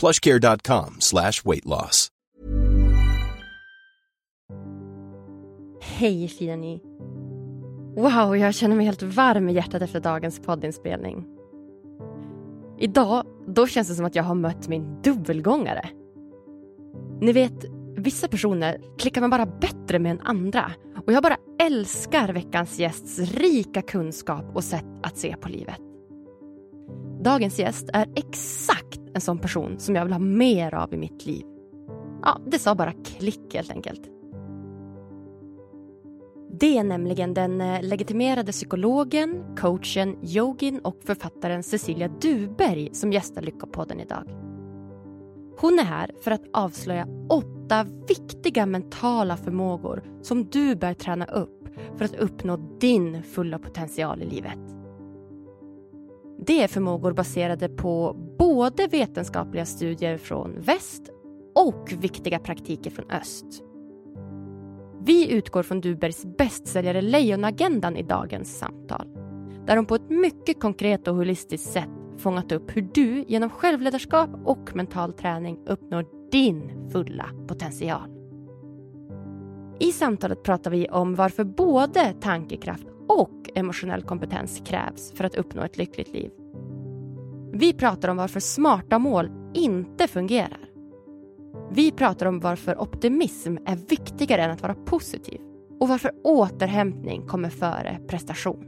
plushcare.com 0.00 0.96
slash 0.98 1.32
weight 1.44 1.64
loss. 1.64 2.08
Hej 5.80 6.28
fina 6.28 6.56
ni. 6.56 6.82
Wow, 7.96 8.36
jag 8.36 8.54
känner 8.54 8.76
mig 8.76 8.86
helt 8.86 9.02
varm 9.02 9.48
i 9.48 9.52
hjärtat 9.52 9.82
efter 9.82 10.00
dagens 10.00 10.40
poddinspelning. 10.40 11.26
Idag, 12.78 13.26
då 13.46 13.66
känns 13.66 13.88
det 13.88 13.94
som 13.94 14.04
att 14.04 14.14
jag 14.14 14.24
har 14.24 14.34
mött 14.34 14.68
min 14.68 15.02
dubbelgångare. 15.02 15.88
Ni 17.20 17.32
vet, 17.32 17.64
vissa 17.96 18.28
personer 18.28 18.80
klickar 18.98 19.20
man 19.20 19.30
bara 19.30 19.46
bättre 19.46 19.98
med 19.98 20.10
än 20.10 20.20
andra. 20.20 20.72
Och 21.06 21.12
jag 21.12 21.22
bara 21.22 21.36
älskar 21.62 22.32
veckans 22.32 22.78
gästs 22.78 23.18
rika 23.18 23.82
kunskap 23.82 24.44
och 24.54 24.64
sätt 24.64 24.86
att 25.02 25.18
se 25.18 25.36
på 25.36 25.48
livet. 25.48 25.89
Dagens 27.20 27.58
gäst 27.58 27.90
är 27.92 28.06
exakt 28.16 29.00
en 29.14 29.20
sån 29.20 29.38
person 29.38 29.78
som 29.78 29.94
jag 29.94 30.04
vill 30.04 30.12
ha 30.12 30.20
mer 30.20 30.74
av 30.74 30.94
i 30.94 30.96
mitt 30.96 31.26
liv. 31.26 31.46
Ja, 32.22 32.40
det 32.46 32.58
sa 32.58 32.74
bara 32.74 32.92
klick 32.92 33.54
helt 33.54 33.70
enkelt. 33.70 34.00
Det 36.60 36.78
är 36.78 36.84
nämligen 36.84 37.34
den 37.34 37.60
eh, 37.60 37.82
legitimerade 37.82 38.52
psykologen, 38.52 39.56
coachen, 39.56 40.16
yogin 40.22 40.78
och 40.78 40.96
författaren 41.04 41.62
Cecilia 41.62 42.08
Duberg 42.08 42.88
som 42.92 43.12
gästar 43.12 43.42
Lyckopodden 43.42 44.00
idag. 44.00 44.24
Hon 45.58 45.78
är 45.78 45.84
här 45.84 46.10
för 46.22 46.30
att 46.30 46.44
avslöja 46.52 47.06
åtta 47.28 47.86
viktiga 48.08 48.66
mentala 48.66 49.36
förmågor 49.36 50.04
som 50.22 50.44
du 50.44 50.76
bör 50.76 50.94
träna 50.94 51.24
upp 51.24 51.68
för 51.96 52.04
att 52.04 52.14
uppnå 52.14 52.56
din 52.80 53.22
fulla 53.22 53.58
potential 53.58 54.22
i 54.22 54.26
livet. 54.26 54.79
Det 56.46 56.62
är 56.62 56.68
förmågor 56.68 57.12
baserade 57.12 57.68
på 57.68 58.16
både 58.38 58.86
vetenskapliga 58.86 59.66
studier 59.66 60.18
från 60.18 60.60
väst 60.60 61.02
och 61.54 61.92
viktiga 62.00 62.38
praktiker 62.38 62.90
från 62.90 63.10
öst. 63.10 63.62
Vi 65.02 65.32
utgår 65.32 65.62
från 65.62 65.80
Dubergs 65.80 66.24
bästsäljare 66.38 67.00
Lejonagendan 67.00 67.96
i 67.96 68.02
dagens 68.02 68.58
samtal. 68.58 69.06
Där 69.66 69.76
hon 69.76 69.86
på 69.86 69.94
ett 69.94 70.10
mycket 70.10 70.60
konkret 70.60 71.08
och 71.08 71.14
holistiskt 71.14 71.72
sätt 71.72 71.88
fångat 72.18 72.52
upp 72.52 72.76
hur 72.76 72.88
du 72.94 73.24
genom 73.28 73.50
självledarskap 73.50 74.30
och 74.44 74.76
mental 74.76 75.12
träning 75.12 75.58
uppnår 75.66 76.06
din 76.32 76.90
fulla 76.92 77.26
potential. 77.48 78.10
I 79.80 79.92
samtalet 79.92 80.42
pratar 80.42 80.70
vi 80.70 80.88
om 80.88 81.14
varför 81.14 81.44
både 81.44 82.14
tankekraft 82.20 82.86
och 83.10 83.50
emotionell 83.54 84.02
kompetens 84.02 84.62
krävs 84.66 85.12
för 85.12 85.24
att 85.24 85.34
uppnå 85.34 85.62
ett 85.62 85.76
lyckligt 85.78 86.12
liv. 86.12 86.30
Vi 87.52 87.72
pratar 87.72 88.08
om 88.08 88.16
varför 88.16 88.40
smarta 88.40 88.98
mål 88.98 89.30
inte 89.54 90.08
fungerar. 90.08 90.70
Vi 91.70 91.90
pratar 91.90 92.26
om 92.26 92.40
varför 92.40 92.80
optimism 92.80 93.56
är 93.66 93.76
viktigare 93.76 94.42
än 94.42 94.50
att 94.50 94.62
vara 94.62 94.74
positiv 94.74 95.40
och 95.80 95.88
varför 95.88 96.12
återhämtning 96.24 97.26
kommer 97.26 97.50
före 97.50 98.00
prestation. 98.08 98.66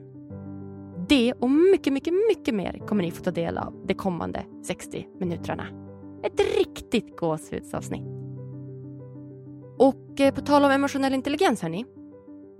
Det 1.08 1.32
och 1.32 1.50
mycket, 1.50 1.92
mycket, 1.92 2.14
mycket 2.28 2.54
mer 2.54 2.86
kommer 2.86 3.02
ni 3.02 3.10
få 3.10 3.22
ta 3.24 3.30
del 3.30 3.58
av 3.58 3.84
de 3.86 3.94
kommande 3.94 4.44
60 4.62 5.06
minuterna. 5.20 5.66
Ett 6.22 6.40
riktigt 6.58 7.16
gåshudsavsnitt. 7.16 8.06
Och 9.78 10.20
eh, 10.20 10.34
på 10.34 10.40
tal 10.40 10.64
om 10.64 10.70
emotionell 10.70 11.14
intelligens 11.14 11.62
hörni. 11.62 11.84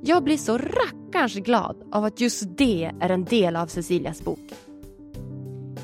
Jag 0.05 0.25
blir 0.25 0.37
så 0.37 0.59
rackarns 0.59 1.35
glad 1.35 1.77
av 1.93 2.05
att 2.05 2.21
just 2.21 2.45
det 2.57 2.93
är 3.01 3.11
en 3.11 3.25
del 3.25 3.57
av 3.57 3.67
Cecilias 3.67 4.23
bok. 4.23 4.53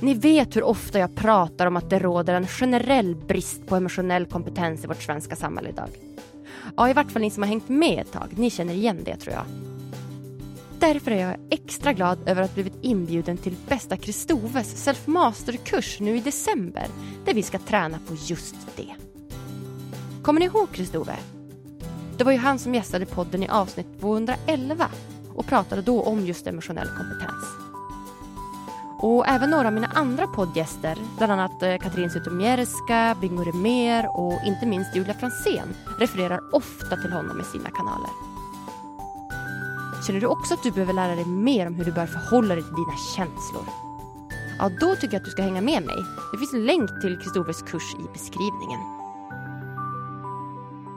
Ni 0.00 0.14
vet 0.14 0.56
hur 0.56 0.62
ofta 0.62 0.98
jag 0.98 1.14
pratar 1.14 1.66
om 1.66 1.76
att 1.76 1.90
det 1.90 1.98
råder 1.98 2.34
en 2.34 2.46
generell 2.46 3.16
brist 3.16 3.66
på 3.66 3.76
emotionell 3.76 4.26
kompetens 4.26 4.84
i 4.84 4.86
vårt 4.86 5.02
svenska 5.02 5.36
samhälle 5.36 5.68
idag. 5.68 5.88
Ja, 6.76 6.90
i 6.90 6.92
vart 6.92 7.10
fall 7.10 7.22
ni 7.22 7.30
som 7.30 7.42
har 7.42 7.48
hängt 7.48 7.68
med 7.68 8.00
ett 8.00 8.12
tag, 8.12 8.28
ni 8.36 8.50
känner 8.50 8.74
igen 8.74 9.00
det 9.04 9.16
tror 9.16 9.34
jag. 9.34 9.44
Därför 10.78 11.10
är 11.10 11.26
jag 11.26 11.36
extra 11.50 11.92
glad 11.92 12.28
över 12.28 12.42
att 12.42 12.54
blivit 12.54 12.78
inbjuden 12.82 13.36
till 13.36 13.56
Bästa 13.68 13.96
Kristoves 13.96 14.86
self-master-kurs 14.86 16.00
nu 16.00 16.16
i 16.16 16.20
december 16.20 16.86
där 17.24 17.34
vi 17.34 17.42
ska 17.42 17.58
träna 17.58 17.98
på 18.08 18.14
just 18.26 18.56
det. 18.76 18.94
Kommer 20.22 20.40
ni 20.40 20.46
ihåg 20.46 20.72
Kristove? 20.72 21.16
Det 22.18 22.24
var 22.24 22.32
ju 22.32 22.38
han 22.38 22.58
som 22.58 22.74
gästade 22.74 23.06
podden 23.06 23.42
i 23.42 23.48
avsnitt 23.48 24.00
211 24.00 24.88
och 25.34 25.46
pratade 25.46 25.82
då 25.82 26.02
om 26.02 26.26
just 26.26 26.46
emotionell 26.46 26.88
kompetens. 26.88 27.44
Och 29.00 29.28
även 29.28 29.50
några 29.50 29.66
av 29.66 29.74
mina 29.74 29.86
andra 29.86 30.26
poddgäster, 30.26 30.98
bland 31.18 31.32
annat 31.32 31.62
eh, 31.62 31.78
Katrin 31.78 32.10
Zytomierska, 32.10 33.16
Bingo 33.20 33.44
Rimér 33.44 34.10
och 34.16 34.40
inte 34.46 34.66
minst 34.66 34.96
Julia 34.96 35.14
Fransén 35.14 35.74
refererar 35.98 36.54
ofta 36.54 36.96
till 36.96 37.12
honom 37.12 37.40
i 37.40 37.44
sina 37.44 37.70
kanaler. 37.70 38.10
Känner 40.06 40.20
du 40.20 40.26
också 40.26 40.54
att 40.54 40.62
du 40.62 40.70
behöver 40.70 40.92
lära 40.92 41.14
dig 41.14 41.24
mer 41.24 41.66
om 41.66 41.74
hur 41.74 41.84
du 41.84 41.92
bör 41.92 42.06
förhålla 42.06 42.54
dig 42.54 42.64
till 42.64 42.74
dina 42.74 42.96
känslor? 43.16 43.64
Ja, 44.58 44.70
då 44.80 44.94
tycker 44.94 45.14
jag 45.14 45.20
att 45.20 45.24
du 45.24 45.30
ska 45.30 45.42
hänga 45.42 45.60
med 45.60 45.86
mig. 45.86 45.96
Det 46.32 46.38
finns 46.38 46.54
en 46.54 46.66
länk 46.66 47.00
till 47.00 47.18
Kristoffers 47.18 47.62
kurs 47.62 47.94
i 47.94 48.12
beskrivningen. 48.12 48.80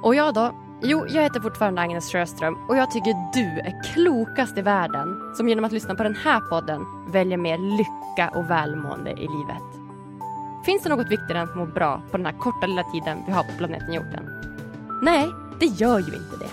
Och 0.04 0.16
jag 0.16 0.34
då? 0.34 0.54
Jo, 0.84 1.06
jag 1.08 1.24
heter 1.24 1.40
fortfarande 1.40 1.82
Agnes 1.82 2.12
Sjöström 2.12 2.58
och 2.68 2.78
jag 2.78 2.92
tycker 2.92 3.32
du 3.34 3.60
är 3.60 3.84
klokast 3.94 4.58
i 4.58 4.62
världen 4.62 5.36
som 5.36 5.50
genom 5.50 5.66
att 5.66 5.72
lyssna 5.72 5.96
på 5.96 6.04
den 6.04 6.16
här 6.16 6.40
podden 6.40 6.86
väljer 7.08 7.38
mer 7.38 7.58
lycka 7.58 8.30
och 8.30 8.50
välmående 8.50 9.12
i 9.12 9.28
livet. 9.28 9.64
Finns 10.66 10.84
det 10.84 10.90
något 10.90 11.12
viktigare 11.12 11.40
än 11.40 11.50
att 11.50 11.56
må 11.56 11.66
bra 11.66 12.02
på 12.12 12.18
den 12.18 12.26
här 12.26 12.34
korta 12.34 12.68
lilla 12.68 12.84
tiden 12.84 13.18
vi 13.26 13.32
har 13.32 13.44
på 13.44 13.52
planeten 13.58 13.94
jorden? 13.94 14.30
Nej, 15.02 15.28
det 15.60 15.66
gör 15.66 16.00
ju 16.00 16.16
inte 16.16 16.38
det. 16.40 16.52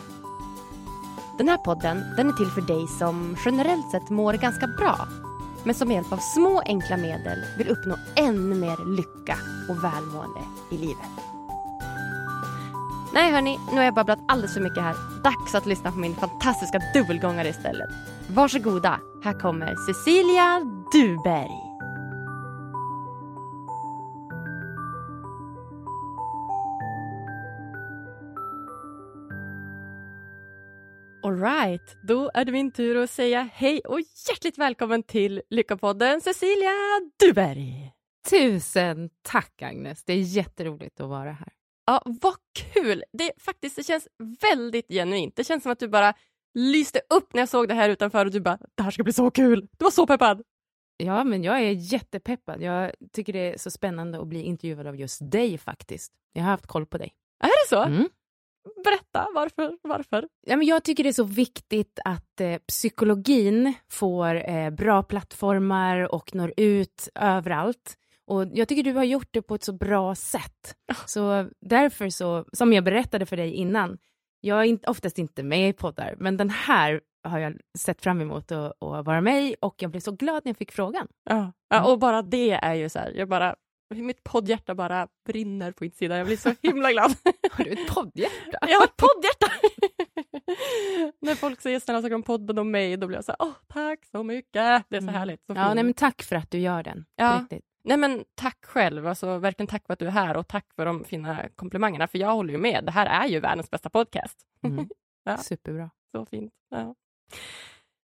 Den 1.39 1.49
här 1.49 1.57
podden 1.57 2.05
den 2.17 2.29
är 2.29 2.33
till 2.33 2.51
för 2.51 2.63
dig 2.63 2.87
som 2.87 3.37
generellt 3.45 3.91
sett 3.91 4.11
mår 4.11 4.33
ganska 4.33 4.67
bra 4.67 5.09
men 5.65 5.75
som 5.75 5.89
med 5.89 5.95
hjälp 5.95 6.13
av 6.13 6.17
små 6.17 6.63
enkla 6.67 6.97
medel 6.97 7.39
vill 7.59 7.69
uppnå 7.69 7.97
ännu 8.17 8.55
mer 8.55 8.97
lycka 8.97 9.39
och 9.69 9.85
välmående 9.85 10.41
i 10.71 10.77
livet. 10.77 11.28
Nej 13.13 13.33
hörni, 13.33 13.59
nu 13.71 13.77
har 13.77 13.85
jag 13.85 13.95
babblat 13.95 14.19
alldeles 14.29 14.55
för 14.55 14.61
mycket 14.61 14.83
här. 14.83 15.23
Dags 15.23 15.55
att 15.55 15.67
lyssna 15.67 15.93
på 15.93 15.99
min 15.99 16.15
fantastiska 16.15 16.81
dubbelgångare 16.95 17.49
istället. 17.49 17.91
Varsågoda, 18.31 19.01
här 19.25 19.41
kommer 19.41 19.75
Cecilia 19.87 20.61
Duberg. 20.93 21.69
Alright, 31.23 31.97
då 32.03 32.31
är 32.35 32.45
det 32.45 32.53
min 32.53 32.73
tur 32.73 32.97
att 32.97 33.11
säga 33.11 33.49
hej 33.53 33.81
och 33.81 34.01
hjärtligt 34.29 34.59
välkommen 34.59 35.03
till 35.03 35.43
Lyckopodden 35.51 36.21
Cecilia 36.21 36.71
Duberg. 37.21 37.93
Tusen 38.31 39.11
tack 39.23 39.63
Agnes, 39.63 40.05
det 40.05 40.13
är 40.13 40.21
jätteroligt 40.21 41.01
att 41.01 41.09
vara 41.09 41.33
här. 41.33 41.58
Ja, 41.89 42.03
vad 42.05 42.35
kul! 42.55 43.05
Det, 43.13 43.33
faktiskt, 43.39 43.77
det 43.77 43.83
känns 43.83 44.09
väldigt 44.41 44.89
genuint. 44.89 45.37
Det 45.37 45.45
känns 45.45 45.63
som 45.63 45.73
att 45.73 45.79
du 45.79 45.89
bara 45.89 46.15
lyste 46.55 47.01
upp 47.11 47.35
när 47.35 47.41
jag 47.41 47.49
såg 47.49 47.69
det 47.69 47.75
här 47.75 47.89
utanför 47.89 48.27
och 48.27 48.33
du 48.33 48.41
bara 48.41 48.59
“det 48.75 48.83
här 48.83 48.91
ska 48.91 49.03
bli 49.03 49.13
så 49.13 49.31
kul”. 49.31 49.69
Du 49.79 49.85
var 49.85 49.91
så 49.91 50.07
peppad! 50.07 50.43
Ja, 50.97 51.25
men 51.25 51.43
jag 51.43 51.61
är 51.61 51.71
jättepeppad. 51.71 52.63
Jag 52.63 52.93
tycker 53.13 53.33
det 53.33 53.55
är 53.55 53.59
så 53.59 53.71
spännande 53.71 54.21
att 54.21 54.27
bli 54.27 54.43
intervjuad 54.43 54.87
av 54.87 54.97
just 54.97 55.31
dig 55.31 55.59
faktiskt. 55.59 56.13
Jag 56.33 56.43
har 56.43 56.51
haft 56.51 56.67
koll 56.67 56.87
på 56.87 56.99
dig. 56.99 57.13
Är 57.45 57.47
det 57.47 57.69
så? 57.69 57.83
Mm. 57.83 58.09
Berätta, 58.85 59.29
varför? 59.35 59.79
varför? 59.83 60.29
Ja, 60.47 60.57
men 60.57 60.67
jag 60.67 60.85
tycker 60.85 61.05
det 61.05 61.11
är 61.11 61.13
så 61.13 61.25
viktigt 61.25 61.99
att 62.05 62.41
eh, 62.41 62.59
psykologin 62.59 63.75
får 63.91 64.51
eh, 64.51 64.71
bra 64.71 65.03
plattformar 65.03 66.15
och 66.15 66.35
når 66.35 66.53
ut 66.57 67.09
överallt. 67.15 67.97
Och 68.29 68.47
jag 68.53 68.69
tycker 68.69 68.83
du 68.83 68.93
har 68.93 69.05
gjort 69.05 69.29
det 69.31 69.43
på 69.43 69.55
ett 69.55 69.65
så 69.65 69.73
bra 69.73 70.15
sätt. 70.15 70.75
Så 71.07 71.49
därför 71.61 72.09
så, 72.09 72.45
som 72.53 72.73
jag 72.73 72.85
berättade 72.85 73.27
för 73.27 73.37
dig 73.37 73.53
innan, 73.55 73.99
jag 74.41 74.65
är 74.67 74.79
oftast 74.91 75.19
inte 75.19 75.43
med 75.43 75.69
i 75.69 75.73
poddar, 75.73 76.15
men 76.19 76.37
den 76.37 76.51
här 76.51 77.01
har 77.29 77.39
jag 77.39 77.57
sett 77.79 78.03
fram 78.03 78.21
emot 78.21 78.53
att, 78.53 78.83
att 78.83 79.07
vara 79.07 79.21
med 79.21 79.43
i 79.45 79.57
och 79.61 79.75
jag 79.79 79.91
blev 79.91 80.01
så 80.01 80.13
glad 80.13 80.43
när 80.45 80.51
jag 80.51 80.57
fick 80.57 80.73
frågan. 80.73 81.09
Ja. 81.31 81.53
ja 81.69 81.93
och 81.93 81.99
bara 81.99 82.23
det 82.23 82.51
är 82.53 82.75
ju 82.75 82.89
så 82.89 82.99
här, 82.99 83.13
jag 83.17 83.29
bara, 83.29 83.57
mitt 83.95 84.25
poddhjärta 84.25 84.75
bara 84.75 85.09
brinner 85.27 85.73
på 85.73 85.85
insidan. 85.85 86.19
Jag 86.19 86.27
blir 86.27 86.37
så 86.37 86.55
himla 86.63 86.93
glad. 86.93 87.15
Har 87.53 87.65
du 87.65 87.71
ett 87.71 87.89
poddhjärta? 87.95 88.59
Jag 88.61 88.79
har 88.79 88.85
ett 88.85 88.97
poddhjärta! 88.97 89.53
När 91.21 91.35
folk 91.35 91.61
säger 91.61 91.81
snälla 91.81 92.03
saker 92.03 92.15
om 92.15 92.23
podden 92.23 92.59
och 92.59 92.67
mig, 92.67 92.97
då 92.97 93.07
blir 93.07 93.17
jag 93.19 93.25
så 93.25 93.33
här, 93.33 93.47
åh, 93.49 93.53
tack 93.69 94.05
så 94.07 94.23
mycket. 94.23 94.53
Det 94.89 94.97
är 94.97 95.01
så 95.01 95.05
Mm. 95.09 95.15
härligt. 95.15 95.41
Så 95.47 95.53
Ja, 95.57 95.75
nej, 95.75 95.85
men 95.85 95.95
tack 95.95 96.23
för 96.23 96.37
att 96.37 96.51
du 96.51 96.59
gör 96.59 96.83
den. 96.83 97.05
Ja. 97.17 97.47
Nej 97.89 97.97
men 97.97 98.25
tack 98.35 98.65
själv, 98.65 99.07
alltså, 99.07 99.39
verkligen 99.39 99.67
tack 99.67 99.87
för 99.87 99.93
att 99.93 99.99
du 99.99 100.07
är 100.07 100.11
här 100.11 100.37
och 100.37 100.49
tack 100.49 100.67
för 100.77 100.87
de 100.87 101.05
fina 101.05 101.49
komplimangerna, 101.57 102.09
för 102.09 102.19
jag 102.19 102.33
håller 102.35 102.53
ju 102.53 102.59
med. 102.59 102.85
Det 102.85 102.91
här 102.91 103.07
är 103.07 103.29
ju 103.29 103.41
världens 103.41 103.71
bästa 103.71 103.91
podcast. 103.91 104.39
Mm. 104.63 104.89
Ja. 105.25 105.37
Superbra. 105.37 105.91
Så 106.13 106.27
fint. 106.27 106.53
Ja. 106.71 106.95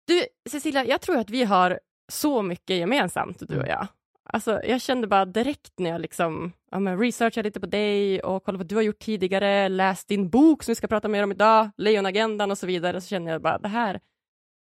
Du, 0.07 0.25
Cecilia, 0.49 0.85
jag 0.85 1.01
tror 1.01 1.17
att 1.17 1.29
vi 1.29 1.43
har 1.43 1.79
så 2.11 2.41
mycket 2.41 2.77
gemensamt, 2.77 3.37
du 3.47 3.59
och 3.59 3.67
jag. 3.67 3.87
Alltså, 4.23 4.63
jag 4.63 4.81
kände 4.81 5.07
bara 5.07 5.25
direkt 5.25 5.79
när 5.79 5.89
jag 5.89 6.01
liksom, 6.01 6.51
ja, 6.71 6.77
researchade 6.77 7.47
lite 7.47 7.59
på 7.59 7.65
dig 7.65 8.21
och 8.21 8.43
kollade 8.43 8.57
vad 8.57 8.67
du 8.67 8.75
har 8.75 8.81
gjort 8.81 8.99
tidigare, 8.99 9.69
läst 9.69 10.07
din 10.07 10.29
bok 10.29 10.63
som 10.63 10.71
vi 10.71 10.75
ska 10.75 10.87
prata 10.87 11.07
mer 11.07 11.23
om 11.23 11.31
idag, 11.31 11.69
Lejonagendan 11.77 12.51
och 12.51 12.57
så 12.57 12.67
vidare, 12.67 13.01
så 13.01 13.07
känner 13.07 13.31
jag 13.31 13.41
bara 13.41 13.57
det 13.57 13.67
här, 13.67 13.99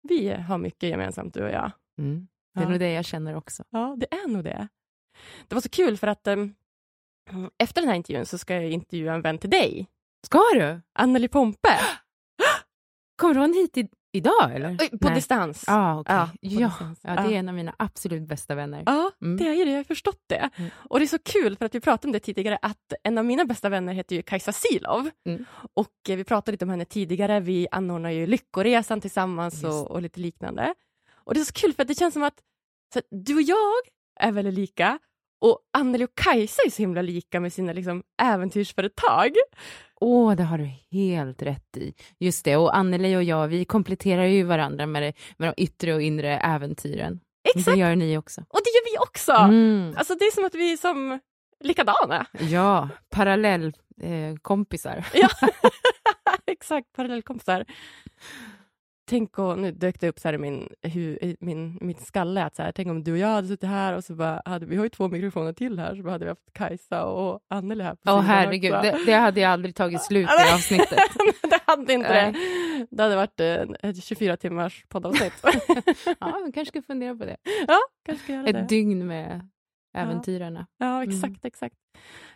vi 0.09 0.31
har 0.33 0.59
mycket 0.59 0.89
gemensamt, 0.89 1.35
du 1.35 1.43
och 1.45 1.51
jag. 1.51 1.71
Mm. 1.99 2.29
Det 2.55 2.61
är 2.61 2.65
Ja. 2.65 2.69
nog 2.71 2.81
det 2.81 2.93
jag 2.93 3.05
känner 3.05 3.35
också. 3.37 3.65
Ja, 3.71 3.97
det 4.01 4.15
är 4.15 4.29
nog 4.29 4.45
det. 4.45 4.69
Det 5.49 5.55
var 5.55 5.63
så 5.63 5.69
kul 5.69 5.97
för 5.97 6.07
att 6.07 6.27
um, 6.27 6.55
efter 7.59 7.81
den 7.81 7.89
här 7.89 7.97
intervjun 7.97 8.27
så 8.27 8.39
ska 8.39 8.55
jag 8.55 8.71
intervjua 8.71 9.15
en 9.15 9.23
vän 9.23 9.39
till 9.39 9.51
dig, 9.51 9.87
Ska 10.27 10.43
du? 10.55 10.81
Anneli 10.93 11.29
Pompe, 11.29 11.69
Kommer 13.17 13.35
hon 13.35 13.53
hit 13.55 13.77
i, 13.77 13.89
idag 14.13 14.55
eller? 14.55 14.77
På 14.99 15.07
Nej. 15.07 15.15
distans. 15.15 15.65
Ah, 15.67 15.99
okay. 16.01 16.17
Ja, 16.17 16.29
ja, 16.41 16.69
distans. 16.69 17.01
ja, 17.03 17.11
det 17.15 17.21
är 17.21 17.31
Ja. 17.31 17.37
en 17.39 17.49
av 17.49 17.55
mina 17.55 17.75
absolut 17.79 18.23
bästa 18.29 18.55
vänner. 18.55 18.83
Ja, 18.87 19.11
Mm. 19.23 19.37
det 19.37 19.45
är 19.49 19.65
det, 19.67 19.71
jag 19.71 19.79
har 19.79 19.85
förstått 19.85 20.23
det. 20.27 20.51
Mm. 20.57 20.71
Och 20.75 20.99
det 20.99 21.05
är 21.05 21.07
så 21.07 21.19
kul 21.19 21.57
för 21.57 21.65
att 21.67 21.75
vi 21.75 21.81
pratade 21.81 22.09
om 22.09 22.13
det 22.13 22.21
tidigare 22.21 22.59
att 22.63 22.93
en 23.03 23.19
av 23.19 23.25
mina 23.25 23.45
bästa 23.45 23.69
vänner 23.69 23.93
heter 23.95 24.17
ju 24.17 24.23
Kajsa 24.23 24.53
Silov. 24.53 25.11
Mm. 25.27 25.45
Och 25.75 25.93
eh, 26.09 26.17
vi 26.17 26.25
pratade 26.25 26.53
lite 26.53 26.65
om 26.65 26.71
henne 26.71 26.85
tidigare, 26.85 27.41
vi 27.41 27.69
anordnar 27.71 28.11
ju 28.11 28.27
Lyckoresan 28.27 29.01
tillsammans 29.01 29.65
och, 29.65 29.91
och 29.91 30.03
lite 30.03 30.21
liknande. 30.21 30.75
Och 31.15 31.35
det 31.35 31.41
är 31.41 31.45
så 31.45 31.53
kul 31.53 31.73
för 31.75 31.83
att 31.83 31.89
det 31.89 31.95
känns 31.99 32.15
som 32.15 32.23
att, 32.23 32.41
att 32.97 33.05
du 33.11 33.35
och 33.35 33.43
jag 33.43 33.75
är 34.21 34.33
väldigt 34.33 34.55
lika 34.55 34.99
och 35.41 35.59
Anneli 35.79 36.05
och 36.05 36.15
Kajsa 36.15 36.63
är 36.67 36.71
så 36.71 36.83
himla 36.83 37.03
lika 37.03 37.41
med 37.41 37.53
sina 37.53 37.73
liksom, 37.73 38.03
äventyrsföretag. 38.23 39.31
Åh, 40.01 40.35
det 40.35 40.43
har 40.43 40.59
du 40.59 40.71
helt 40.99 41.43
rätt 41.43 41.77
i. 41.77 41.95
Just 42.19 42.45
det, 42.45 42.57
och 42.57 42.77
Anneli 42.77 43.17
och 43.17 43.23
jag, 43.23 43.49
vi 43.49 43.65
kompletterar 43.65 44.25
ju 44.25 44.43
varandra 44.43 44.87
med, 44.87 45.03
det, 45.03 45.13
med 45.37 45.49
de 45.57 45.63
yttre 45.63 45.95
och 45.95 46.03
inre 46.03 46.39
äventyren. 46.39 47.21
Exakt, 47.55 47.75
Det 47.75 47.81
gör 47.81 47.97
ni 47.97 48.19
också. 48.19 48.41
och 48.49 48.61
det 48.65 48.71
gör 48.71 48.93
vi 48.93 48.99
också. 49.09 49.33
Mm. 49.33 49.95
Alltså 49.97 50.15
det 50.15 50.25
är 50.25 50.35
som 50.35 50.45
att 50.45 50.55
vi 50.55 50.73
är 50.73 50.77
som 50.77 51.21
likadana. 51.61 52.27
Ja, 52.41 52.89
parallellkompisar. 53.11 54.97
Eh. 54.97 55.21
Ja, 55.21 55.29
exakt, 56.47 56.93
parallellkompisar. 56.93 57.65
Tänk 59.11 59.39
och 59.39 59.59
nu 59.59 59.73
dök 59.73 60.01
det 60.01 60.09
upp 60.09 60.19
så 60.19 60.29
här 60.29 60.35
i 60.35 60.39
min, 60.39 60.69
hu, 60.83 61.19
min, 61.41 61.79
mitt 61.81 62.01
skalle 62.01 62.45
att 62.45 62.57
så 62.57 62.63
här, 62.63 62.73
tänk 62.73 62.89
om 62.89 63.05
du 63.05 63.13
och 63.13 63.19
jag 63.19 63.29
hade 63.29 63.49
suttit 63.49 63.69
här 63.69 63.97
och 63.97 64.05
så 64.05 64.15
bara 64.15 64.43
hade 64.45 64.67
vi 64.67 64.77
har 64.77 64.85
ju 64.85 64.89
två 64.89 65.09
mikrofoner 65.09 65.53
till 65.53 65.79
här 65.79 65.95
så 65.97 66.03
bara 66.03 66.11
hade 66.11 66.25
vi 66.25 66.29
haft 66.29 66.53
Kajsa 66.53 67.05
och 67.05 67.41
Anneli 67.51 67.85
här 67.85 67.93
Åh 67.93 67.97
sidan 68.01 68.25
herregud, 68.25 68.73
det, 68.73 68.99
det 69.07 69.13
hade 69.13 69.41
jag 69.41 69.51
aldrig 69.53 69.75
tagit 69.75 70.03
slut 70.03 70.29
i 70.29 70.53
avsnittet. 70.55 70.99
det 71.43 71.61
hade 71.67 71.93
inte 71.93 72.13
det. 72.13 72.35
Det 72.91 73.03
hade 73.03 73.17
varit 73.17 73.41
eh, 73.41 73.91
ett 73.91 74.05
24 74.05 74.37
timmars 74.37 74.85
poddavsnitt. 74.89 75.33
Ja, 76.21 76.43
vi 76.47 76.53
kanske 76.53 76.67
ska 76.67 76.83
fundera 76.83 77.17
på 77.17 77.25
det. 77.25 77.37
ja, 77.69 77.79
kanske 78.07 78.25
ska 78.25 78.33
göra 78.33 78.43
det. 78.43 78.59
Ett 78.59 78.69
dygn 78.69 79.07
med 79.07 79.49
äventyrarna. 79.97 80.67
Ja, 80.79 81.03
exakt, 81.05 81.25
Mm. 81.25 81.39
exakt. 81.43 81.75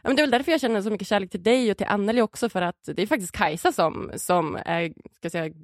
Ja, 0.03 0.09
men 0.09 0.17
det 0.17 0.23
är 0.23 0.27
väl 0.27 0.31
därför 0.31 0.53
jag 0.53 0.61
känner 0.61 0.83
så 0.83 0.91
mycket 0.91 1.09
kärlek 1.09 1.31
till 1.31 1.43
dig 1.43 1.71
och 1.71 1.77
till 1.77 1.87
Anneli 1.87 2.21
också, 2.21 2.49
för 2.49 2.63
att 2.63 2.89
det 2.95 3.03
är 3.03 3.07
faktiskt 3.07 3.33
Kajsa 3.33 3.73
som, 3.73 4.11
som 4.17 4.57
är 4.67 4.89
ska 4.89 5.21
jag 5.23 5.33
säga, 5.33 5.55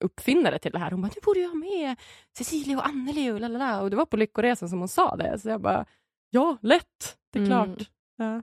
uppfinnare 0.00 0.58
till 0.58 0.72
det 0.72 0.78
här. 0.78 0.90
Hon 0.90 1.02
bara, 1.02 1.08
nu 1.14 1.20
borde 1.24 1.40
jag 1.40 1.48
ha 1.48 1.54
med 1.56 1.96
Cecilia 2.38 2.76
och 2.78 2.86
Anneli 2.86 3.30
och 3.30 3.40
lalala. 3.40 3.82
Och 3.82 3.90
det 3.90 3.96
var 3.96 4.06
på 4.06 4.16
Lyckoresan 4.16 4.68
som 4.68 4.78
hon 4.78 4.88
sa 4.88 5.16
det. 5.16 5.38
Så 5.38 5.48
jag 5.48 5.60
bara, 5.60 5.86
ja, 6.30 6.56
lätt, 6.62 7.18
det 7.30 7.38
är 7.38 7.46
Mm. 7.46 7.48
klart. 7.76 7.90
Ja. 8.16 8.42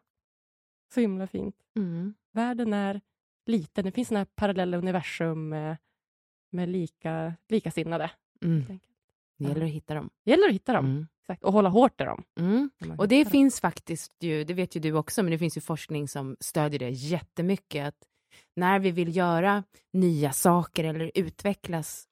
Så 0.93 0.99
himla 0.99 1.27
fint. 1.27 1.55
Mm. 1.75 2.13
Världen 2.31 2.73
är 2.73 3.01
liten, 3.45 3.85
det 3.85 3.91
finns 3.91 4.07
såna 4.07 4.19
här 4.19 4.27
parallella 4.35 4.77
universum 4.77 5.49
med, 5.49 5.77
med 6.51 6.69
lika, 6.69 7.33
likasinnade. 7.49 8.11
Mm. 8.43 8.79
Det 9.37 9.45
gäller 9.47 9.65
att 9.65 9.71
hitta 9.71 9.93
dem. 9.93 10.09
Det 10.25 10.31
gäller 10.31 10.47
att 10.47 10.53
hitta 10.53 10.73
dem, 10.73 10.85
Mm. 10.85 11.07
exakt, 11.21 11.43
och 11.43 11.53
hålla 11.53 11.69
hårt 11.69 12.01
i 12.01 12.03
dem. 12.03 12.23
Mm. 12.39 12.69
Och 12.97 13.07
det 13.07 13.15
hittar 13.15 13.23
dem. 13.25 13.31
finns 13.31 13.59
faktiskt 13.59 14.13
ju, 14.23 14.43
det 14.43 14.53
vet 14.53 14.75
ju 14.75 14.79
du 14.79 14.93
också, 14.93 15.23
men 15.23 15.31
det 15.31 15.37
finns 15.37 15.57
ju 15.57 15.61
forskning 15.61 16.07
som 16.07 16.37
stödjer 16.39 16.79
det 16.79 16.89
jättemycket, 16.89 17.87
att 17.87 18.07
när 18.55 18.79
vi 18.79 18.91
vill 18.91 19.15
göra 19.15 19.63
nya 19.93 20.31
saker 20.33 20.83
eller 20.83 21.11
utvecklas 21.15 22.07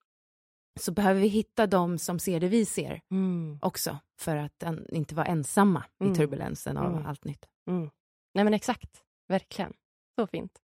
så 0.80 0.92
behöver 0.92 1.22
vi 1.22 1.28
hitta 1.28 1.68
dem 1.68 1.98
som 1.98 2.20
ser 2.20 2.40
det 2.40 2.48
vi 2.48 2.66
ser 2.66 3.02
Mm. 3.12 3.60
också, 3.62 3.98
för 4.20 4.36
att 4.36 4.64
en, 4.64 4.86
inte 4.92 5.16
vara 5.16 5.26
ensamma 5.26 5.84
Mm. 6.02 6.14
i 6.14 6.16
turbulensen 6.16 6.78
av 6.78 6.92
Mm. 6.94 7.06
allt 7.06 7.24
nytt. 7.26 7.46
Mm. 7.68 7.90
Nej 8.34 8.44
men 8.44 8.54
exakt, 8.54 9.04
verkligen. 9.28 9.74
Så 10.20 10.28
fint. 10.28 10.60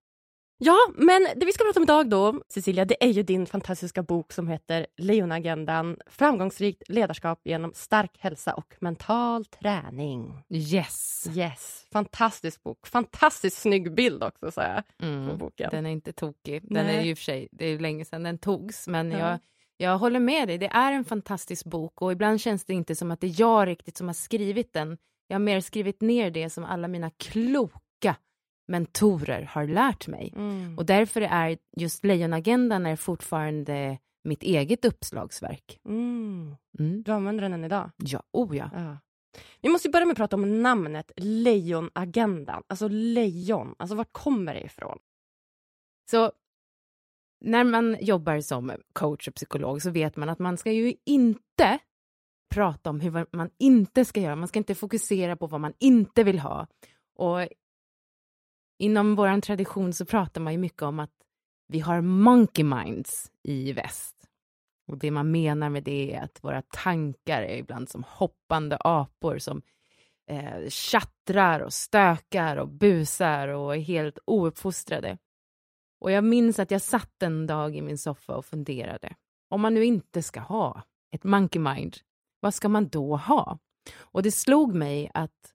Ja, 0.60 0.76
men 0.94 1.26
det 1.36 1.46
vi 1.46 1.52
ska 1.52 1.64
prata 1.64 1.80
om 1.80 1.84
idag 1.84 2.10
då, 2.10 2.42
Cecilia, 2.48 2.84
det 2.84 3.04
är 3.04 3.08
ju 3.08 3.22
din 3.22 3.46
fantastiska 3.46 4.02
bok 4.02 4.32
som 4.32 4.48
heter 4.48 4.86
Lejonagendan, 4.96 5.96
framgångsrikt 6.06 6.82
ledarskap 6.88 7.40
genom 7.44 7.72
stark 7.74 8.18
hälsa 8.18 8.54
och 8.54 8.74
mental 8.80 9.44
träning. 9.44 10.42
Yes! 10.50 11.26
Yes, 11.36 11.86
fantastisk 11.92 12.62
bok. 12.62 12.86
Fantastiskt 12.86 13.58
snygg 13.58 13.94
bild 13.94 14.22
också, 14.24 14.50
sa 14.50 14.62
jag 14.62 14.82
på 14.98 15.06
Mm. 15.06 15.38
boken. 15.38 15.68
Den 15.70 15.86
är 15.86 15.90
inte 15.90 16.12
tokig. 16.12 16.62
Den 16.74 16.86
Nej. 16.86 16.96
är 16.96 17.02
ju 17.02 17.16
för 17.16 17.22
sig, 17.24 17.48
det 17.52 17.64
är 17.64 17.70
ju 17.70 17.78
länge 17.78 18.04
sedan 18.04 18.22
den 18.22 18.38
togs, 18.38 18.88
men 18.88 19.10
Ja. 19.10 19.18
jag, 19.18 19.38
jag 19.76 19.98
håller 19.98 20.20
med 20.20 20.48
dig. 20.48 20.58
Det 20.58 20.66
är 20.72 20.92
en 20.92 21.04
fantastisk 21.04 21.64
bok 21.66 22.02
och 22.02 22.12
ibland 22.12 22.40
känns 22.40 22.64
det 22.64 22.74
inte 22.74 22.94
som 22.94 23.10
att 23.10 23.20
det 23.20 23.26
är 23.26 23.34
jag 23.40 23.68
riktigt 23.68 23.96
som 23.96 24.06
har 24.06 24.14
skrivit 24.14 24.72
den. 24.72 24.98
Jag 25.26 25.34
har 25.34 25.40
mer 25.40 25.60
skrivit 25.60 26.00
ner 26.00 26.30
det 26.30 26.50
som 26.50 26.64
alla 26.64 26.88
mina 26.88 27.10
kloka 27.10 28.16
mentorer 28.68 29.42
har 29.42 29.66
lärt 29.66 30.06
mig. 30.06 30.32
Mm. 30.36 30.78
Och 30.78 30.86
därför 30.86 31.20
är 31.20 31.58
just 31.76 32.04
Lejonagendan 32.04 32.86
är 32.86 32.96
fortfarande 32.96 33.98
mitt 34.24 34.42
eget 34.42 34.84
uppslagsverk. 34.84 35.78
Mm. 35.84 36.56
Mm. 36.78 37.02
Du 37.02 37.12
använder 37.12 37.42
den 37.42 37.52
än 37.52 37.64
idag? 37.64 37.90
Ja, 37.96 38.22
oh 38.32 38.56
ja. 38.56 38.70
Ja. 38.74 38.98
Vi 39.60 39.68
måste 39.68 39.88
börja 39.88 40.06
med 40.06 40.12
att 40.12 40.18
prata 40.18 40.36
om 40.36 40.62
namnet 40.62 41.12
Lejonagendan. 41.16 42.62
Alltså 42.66 42.88
lejon, 42.88 43.74
alltså 43.78 43.96
vart 43.96 44.12
kommer 44.12 44.54
det 44.54 44.60
ifrån? 44.60 44.98
Så 46.10 46.32
när 47.40 47.64
man 47.64 47.96
jobbar 48.00 48.40
som 48.40 48.72
coach 48.92 49.28
och 49.28 49.34
psykolog 49.34 49.82
så 49.82 49.90
vet 49.90 50.16
man 50.16 50.28
att 50.28 50.38
man 50.38 50.56
ska 50.56 50.72
ju 50.72 50.94
inte 51.04 51.78
prata 52.54 52.90
om 52.90 53.00
hur 53.00 53.36
man 53.36 53.50
inte 53.58 54.04
ska 54.04 54.20
göra. 54.20 54.36
Man 54.36 54.48
ska 54.48 54.58
inte 54.58 54.74
fokusera 54.74 55.36
på 55.36 55.46
vad 55.46 55.60
man 55.60 55.72
inte 55.78 56.24
vill 56.24 56.38
ha. 56.38 56.66
Och 57.14 57.48
inom 58.78 59.14
vår 59.14 59.40
tradition 59.40 59.92
så 59.92 60.04
pratar 60.04 60.40
man 60.40 60.52
ju 60.52 60.58
mycket 60.58 60.82
om 60.82 61.00
att 61.00 61.12
vi 61.68 61.80
har 61.80 62.00
monkey 62.00 62.64
minds 62.64 63.30
i 63.42 63.72
väst. 63.72 64.28
Och 64.86 64.98
det 64.98 65.10
man 65.10 65.30
menar 65.30 65.70
med 65.70 65.84
det 65.84 66.14
är 66.14 66.22
att 66.22 66.44
våra 66.44 66.62
tankar 66.62 67.42
är 67.42 67.56
ibland 67.56 67.88
som 67.88 68.04
hoppande 68.08 68.76
apor 68.80 69.38
som 69.38 69.62
eh, 70.30 70.68
tjattrar 70.68 71.60
och 71.60 71.72
stökar 71.72 72.56
och 72.56 72.68
busar 72.68 73.48
och 73.48 73.76
är 73.76 73.80
helt 73.80 74.18
ouppfostrade. 74.24 75.18
Och 76.00 76.10
jag 76.10 76.24
minns 76.24 76.58
att 76.58 76.70
jag 76.70 76.82
satt 76.82 77.22
en 77.22 77.46
dag 77.46 77.76
i 77.76 77.82
min 77.82 77.98
soffa 77.98 78.36
och 78.36 78.46
funderade. 78.46 79.14
Om 79.48 79.60
man 79.60 79.74
nu 79.74 79.84
inte 79.84 80.22
ska 80.22 80.40
ha 80.40 80.82
ett 81.10 81.24
monkey 81.24 81.58
mind, 81.58 81.96
vad 82.40 82.54
ska 82.54 82.68
man 82.68 82.88
då 82.88 83.16
ha? 83.16 83.58
Och 83.98 84.22
det 84.22 84.32
slog 84.32 84.74
mig 84.74 85.10
att, 85.14 85.54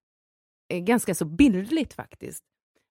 eh, 0.69 0.79
ganska 0.79 1.15
så 1.15 1.25
bildligt 1.25 1.93
faktiskt, 1.93 2.43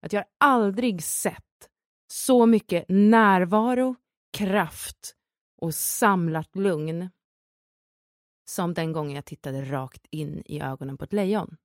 att 0.03 0.13
jag 0.13 0.25
aldrig 0.39 1.03
sett 1.03 1.69
så 2.13 2.47
mycket 2.47 2.85
närvaro, 2.89 3.97
kraft 4.33 5.15
och 5.61 5.75
samlat 5.75 6.57
lugn 6.57 7.11
som 8.45 8.75
den 8.75 8.93
gången 8.93 9.15
jag 9.15 9.25
tittade 9.25 9.65
rakt 9.65 10.07
in 10.11 10.43
i 10.47 10.61
ögonen 10.61 10.99
på 10.99 11.05
ett 11.05 11.13
lejon. 11.13 11.57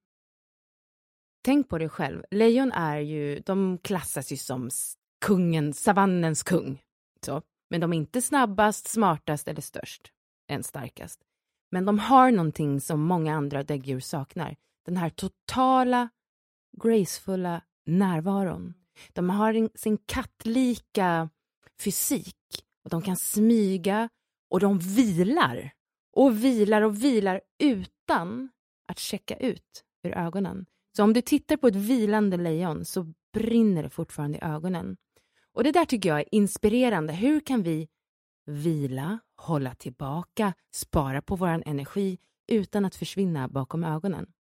Tänk 1.41 1.70
på 1.70 1.77
det 1.77 1.89
själv, 1.89 2.24
lejon 2.32 2.72
är 2.72 2.98
ju, 2.98 3.39
de 3.39 3.77
klassas 3.77 4.32
ju 4.32 4.38
som 4.38 4.70
kungen, 5.25 5.74
savannens 5.74 6.44
kung. 6.44 6.82
Så. 7.25 7.41
Men 7.70 7.82
de 7.82 7.94
är 7.94 7.98
inte 7.98 8.22
snabbast, 8.22 8.88
smartast 8.88 9.48
eller 9.48 9.62
störst, 9.62 10.12
än 10.48 10.63
starkast. 10.63 11.22
Men 11.72 11.86
de 11.86 12.00
har 12.00 12.32
någonting 12.32 12.82
som 12.82 13.01
många 13.01 13.36
andra 13.36 13.63
däggdjur 13.63 14.00
saknar. 14.00 14.56
Den 14.86 14.98
här 14.98 15.10
totala, 15.10 16.10
gracefulla 16.84 17.62
närvaron. 17.88 18.74
De 19.13 19.29
har 19.29 19.53
en, 19.53 19.70
sin 19.75 19.98
kattlika 19.98 21.29
fysik 21.79 22.36
och 22.84 22.89
de 22.89 23.01
kan 23.01 23.17
smyga 23.17 24.10
och 24.50 24.60
de 24.60 24.79
vilar 24.79 25.72
och 26.13 26.44
vilar 26.44 26.82
och 26.82 27.03
vilar 27.03 27.41
utan 27.60 28.50
att 28.88 29.00
checka 29.00 29.36
ut 29.36 29.84
ur 30.03 30.12
ögonen. 30.12 30.65
Så 30.98 31.03
om 31.03 31.13
du 31.13 31.22
tittar 31.22 31.58
på 31.58 31.67
ett 31.67 31.75
vilande 31.75 32.38
lejon 32.38 32.86
så 32.86 33.13
brinner 33.34 33.84
det 33.84 33.89
fortfarande 33.89 34.38
i 34.38 34.41
ögonen. 34.44 34.98
Och 35.53 35.63
det 35.63 35.72
där 35.72 35.86
tycker 35.86 36.10
jag 36.10 36.20
är 36.20 36.36
inspirerande. 36.36 37.13
Hur 37.13 37.39
kan 37.39 37.63
vi 37.63 37.88
vila, 38.46 39.20
hålla 39.36 39.75
tillbaka, 39.75 40.53
spara 40.74 41.22
på 41.22 41.36
vår 41.36 41.48
energi 41.48 42.17
utan 42.48 42.86
att 42.86 42.96
försvinna 42.96 43.48
bakom 43.48 43.84
ögonen? 43.84 44.32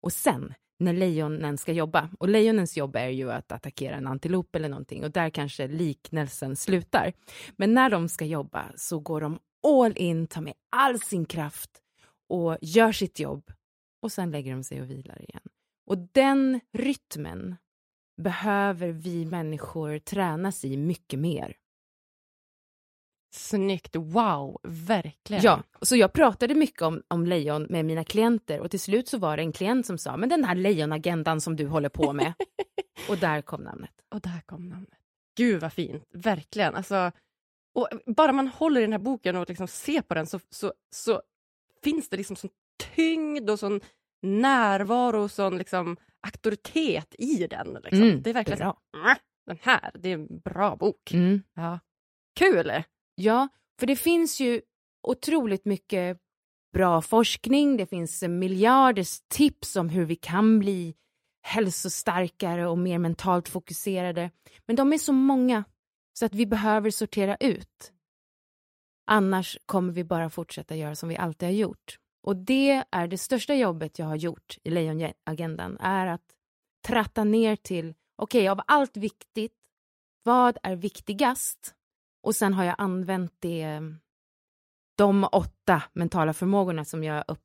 Och 0.00 0.12
sen, 0.12 0.54
när 0.78 0.92
lejonen 0.92 1.58
ska 1.58 1.72
jobba, 1.72 2.10
och 2.18 2.28
lejonens 2.28 2.76
jobb 2.76 2.96
är 2.96 3.08
ju 3.08 3.32
att 3.32 3.52
attackera 3.52 3.96
en 3.96 4.06
antilop 4.06 4.56
eller 4.56 4.68
någonting 4.68 5.04
och 5.04 5.10
där 5.10 5.30
kanske 5.30 5.68
liknelsen 5.68 6.56
slutar. 6.56 7.12
Men 7.56 7.74
när 7.74 7.90
de 7.90 8.08
ska 8.08 8.24
jobba 8.24 8.64
så 8.76 8.98
går 8.98 9.20
de 9.20 9.38
all 9.66 9.92
in, 9.96 10.26
tar 10.26 10.40
med 10.40 10.54
all 10.70 11.00
sin 11.00 11.26
kraft 11.26 11.70
och 12.28 12.58
gör 12.60 12.92
sitt 12.92 13.20
jobb 13.20 13.52
och 14.02 14.12
sen 14.12 14.30
lägger 14.30 14.52
de 14.52 14.64
sig 14.64 14.80
och 14.80 14.90
vilar 14.90 15.22
igen. 15.22 15.42
Och 15.86 15.98
den 15.98 16.60
rytmen 16.72 17.56
behöver 18.22 18.88
vi 18.88 19.24
människor 19.24 19.98
tränas 19.98 20.64
i 20.64 20.76
mycket 20.76 21.20
mer. 21.20 21.56
Snyggt, 23.30 23.96
wow, 23.96 24.60
verkligen. 24.62 25.42
Ja, 25.42 25.62
så 25.82 25.96
jag 25.96 26.12
pratade 26.12 26.54
mycket 26.54 26.82
om, 26.82 27.02
om 27.08 27.26
lejon 27.26 27.62
med 27.70 27.84
mina 27.84 28.04
klienter 28.04 28.60
och 28.60 28.70
till 28.70 28.80
slut 28.80 29.08
så 29.08 29.18
var 29.18 29.36
det 29.36 29.42
en 29.42 29.52
klient 29.52 29.86
som 29.86 29.98
sa, 29.98 30.16
men 30.16 30.28
den 30.28 30.44
här 30.44 30.54
lejonagendan 30.54 31.40
som 31.40 31.56
du 31.56 31.66
håller 31.66 31.88
på 31.88 32.12
med. 32.12 32.32
och 33.08 33.16
där 33.18 33.42
kom 33.42 33.62
namnet. 33.62 33.90
Och 34.14 34.20
där 34.20 34.40
kom 34.46 34.68
namnet. 34.68 34.98
Gud 35.36 35.60
vad 35.60 35.72
fint, 35.72 36.04
verkligen. 36.12 36.74
Alltså, 36.74 37.12
och 37.74 37.88
bara 38.06 38.32
man 38.32 38.48
håller 38.48 38.80
i 38.80 38.84
den 38.84 38.92
här 38.92 38.98
boken 38.98 39.36
och 39.36 39.48
liksom 39.48 39.68
ser 39.68 40.02
på 40.02 40.14
den 40.14 40.26
så, 40.26 40.40
så, 40.50 40.72
så 40.94 41.22
finns 41.84 42.08
det 42.08 42.16
liksom 42.16 42.36
sån 42.36 42.50
tyngd 42.94 43.50
och 43.50 43.58
sån 43.58 43.80
närvaro 44.22 45.22
och 45.22 45.30
sån 45.30 45.58
liksom 45.58 45.96
auktoritet 46.26 47.14
i 47.18 47.46
den. 47.46 47.78
Liksom. 47.84 48.02
Mm, 48.02 48.22
det 48.22 48.30
är 48.30 48.34
verkligen 48.34 48.58
bra. 48.58 48.78
så, 48.92 48.98
"Mwah, 48.98 49.16
den 49.46 49.58
här, 49.62 49.90
det 49.94 50.08
är 50.08 50.14
en 50.14 50.38
bra 50.40 50.76
bok. 50.76 51.12
Mm. 51.12 51.42
Ja. 51.54 51.78
Kul! 52.38 52.72
Ja, 53.20 53.48
för 53.80 53.86
det 53.86 53.96
finns 53.96 54.40
ju 54.40 54.62
otroligt 55.02 55.64
mycket 55.64 56.18
bra 56.72 57.02
forskning, 57.02 57.76
det 57.76 57.86
finns 57.86 58.22
miljarders 58.22 59.20
tips 59.28 59.76
om 59.76 59.88
hur 59.88 60.04
vi 60.04 60.16
kan 60.16 60.58
bli 60.58 60.94
hälsostarkare 61.42 62.68
och 62.68 62.78
mer 62.78 62.98
mentalt 62.98 63.48
fokuserade. 63.48 64.30
Men 64.66 64.76
de 64.76 64.92
är 64.92 64.98
så 64.98 65.12
många 65.12 65.64
så 66.12 66.26
att 66.26 66.34
vi 66.34 66.46
behöver 66.46 66.90
sortera 66.90 67.36
ut. 67.36 67.92
Annars 69.06 69.58
kommer 69.66 69.92
vi 69.92 70.04
bara 70.04 70.30
fortsätta 70.30 70.76
göra 70.76 70.94
som 70.94 71.08
vi 71.08 71.16
alltid 71.16 71.48
har 71.48 71.54
gjort. 71.54 71.98
Och 72.22 72.36
det 72.36 72.84
är 72.90 73.06
det 73.06 73.18
största 73.18 73.54
jobbet 73.54 73.98
jag 73.98 74.06
har 74.06 74.16
gjort 74.16 74.58
i 74.64 74.70
Lejonagendan, 74.70 75.78
är 75.80 76.06
att 76.06 76.34
tratta 76.86 77.24
ner 77.24 77.56
till, 77.56 77.94
okej, 78.16 78.40
okay, 78.40 78.48
av 78.48 78.60
allt 78.66 78.96
viktigt, 78.96 79.54
vad 80.22 80.58
är 80.62 80.76
viktigast? 80.76 81.74
Och 82.22 82.36
sen 82.36 82.54
har 82.54 82.64
jag 82.64 82.74
använt 82.78 83.34
det, 83.38 83.80
de 84.96 85.28
åtta 85.32 85.82
mentala 85.92 86.32
förmågorna 86.32 86.84
som 86.84 87.04
jag 87.04 87.24
upp, 87.28 87.42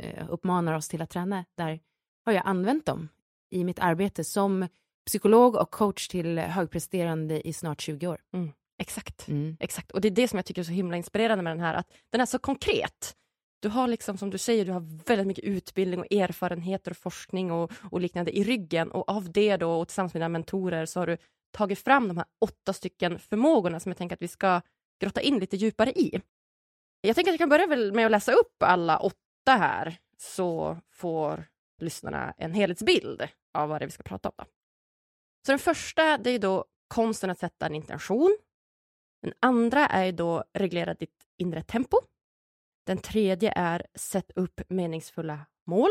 eh, 0.00 0.26
uppmanar 0.30 0.74
oss 0.74 0.88
till 0.88 1.02
att 1.02 1.10
träna, 1.10 1.44
där 1.54 1.80
har 2.24 2.32
jag 2.32 2.42
använt 2.46 2.86
dem 2.86 3.08
i 3.50 3.64
mitt 3.64 3.78
arbete 3.78 4.24
som 4.24 4.68
psykolog 5.06 5.56
och 5.56 5.70
coach 5.70 6.08
till 6.08 6.38
högpresterande 6.38 7.48
i 7.48 7.52
snart 7.52 7.80
20 7.80 8.06
år. 8.06 8.20
Mm. 8.32 8.52
Exakt. 8.78 9.28
Mm. 9.28 9.56
Exakt. 9.60 9.90
Och 9.90 10.00
det 10.00 10.08
är 10.08 10.10
det 10.10 10.28
som 10.28 10.36
jag 10.36 10.46
tycker 10.46 10.62
är 10.62 10.64
så 10.64 10.72
himla 10.72 10.96
inspirerande 10.96 11.44
med 11.44 11.50
den 11.50 11.60
här, 11.60 11.74
att 11.74 11.92
den 12.10 12.20
är 12.20 12.26
så 12.26 12.38
konkret. 12.38 13.16
Du 13.60 13.68
har 13.68 13.88
liksom, 13.88 14.18
som 14.18 14.30
du 14.30 14.38
säger, 14.38 14.64
du 14.64 14.72
har 14.72 15.06
väldigt 15.06 15.26
mycket 15.26 15.44
utbildning 15.44 16.00
och 16.00 16.12
erfarenheter 16.12 16.90
och 16.90 16.96
forskning 16.96 17.52
och, 17.52 17.72
och 17.90 18.00
liknande 18.00 18.38
i 18.38 18.44
ryggen 18.44 18.90
och 18.90 19.08
av 19.08 19.32
det 19.32 19.56
då 19.56 19.80
och 19.80 19.88
tillsammans 19.88 20.14
med 20.14 20.20
dina 20.20 20.28
mentorer 20.28 20.86
så 20.86 21.00
har 21.00 21.06
du 21.06 21.16
tagit 21.50 21.78
fram 21.78 22.08
de 22.08 22.16
här 22.16 22.26
åtta 22.40 22.72
stycken 22.72 23.18
förmågorna 23.18 23.80
som 23.80 23.90
jag 23.90 23.96
tänker 23.96 24.16
att 24.16 24.22
vi 24.22 24.28
ska 24.28 24.60
grotta 25.00 25.20
in 25.20 25.38
lite 25.38 25.56
djupare 25.56 25.90
i. 25.90 26.20
Jag 27.00 27.16
tänker 27.16 27.30
att 27.30 27.34
jag 27.34 27.38
kan 27.38 27.48
börja 27.48 27.92
med 27.92 28.06
att 28.06 28.10
läsa 28.12 28.32
upp 28.32 28.62
alla 28.62 28.98
åtta 28.98 29.52
här 29.52 29.98
så 30.18 30.78
får 30.90 31.44
lyssnarna 31.78 32.34
en 32.38 32.54
helhetsbild 32.54 33.28
av 33.54 33.68
vad 33.68 33.80
det 33.80 33.84
är 33.84 33.86
vi 33.86 33.92
ska 33.92 34.02
prata 34.02 34.28
om. 34.28 34.34
Då. 34.38 34.44
Så 35.46 35.52
den 35.52 35.58
första 35.58 36.18
det 36.18 36.30
är 36.30 36.38
då 36.38 36.64
konsten 36.88 37.30
att 37.30 37.38
sätta 37.38 37.66
en 37.66 37.74
intention. 37.74 38.38
Den 39.22 39.32
andra 39.40 39.86
är 39.86 40.12
då 40.12 40.44
reglera 40.52 40.94
ditt 40.94 41.26
inre 41.36 41.62
tempo. 41.62 41.96
Den 42.86 42.98
tredje 42.98 43.52
är 43.56 43.86
sätt 43.94 44.30
upp 44.34 44.60
meningsfulla 44.68 45.46
mål. 45.66 45.90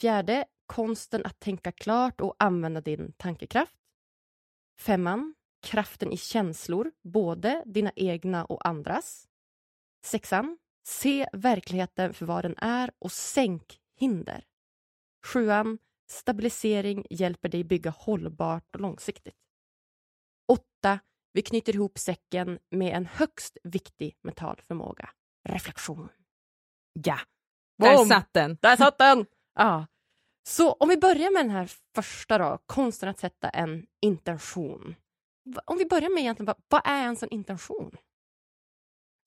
Fjärde, 0.00 0.44
konsten 0.66 1.26
att 1.26 1.40
tänka 1.40 1.72
klart 1.72 2.20
och 2.20 2.34
använda 2.38 2.80
din 2.80 3.12
tankekraft. 3.12 3.79
Femman, 4.80 5.34
kraften 5.62 6.12
i 6.12 6.16
känslor, 6.16 6.92
både 7.02 7.62
dina 7.66 7.92
egna 7.96 8.44
och 8.44 8.66
andras. 8.68 9.28
Sexan, 10.04 10.58
se 10.86 11.28
verkligheten 11.32 12.14
för 12.14 12.26
vad 12.26 12.44
den 12.44 12.54
är 12.58 12.90
och 12.98 13.12
sänk 13.12 13.80
hinder. 13.96 14.44
Sjuan, 15.26 15.78
stabilisering 16.10 17.06
hjälper 17.10 17.48
dig 17.48 17.64
bygga 17.64 17.90
hållbart 17.90 18.74
och 18.74 18.80
långsiktigt. 18.80 19.36
Åtta, 20.48 21.00
vi 21.32 21.42
knyter 21.42 21.74
ihop 21.74 21.98
säcken 21.98 22.58
med 22.70 22.96
en 22.96 23.06
högst 23.06 23.58
viktig 23.64 24.16
mental 24.22 24.60
förmåga, 24.66 25.10
reflektion. 25.48 26.08
Ja, 26.92 27.18
där 27.78 27.96
Boom! 27.96 28.08
satt 28.08 28.32
den. 28.32 28.58
Där 28.60 28.76
satt 28.76 28.98
den! 28.98 29.26
Ja. 29.54 29.86
Så 30.42 30.72
om 30.72 30.88
vi 30.88 30.96
börjar 30.96 31.32
med 31.32 31.44
den 31.44 31.50
här 31.50 31.70
första 31.94 32.38
då, 32.38 32.58
konsten 32.66 33.08
att 33.08 33.18
sätta 33.18 33.48
en 33.48 33.86
intention. 34.00 34.94
Om 35.64 35.78
vi 35.78 35.86
börjar 35.86 36.10
med 36.10 36.20
egentligen, 36.20 36.46
vad, 36.46 36.56
vad 36.68 36.82
är 36.84 37.04
en 37.06 37.16
sån 37.16 37.28
intention? 37.28 37.96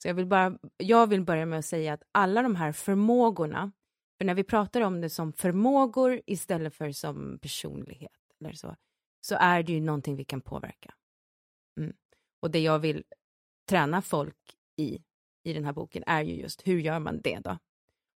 Så 0.02 0.08
jag, 0.08 0.16
vill 0.16 0.26
bara, 0.26 0.58
jag 0.78 1.08
vill 1.08 1.22
börja 1.22 1.46
med 1.46 1.60
att 1.60 1.66
säga 1.66 1.94
att 1.94 2.04
alla 2.12 2.42
de 2.42 2.56
här 2.56 2.72
förmågorna, 2.72 3.72
för 4.18 4.26
när 4.26 4.34
vi 4.34 4.44
pratar 4.44 4.82
om 4.82 5.02
det 5.02 5.10
som 5.10 5.34
förmågor 5.34 6.22
istället 6.26 6.76
för 6.76 6.92
som 6.92 7.40
personlighet, 7.40 8.12
eller 8.40 8.54
så, 8.54 8.76
så 9.22 9.36
är 9.40 9.64
det 9.64 9.74
ju 9.74 9.82
någonting 9.82 10.16
vi 10.16 10.26
kan 10.26 10.42
påverka. 10.42 10.94
Mm. 11.80 11.94
Och 12.42 12.52
det 12.52 12.60
jag 12.60 12.80
vill 12.80 13.04
träna 13.70 14.02
folk 14.02 14.58
i, 14.78 15.04
i 15.44 15.54
den 15.54 15.66
här 15.66 15.74
boken, 15.74 16.04
är 16.08 16.22
ju 16.22 16.34
just 16.34 16.68
hur 16.68 16.80
gör 16.80 17.00
man 17.00 17.22
det 17.22 17.40
då? 17.40 17.58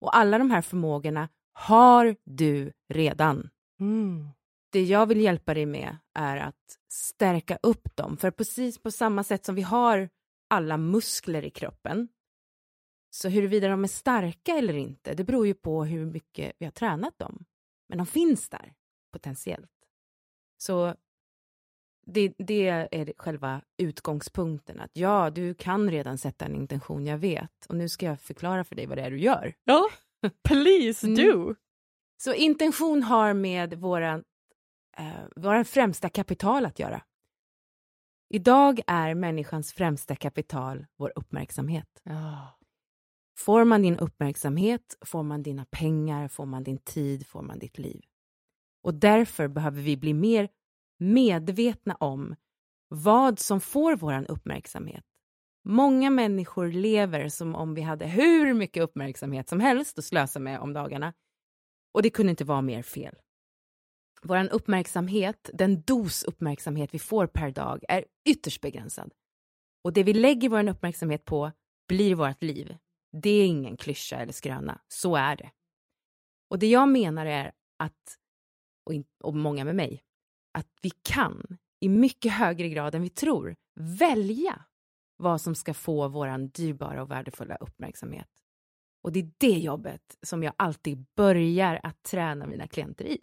Och 0.02 0.18
alla 0.18 0.38
de 0.38 0.52
här 0.52 0.62
förmågorna 0.62 1.30
har 1.58 2.16
du 2.24 2.72
redan. 2.90 3.50
Det 4.72 4.84
jag 4.84 5.06
vill 5.06 5.22
hjälpa 5.22 5.54
dig 5.54 5.66
med 5.66 5.98
är 6.14 6.38
att 6.38 6.80
stärka 6.92 7.58
upp 7.64 7.96
dem, 7.96 8.18
för 8.18 8.32
precis 8.32 8.80
på 8.80 8.92
samma 8.92 9.24
sätt 9.24 9.46
som 9.46 9.56
vi 9.56 9.62
har 9.62 10.10
alla 10.50 10.78
muskler 10.78 11.44
i 11.46 11.50
kroppen, 11.50 12.08
så 13.10 13.30
huruvida 13.30 13.68
de 13.68 13.84
är 13.84 13.88
starka 13.88 14.52
eller 14.52 14.74
inte, 14.78 15.14
det 15.14 15.24
beror 15.24 15.48
ju 15.48 15.54
på 15.54 15.86
hur 15.86 16.06
mycket 16.06 16.54
vi 16.58 16.66
har 16.66 16.72
tränat 16.72 17.20
dem. 17.20 17.46
Men 17.90 17.98
de 17.98 18.08
finns 18.08 18.50
där, 18.50 18.74
potentiellt. 19.12 19.72
Så 20.58 20.96
det, 22.06 22.34
det 22.38 22.68
är 22.68 23.14
själva 23.18 23.62
utgångspunkten, 23.78 24.80
att 24.80 24.92
ja, 24.94 25.30
du 25.30 25.54
kan 25.54 25.92
redan 25.92 26.18
sätta 26.18 26.46
en 26.46 26.56
intention, 26.56 27.06
jag 27.06 27.18
vet, 27.18 27.66
och 27.70 27.76
nu 27.76 27.90
ska 27.90 28.06
jag 28.06 28.20
förklara 28.20 28.64
för 28.64 28.76
dig 28.76 28.86
vad 28.86 28.98
det 28.98 29.02
är 29.02 29.12
du 29.12 29.20
gör. 29.20 29.54
Ja, 29.64 29.90
please 30.44 31.08
Mm. 31.08 31.16
do! 31.16 31.56
Så 32.18 32.34
intention 32.34 33.04
har 33.04 33.34
med 33.34 33.74
våra, 33.74 34.14
eh, 34.98 35.26
våra 35.36 35.64
främsta 35.64 36.10
kapital 36.10 36.66
att 36.66 36.80
göra. 36.80 37.02
Idag 38.30 38.82
är 38.88 39.14
människans 39.16 39.74
främsta 39.74 40.16
kapital 40.16 40.86
vår 40.98 41.14
uppmärksamhet. 41.16 42.02
Får 43.38 43.66
man 43.66 43.82
din 43.82 44.00
uppmärksamhet, 44.00 44.98
får 45.06 45.24
man 45.24 45.44
dina 45.44 45.66
pengar, 45.66 46.28
får 46.28 46.46
man 46.46 46.64
din 46.64 46.78
tid, 46.78 47.28
får 47.28 47.42
man 47.42 47.60
ditt 47.60 47.78
liv. 47.78 48.02
Och 48.82 48.94
därför 48.94 49.48
behöver 49.48 49.82
vi 49.82 49.98
bli 49.98 50.14
mer 50.14 50.50
medvetna 50.98 51.96
om 51.96 52.36
vad 52.88 53.40
som 53.40 53.62
får 53.62 53.96
vår 53.96 54.32
uppmärksamhet. 54.32 55.06
Många 55.68 56.10
människor 56.10 56.72
lever 56.72 57.30
som 57.30 57.56
om 57.56 57.74
vi 57.74 57.82
hade 57.82 58.08
hur 58.08 58.54
mycket 58.54 58.84
uppmärksamhet 58.84 59.50
som 59.50 59.60
helst 59.60 60.00
att 60.00 60.06
slösa 60.06 60.40
med 60.40 60.60
om 60.60 60.74
dagarna. 60.74 61.14
Och 61.94 62.02
det 62.02 62.10
kunde 62.10 62.30
inte 62.30 62.44
vara 62.44 62.62
mer 62.62 62.82
fel. 62.82 63.16
Vår 64.22 64.54
uppmärksamhet, 64.54 65.50
den 65.54 65.82
dos 65.82 66.24
uppmärksamhet 66.24 66.94
vi 66.94 67.00
får 67.00 67.28
per 67.28 67.52
dag, 67.52 67.84
är 67.88 68.06
ytterst 68.26 68.62
begränsad. 68.62 69.14
Och 69.84 69.94
det 69.94 70.04
vi 70.04 70.14
lägger 70.14 70.50
vår 70.50 70.70
uppmärksamhet 70.70 71.26
på 71.26 71.52
blir 71.88 72.16
vårt 72.16 72.44
liv. 72.44 72.78
Det 73.22 73.30
är 73.30 73.46
ingen 73.46 73.78
klyscha 73.78 74.16
eller 74.16 74.34
skröna, 74.34 74.82
så 74.88 75.16
är 75.16 75.36
det. 75.36 75.52
Och 76.50 76.60
det 76.60 76.68
jag 76.68 76.90
menar 76.90 77.26
är 77.26 77.52
att, 77.80 78.18
och, 78.86 78.94
in, 78.94 79.06
och 79.24 79.36
många 79.36 79.66
med 79.66 79.76
mig, 79.76 80.04
att 80.58 80.70
vi 80.82 80.90
kan 80.90 81.58
i 81.80 81.90
mycket 81.90 82.32
högre 82.32 82.70
grad 82.70 82.96
än 82.96 83.02
vi 83.02 83.10
tror 83.10 83.56
välja 83.80 84.66
vad 85.18 85.42
som 85.42 85.56
ska 85.56 85.74
få 85.74 86.08
vår 86.08 86.48
dyrbara 86.48 87.02
och 87.02 87.12
värdefulla 87.12 87.56
uppmärksamhet. 87.56 88.30
Och 89.04 89.12
det 89.12 89.20
är 89.20 89.32
det 89.38 89.60
jobbet 89.60 90.18
som 90.22 90.44
jag 90.44 90.54
alltid 90.58 91.06
börjar 91.16 91.80
att 91.84 92.04
träna 92.04 92.48
mina 92.48 92.68
klienter 92.68 93.06
i. 93.06 93.20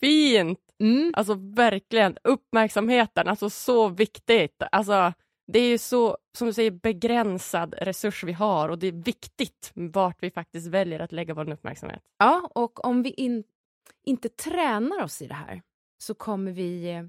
Fint! 0.00 0.60
Mm. 0.78 1.12
Alltså 1.16 1.34
verkligen, 1.34 2.16
uppmärksamheten, 2.24 3.28
alltså 3.28 3.50
så 3.50 3.88
viktigt. 3.88 4.62
Alltså, 4.72 5.12
det 5.46 5.58
är 5.58 5.68
ju 5.68 5.78
så, 5.78 6.18
som 6.38 6.46
du 6.46 6.52
säger, 6.52 6.70
begränsad 6.70 7.74
resurs 7.78 8.24
vi 8.24 8.32
har 8.32 8.68
och 8.68 8.78
det 8.78 8.86
är 8.86 8.92
viktigt 8.92 9.72
vart 9.74 10.22
vi 10.22 10.30
faktiskt 10.30 10.66
väljer 10.66 11.00
att 11.00 11.12
lägga 11.12 11.34
vår 11.34 11.52
uppmärksamhet. 11.52 12.02
Ja, 12.18 12.50
och 12.54 12.84
om 12.84 13.02
vi 13.02 13.10
in, 13.10 13.44
inte 14.04 14.28
tränar 14.28 15.02
oss 15.02 15.22
i 15.22 15.26
det 15.26 15.34
här 15.34 15.62
så 15.98 16.14
kommer 16.14 16.52
vi 16.52 16.90
eh, 16.90 17.04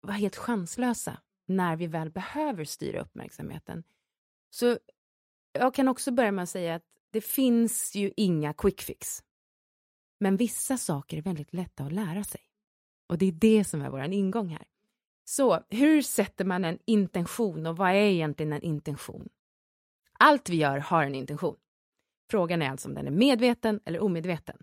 vara 0.00 0.16
helt 0.16 0.36
chanslösa 0.36 1.18
när 1.46 1.76
vi 1.76 1.86
väl 1.86 2.10
behöver 2.10 2.64
styra 2.64 3.00
uppmärksamheten. 3.00 3.84
Så 4.50 4.78
jag 5.52 5.74
kan 5.74 5.88
också 5.88 6.12
börja 6.12 6.32
med 6.32 6.42
att 6.42 6.48
säga 6.48 6.74
att 6.74 6.84
det 7.10 7.20
finns 7.20 7.94
ju 7.94 8.12
inga 8.16 8.52
quick 8.52 8.80
fix. 8.80 9.22
Men 10.20 10.36
vissa 10.36 10.76
saker 10.76 11.16
är 11.16 11.22
väldigt 11.22 11.54
lätta 11.54 11.84
att 11.84 11.92
lära 11.92 12.24
sig. 12.24 12.40
Och 13.06 13.18
det 13.18 13.26
är 13.26 13.32
det 13.32 13.64
som 13.64 13.82
är 13.82 13.90
vår 13.90 14.02
ingång 14.02 14.48
här. 14.48 14.64
Så 15.24 15.64
hur 15.70 16.02
sätter 16.02 16.44
man 16.44 16.64
en 16.64 16.78
intention 16.84 17.66
och 17.66 17.76
vad 17.76 17.90
är 17.90 17.94
egentligen 17.94 18.52
en 18.52 18.62
intention? 18.62 19.28
Allt 20.18 20.48
vi 20.48 20.56
gör 20.56 20.78
har 20.78 21.04
en 21.04 21.14
intention. 21.14 21.56
Frågan 22.30 22.62
är 22.62 22.70
alltså 22.70 22.88
om 22.88 22.94
den 22.94 23.06
är 23.06 23.10
medveten 23.10 23.80
eller 23.84 24.00
omedveten. 24.00 24.56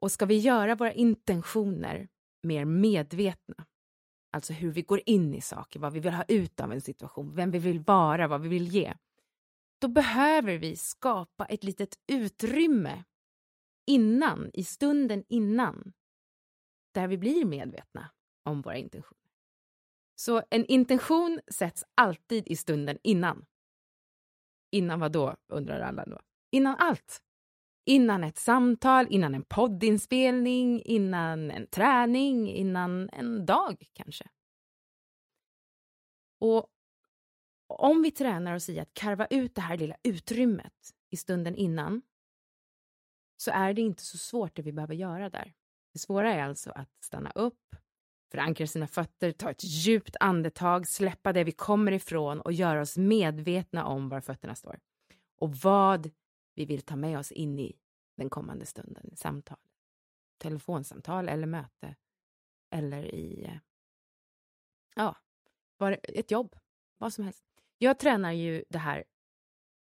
Och 0.00 0.12
ska 0.12 0.26
vi 0.26 0.38
göra 0.38 0.74
våra 0.74 0.92
intentioner 0.92 2.08
mer 2.42 2.64
medvetna, 2.64 3.66
alltså 4.34 4.52
hur 4.52 4.70
vi 4.70 4.82
går 4.82 5.00
in 5.06 5.34
i 5.34 5.40
saker, 5.40 5.80
vad 5.80 5.92
vi 5.92 6.00
vill 6.00 6.12
ha 6.12 6.24
ut 6.28 6.60
av 6.60 6.72
en 6.72 6.80
situation, 6.80 7.34
vem 7.34 7.50
vi 7.50 7.58
vill 7.58 7.80
vara, 7.80 8.28
vad 8.28 8.40
vi 8.40 8.48
vill 8.48 8.68
ge, 8.68 8.94
då 9.78 9.88
behöver 9.88 10.58
vi 10.58 10.76
skapa 10.76 11.44
ett 11.46 11.64
litet 11.64 11.98
utrymme 12.06 13.04
innan, 13.86 14.50
i 14.52 14.64
stunden 14.64 15.24
innan, 15.28 15.92
där 16.92 17.08
vi 17.08 17.18
blir 17.18 17.44
medvetna 17.44 18.10
om 18.42 18.62
våra 18.62 18.76
intentioner. 18.76 19.30
Så 20.14 20.42
en 20.50 20.66
intention 20.66 21.40
sätts 21.48 21.84
alltid 21.94 22.48
i 22.48 22.56
stunden 22.56 22.98
innan. 23.02 23.46
Innan 24.70 25.00
vad 25.00 25.12
då, 25.12 25.36
undrar 25.48 25.80
alla 25.80 26.04
då. 26.04 26.20
Innan 26.50 26.76
allt. 26.78 27.22
Innan 27.86 28.24
ett 28.24 28.38
samtal, 28.38 29.06
innan 29.10 29.34
en 29.34 29.44
poddinspelning, 29.44 30.82
innan 30.82 31.50
en 31.50 31.66
träning, 31.66 32.50
innan 32.50 33.10
en 33.12 33.46
dag 33.46 33.84
kanske. 33.92 34.28
Och 36.38 36.66
om 37.66 38.02
vi 38.02 38.10
tränar 38.10 38.54
oss 38.54 38.68
i 38.68 38.80
att 38.80 38.94
karva 38.94 39.26
ut 39.26 39.54
det 39.54 39.60
här 39.60 39.76
lilla 39.76 39.96
utrymmet 40.02 40.94
i 41.10 41.16
stunden 41.16 41.54
innan 41.54 42.02
så 43.36 43.50
är 43.50 43.74
det 43.74 43.82
inte 43.82 44.02
så 44.02 44.18
svårt 44.18 44.56
det 44.56 44.62
vi 44.62 44.72
behöver 44.72 44.94
göra 44.94 45.30
där. 45.30 45.54
Det 45.92 45.98
svåra 45.98 46.34
är 46.34 46.42
alltså 46.42 46.70
att 46.70 46.90
stanna 47.04 47.30
upp, 47.30 47.76
förankra 48.30 48.66
sina 48.66 48.86
fötter, 48.86 49.32
ta 49.32 49.50
ett 49.50 49.64
djupt 49.64 50.16
andetag, 50.20 50.88
släppa 50.88 51.32
det 51.32 51.44
vi 51.44 51.52
kommer 51.52 51.92
ifrån 51.92 52.40
och 52.40 52.52
göra 52.52 52.80
oss 52.80 52.96
medvetna 52.96 53.84
om 53.84 54.08
var 54.08 54.20
fötterna 54.20 54.54
står. 54.54 54.78
Och 55.38 55.54
vad 55.56 56.10
vi 56.54 56.64
vill 56.64 56.82
ta 56.82 56.96
med 56.96 57.18
oss 57.18 57.32
in 57.32 57.58
i 57.58 57.76
den 58.16 58.30
kommande 58.30 58.66
stunden, 58.66 59.16
samtal, 59.16 59.58
telefonsamtal 60.38 61.28
eller 61.28 61.46
möte 61.46 61.96
eller 62.70 63.14
i, 63.14 63.44
eh, 63.44 63.58
ja, 64.94 65.16
ett 66.02 66.30
jobb, 66.30 66.56
vad 66.98 67.12
som 67.12 67.24
helst. 67.24 67.44
Jag 67.78 67.98
tränar 67.98 68.32
ju 68.32 68.64
det 68.68 68.78
här 68.78 69.04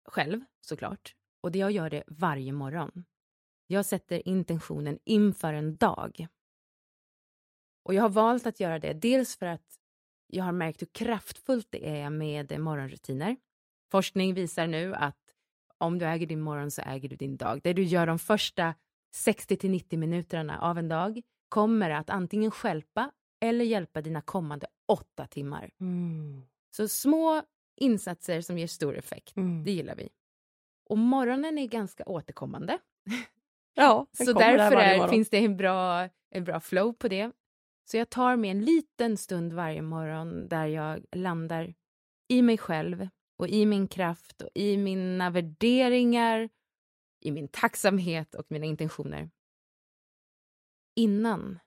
själv 0.06 0.42
såklart 0.62 1.16
och 1.42 1.52
det 1.52 1.60
jag 1.60 1.72
gör 1.72 1.90
det 1.90 2.04
varje 2.08 2.52
morgon. 2.52 3.06
Jag 3.68 3.86
sätter 3.86 4.28
intentionen 4.28 5.00
inför 5.04 5.54
en 5.54 5.76
dag. 5.76 6.28
Och 7.84 7.94
jag 7.94 8.02
har 8.02 8.10
valt 8.10 8.46
att 8.46 8.60
göra 8.60 8.80
det 8.80 8.94
dels 8.94 9.38
för 9.38 9.46
att 9.46 9.80
jag 10.28 10.44
har 10.44 10.52
märkt 10.52 10.82
hur 10.82 10.88
kraftfullt 10.88 11.68
det 11.72 11.90
är 12.02 12.10
med 12.10 12.60
morgonrutiner. 12.60 13.38
Forskning 13.92 14.34
visar 14.34 14.68
nu 14.68 14.96
att 14.96 15.25
om 15.86 16.00
du 16.00 16.06
äger 16.06 16.28
din 16.28 16.42
morgon 16.42 16.72
så 16.72 16.82
äger 16.82 17.10
du 17.10 17.16
din 17.16 17.38
dag. 17.38 17.60
Det 17.64 17.74
du 17.74 17.84
gör 17.84 18.08
de 18.08 18.20
första 18.20 18.74
60 19.16 19.56
till 19.58 19.72
90 19.72 20.00
minuterna 20.00 20.60
av 20.62 20.78
en 20.78 20.88
dag 20.88 21.22
kommer 21.50 21.90
att 21.90 22.10
antingen 22.10 22.52
skälpa 22.52 23.12
eller 23.42 23.66
hjälpa 23.66 24.02
dina 24.02 24.22
kommande 24.22 24.68
åtta 24.88 25.28
timmar. 25.28 25.72
Mm. 25.80 26.42
Så 26.76 26.88
små 26.88 27.42
insatser 27.82 28.42
som 28.42 28.58
ger 28.58 28.68
stor 28.68 28.98
effekt, 28.98 29.38
Mm. 29.38 29.64
det 29.64 29.72
gillar 29.72 29.96
vi. 29.96 30.10
Och 30.90 30.98
morgonen 30.98 31.58
är 31.58 31.68
ganska 31.68 32.04
återkommande. 32.06 32.78
Ja, 33.78 34.08
Så 34.12 34.34
därför 34.34 34.76
är, 34.76 35.08
finns 35.08 35.30
det 35.30 35.38
en 35.38 35.58
bra, 35.58 36.10
en 36.30 36.44
bra 36.44 36.60
flow 36.60 36.94
på 36.94 37.08
det. 37.08 37.32
Så 37.86 37.98
jag 37.98 38.10
tar 38.10 38.36
mig 38.36 38.50
en 38.50 38.66
liten 38.66 39.18
stund 39.18 39.54
varje 39.54 39.82
morgon 39.82 40.48
där 40.48 40.66
jag 40.66 41.06
landar 41.16 41.74
i 42.28 42.42
mig 42.42 42.58
själv 42.58 43.08
och 43.38 43.48
i 43.48 43.66
min 43.66 43.88
kraft 43.88 44.42
och 44.42 44.50
i 44.56 44.78
mina 44.78 45.30
värderingar, 45.30 46.50
i 47.22 47.32
min 47.32 47.48
tacksamhet 47.48 48.36
och 48.36 48.46
mina 48.50 48.66
intentioner. 48.66 49.30
Innan 50.96 51.60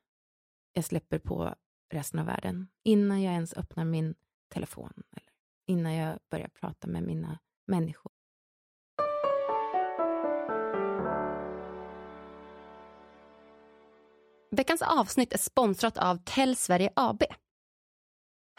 jag 0.72 0.84
släpper 0.84 1.18
på 1.18 1.54
resten 1.92 2.20
av 2.20 2.26
världen, 2.26 2.68
innan 2.84 3.22
jag 3.22 3.34
ens 3.34 3.54
öppnar 3.54 3.84
min 3.84 4.14
telefon 4.48 4.92
eller 5.12 5.32
innan 5.66 5.94
jag 5.94 6.18
börjar 6.30 6.48
prata 6.48 6.86
med 6.86 7.02
mina 7.02 7.38
människor. 7.66 8.12
Veckans 14.50 14.82
avsnitt 14.82 15.32
är 15.32 15.38
sponsrat 15.38 15.98
av 15.98 16.18
Tell 16.24 16.56
Sverige 16.56 16.92
AB. 16.96 17.22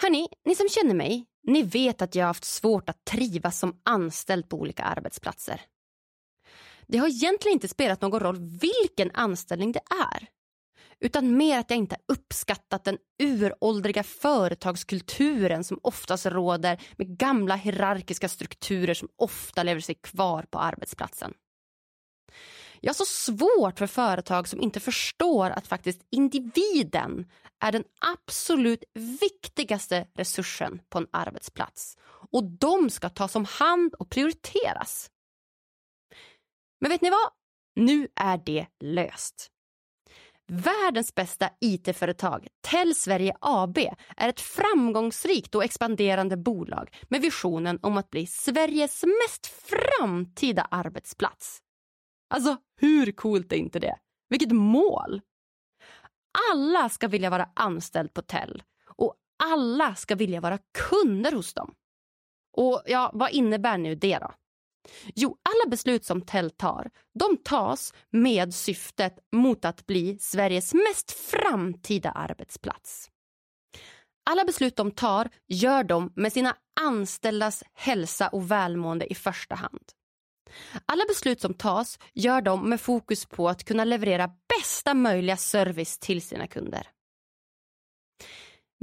Hörni, 0.02 0.28
ni 0.46 0.56
som 0.56 0.70
känner 0.70 0.94
mig, 0.94 1.26
ni 1.44 1.64
vet 1.64 2.02
att 2.02 2.16
jag 2.16 2.24
har 2.24 2.28
haft 2.28 2.46
svårt 2.46 2.90
att 2.90 3.06
trivas 3.06 3.60
som 3.60 3.82
anställd 3.86 4.50
på 4.50 4.58
olika 4.58 4.84
arbetsplatser. 4.84 5.62
Det 6.88 6.98
har 6.98 7.08
egentligen 7.08 7.54
inte 7.54 7.68
spelat 7.68 8.02
någon 8.02 8.20
roll 8.20 8.38
vilken 8.40 9.12
anställning 9.14 9.72
det 9.72 9.82
är. 10.12 10.28
Utan 11.00 11.38
mer 11.38 11.60
att 11.60 11.70
jag 11.70 11.78
inte 11.78 11.96
har 11.96 12.16
uppskattat 12.16 12.84
den 12.84 12.98
uråldriga 13.24 14.04
företagskulturen 14.04 15.64
som 15.64 15.80
oftast 15.84 16.26
råder 16.26 16.82
med 16.98 17.18
gamla 17.18 17.56
hierarkiska 17.56 18.30
strukturer 18.30 18.94
som 18.94 19.10
ofta 19.16 19.64
lever 19.64 19.82
sig 19.82 19.96
kvar 19.96 20.46
på 20.50 20.60
arbetsplatsen. 20.60 21.34
Jag 22.82 22.90
har 22.90 23.06
så 23.06 23.06
svårt 23.06 23.80
för 23.80 23.88
företag 23.88 24.48
som 24.48 24.62
inte 24.62 24.80
förstår 24.80 25.50
att 25.50 25.68
faktiskt 25.68 26.02
individen 26.12 27.32
är 27.60 27.72
den 27.72 27.84
absolut 28.00 28.84
viktigaste 29.22 30.08
resursen 30.14 30.82
på 30.90 30.98
en 30.98 31.08
arbetsplats. 31.12 31.98
Och 32.32 32.44
de 32.44 32.90
ska 32.90 33.10
tas 33.10 33.36
om 33.36 33.46
hand 33.46 33.94
och 33.94 34.10
prioriteras. 34.10 35.10
Men 36.82 36.92
vet 36.92 37.02
ni 37.02 37.10
vad? 37.10 37.32
Nu 37.76 38.08
är 38.16 38.38
det 38.46 38.68
löst. 38.80 39.52
Världens 40.52 41.16
bästa 41.16 41.50
IT-företag, 41.62 42.48
Tell 42.62 42.96
Sverige 42.96 43.36
AB, 43.42 43.78
är 44.18 44.30
ett 44.30 44.42
framgångsrikt 44.42 45.56
och 45.56 45.64
expanderande 45.64 46.38
bolag 46.38 46.96
med 47.10 47.22
visionen 47.22 47.80
om 47.82 47.98
att 47.98 48.10
bli 48.10 48.26
Sveriges 48.28 49.04
mest 49.04 49.48
framtida 49.48 50.68
arbetsplats. 50.72 51.62
Alltså, 52.30 52.58
hur 52.76 53.12
coolt 53.12 53.52
är 53.52 53.56
inte 53.56 53.80
det? 53.80 53.98
Vilket 54.30 54.52
mål! 54.52 55.22
Alla 56.52 56.90
ska 56.90 57.08
vilja 57.08 57.30
vara 57.30 57.50
anställd 57.56 58.14
på 58.14 58.22
Tell 58.22 58.64
och 58.88 59.16
alla 59.44 59.96
ska 59.96 60.16
vilja 60.16 60.42
vara 60.42 60.60
kunder 60.90 61.32
hos 61.32 61.54
dem. 61.54 61.74
Och 62.58 62.82
ja, 62.86 63.12
vad 63.14 63.32
innebär 63.32 63.78
nu 63.78 63.96
det 63.96 64.18
då? 64.18 64.34
Jo, 65.16 65.38
alla 65.50 65.70
beslut 65.70 66.06
som 66.06 66.22
Tell 66.22 66.52
tar, 66.52 66.90
de 67.20 67.38
tas 67.38 67.94
med 68.10 68.54
syftet 68.54 69.20
mot 69.32 69.66
att 69.66 69.86
bli 69.86 70.18
Sveriges 70.20 70.74
mest 70.74 71.12
framtida 71.12 72.12
arbetsplats. 72.12 73.10
Alla 74.30 74.46
beslut 74.46 74.76
de 74.76 74.92
tar 74.92 75.30
gör 75.48 75.84
de 75.84 76.14
med 76.16 76.34
sina 76.34 76.56
anställdas 76.82 77.64
hälsa 77.74 78.28
och 78.28 78.52
välmående 78.52 79.12
i 79.12 79.16
första 79.16 79.56
hand. 79.56 79.92
Alla 80.86 81.04
beslut 81.08 81.42
som 81.42 81.54
tas 81.54 82.00
gör 82.14 82.42
de 82.42 82.70
med 82.70 82.82
fokus 82.82 83.26
på 83.26 83.50
att 83.50 83.64
kunna 83.64 83.84
leverera 83.84 84.32
bästa 84.60 84.94
möjliga 84.94 85.38
service 85.38 86.00
till 86.00 86.22
sina 86.22 86.48
kunder. 86.48 86.88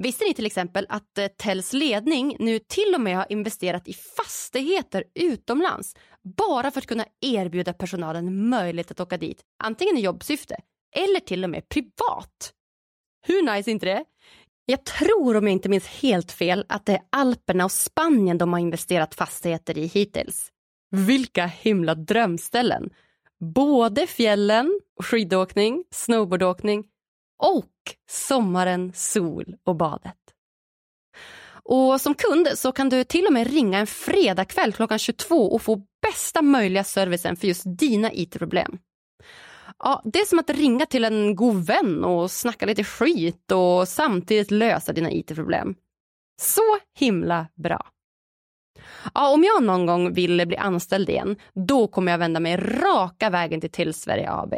Visste 0.03 0.25
ni 0.25 0.35
till 0.35 0.47
exempel 0.47 0.87
att 0.89 1.19
eh, 1.19 1.27
Tells 1.27 1.73
ledning 1.73 2.37
nu 2.39 2.59
till 2.59 2.95
och 2.95 3.01
med 3.01 3.17
har 3.17 3.33
investerat 3.33 3.89
i 3.89 3.93
fastigheter 3.93 5.05
utomlands 5.15 5.95
bara 6.37 6.71
för 6.71 6.81
att 6.81 6.87
kunna 6.87 7.07
erbjuda 7.21 7.73
personalen 7.73 8.49
möjlighet 8.49 8.91
att 8.91 9.01
åka 9.01 9.17
dit, 9.17 9.43
antingen 9.65 9.97
i 9.97 10.01
jobbsyfte 10.01 10.57
eller 10.97 11.21
till 11.21 11.45
och 11.45 11.51
med 11.51 11.69
privat? 11.69 12.53
Hur 13.27 13.43
nice 13.43 13.71
är 13.71 13.73
inte 13.73 13.87
det? 13.87 14.05
Jag 14.67 14.85
tror, 14.85 15.37
om 15.37 15.45
jag 15.45 15.53
inte 15.53 15.69
minns 15.69 15.87
helt 15.87 16.33
fel, 16.33 16.65
att 16.69 16.87
det 16.87 16.93
är 16.93 17.03
Alperna 17.11 17.65
och 17.65 17.73
Spanien 17.73 18.39
de 18.39 18.53
har 18.53 18.61
investerat 18.61 19.15
fastigheter 19.15 19.79
i 19.79 19.87
hittills. 19.87 20.53
Vilka 20.91 21.47
himla 21.47 21.95
drömställen! 21.95 22.91
Både 23.55 24.07
fjällen, 24.07 24.81
skidåkning, 25.03 25.85
snowboardåkning 25.91 26.85
och 27.39 27.73
sommaren, 28.11 28.93
sol 28.95 29.57
och 29.65 29.77
badet. 29.77 30.17
Och 31.69 32.01
som 32.01 32.15
kund 32.15 32.49
så 32.55 32.73
kan 32.73 32.89
du 32.89 33.05
till 33.05 33.27
och 33.27 33.33
med 33.33 33.51
ringa 33.51 33.79
en 33.79 33.87
fredagkväll 33.87 34.73
klockan 34.73 34.99
22 34.99 35.53
och 35.53 35.63
få 35.63 35.83
bästa 36.03 36.43
möjliga 36.43 36.85
servicen 36.85 37.37
för 37.37 37.47
just 37.47 37.63
dina 37.67 38.13
IT-problem. 38.13 38.79
Ja, 39.79 40.03
det 40.05 40.21
är 40.21 40.25
som 40.25 40.39
att 40.39 40.51
ringa 40.51 40.87
till 40.87 41.05
en 41.05 41.37
god 41.37 41.67
vän 41.67 42.05
och 42.05 42.31
snacka 42.31 42.67
lite 42.67 42.85
skit 42.85 43.53
och 43.53 43.89
samtidigt 43.89 44.51
lösa 44.51 44.93
dina 44.93 45.13
IT-problem. 45.13 45.75
Så 46.41 46.79
himla 46.99 47.47
bra. 47.55 47.87
Ja, 49.15 49.29
om 49.29 49.45
jag 49.45 49.63
någon 49.63 49.87
gång 49.87 50.13
vill 50.13 50.47
bli 50.47 50.57
anställd 50.57 51.09
igen, 51.09 51.37
då 51.55 51.87
kommer 51.87 52.13
jag 52.13 52.19
vända 52.19 52.41
mig 52.41 52.57
raka 52.57 53.31
vägen 53.31 53.61
till 53.61 53.71
Tillsverige 53.71 54.31
AB. 54.31 54.55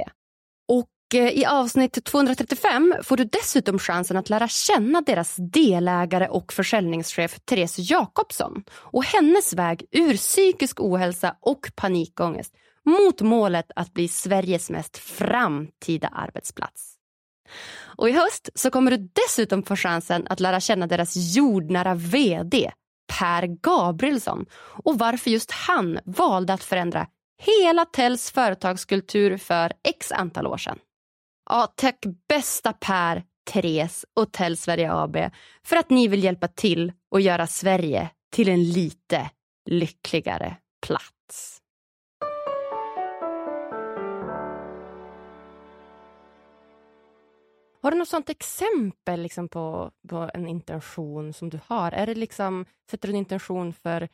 Och 0.68 1.14
eh, 1.14 1.28
i 1.28 1.44
avsnitt 1.44 2.04
235 2.04 2.94
får 3.02 3.16
du 3.16 3.24
dessutom 3.24 3.78
chansen 3.78 4.16
att 4.16 4.30
lära 4.30 4.48
känna 4.48 5.00
deras 5.00 5.36
delägare 5.38 6.28
och 6.28 6.52
försäljningschef 6.52 7.38
Therese 7.44 7.90
Jakobsson 7.90 8.64
och 8.72 9.04
hennes 9.04 9.52
väg 9.52 9.84
ur 9.90 10.16
psykisk 10.16 10.80
ohälsa 10.80 11.36
och 11.40 11.70
panikångest 11.74 12.54
mot 12.84 13.20
målet 13.20 13.70
att 13.76 13.94
bli 13.94 14.08
Sveriges 14.08 14.70
mest 14.70 14.98
framtida 14.98 16.08
arbetsplats. 16.08 16.94
Och 17.80 18.08
i 18.08 18.12
höst 18.12 18.48
så 18.54 18.70
kommer 18.70 18.90
du 18.90 19.10
dessutom 19.26 19.62
få 19.62 19.76
chansen 19.76 20.26
att 20.30 20.40
lära 20.40 20.60
känna 20.60 20.86
deras 20.86 21.36
jordnära 21.36 21.94
VD 21.94 22.70
Per 23.18 23.46
Gabrielsson 23.46 24.46
och 24.84 24.98
varför 24.98 25.30
just 25.30 25.50
han 25.50 25.98
valde 26.04 26.52
att 26.52 26.64
förändra 26.64 27.06
hela 27.42 27.84
Tells 27.84 28.30
företagskultur 28.30 29.36
för 29.36 29.72
x 29.88 30.12
antal 30.12 30.46
år 30.46 30.56
sedan. 30.56 30.78
Ja, 31.50 31.72
tack 31.76 31.98
bästa 32.28 32.72
Per, 32.72 33.22
Therese 33.50 34.04
och 34.16 34.32
Tell 34.32 34.56
Sverige 34.56 34.92
AB 34.92 35.16
för 35.64 35.76
att 35.76 35.90
ni 35.90 36.08
vill 36.08 36.24
hjälpa 36.24 36.48
till 36.48 36.92
och 37.10 37.20
göra 37.20 37.46
Sverige 37.46 38.10
till 38.32 38.48
en 38.48 38.64
lite 38.64 39.30
lyckligare 39.70 40.56
plats. 40.86 41.57
Har 47.88 47.92
du 47.92 47.98
något 47.98 48.08
sånt 48.08 48.30
exempel 48.30 49.22
liksom 49.22 49.48
på, 49.48 49.90
på 50.08 50.30
en 50.34 50.48
intention 50.48 51.32
som 51.32 51.50
du 51.50 51.60
har? 51.66 51.92
Är 51.92 52.06
det 52.06 52.14
liksom, 52.14 52.66
sätter 52.90 53.08
du 53.08 53.12
en 53.12 53.18
intention 53.18 53.72
för 53.72 54.08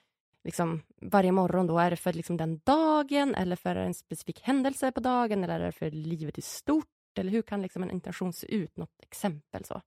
liksom 0.45 0.83
varje 1.01 1.33
morgon 1.33 1.67
då? 1.67 1.79
Är 1.79 1.91
det 1.91 1.97
för 1.97 2.13
liksom 2.13 2.37
den 2.37 2.61
dagen 2.65 3.35
eller 3.35 3.57
för 3.57 3.77
en 3.77 3.95
specifik 3.95 4.41
händelse 4.43 4.93
på 4.93 5.01
dagen 5.01 5.45
eller 5.45 5.61
är 5.61 5.67
det 5.67 5.73
för 5.73 5.91
livet 5.91 6.39
i 6.39 6.43
stort? 6.43 7.19
Eller 7.19 7.31
hur 7.31 7.43
kan 7.43 7.63
liksom 7.63 7.83
en 7.83 7.91
intention 7.91 8.33
se 8.33 8.55
ut? 8.55 8.77
Något 8.77 9.03
exempel 9.03 9.65
så? 9.65 9.81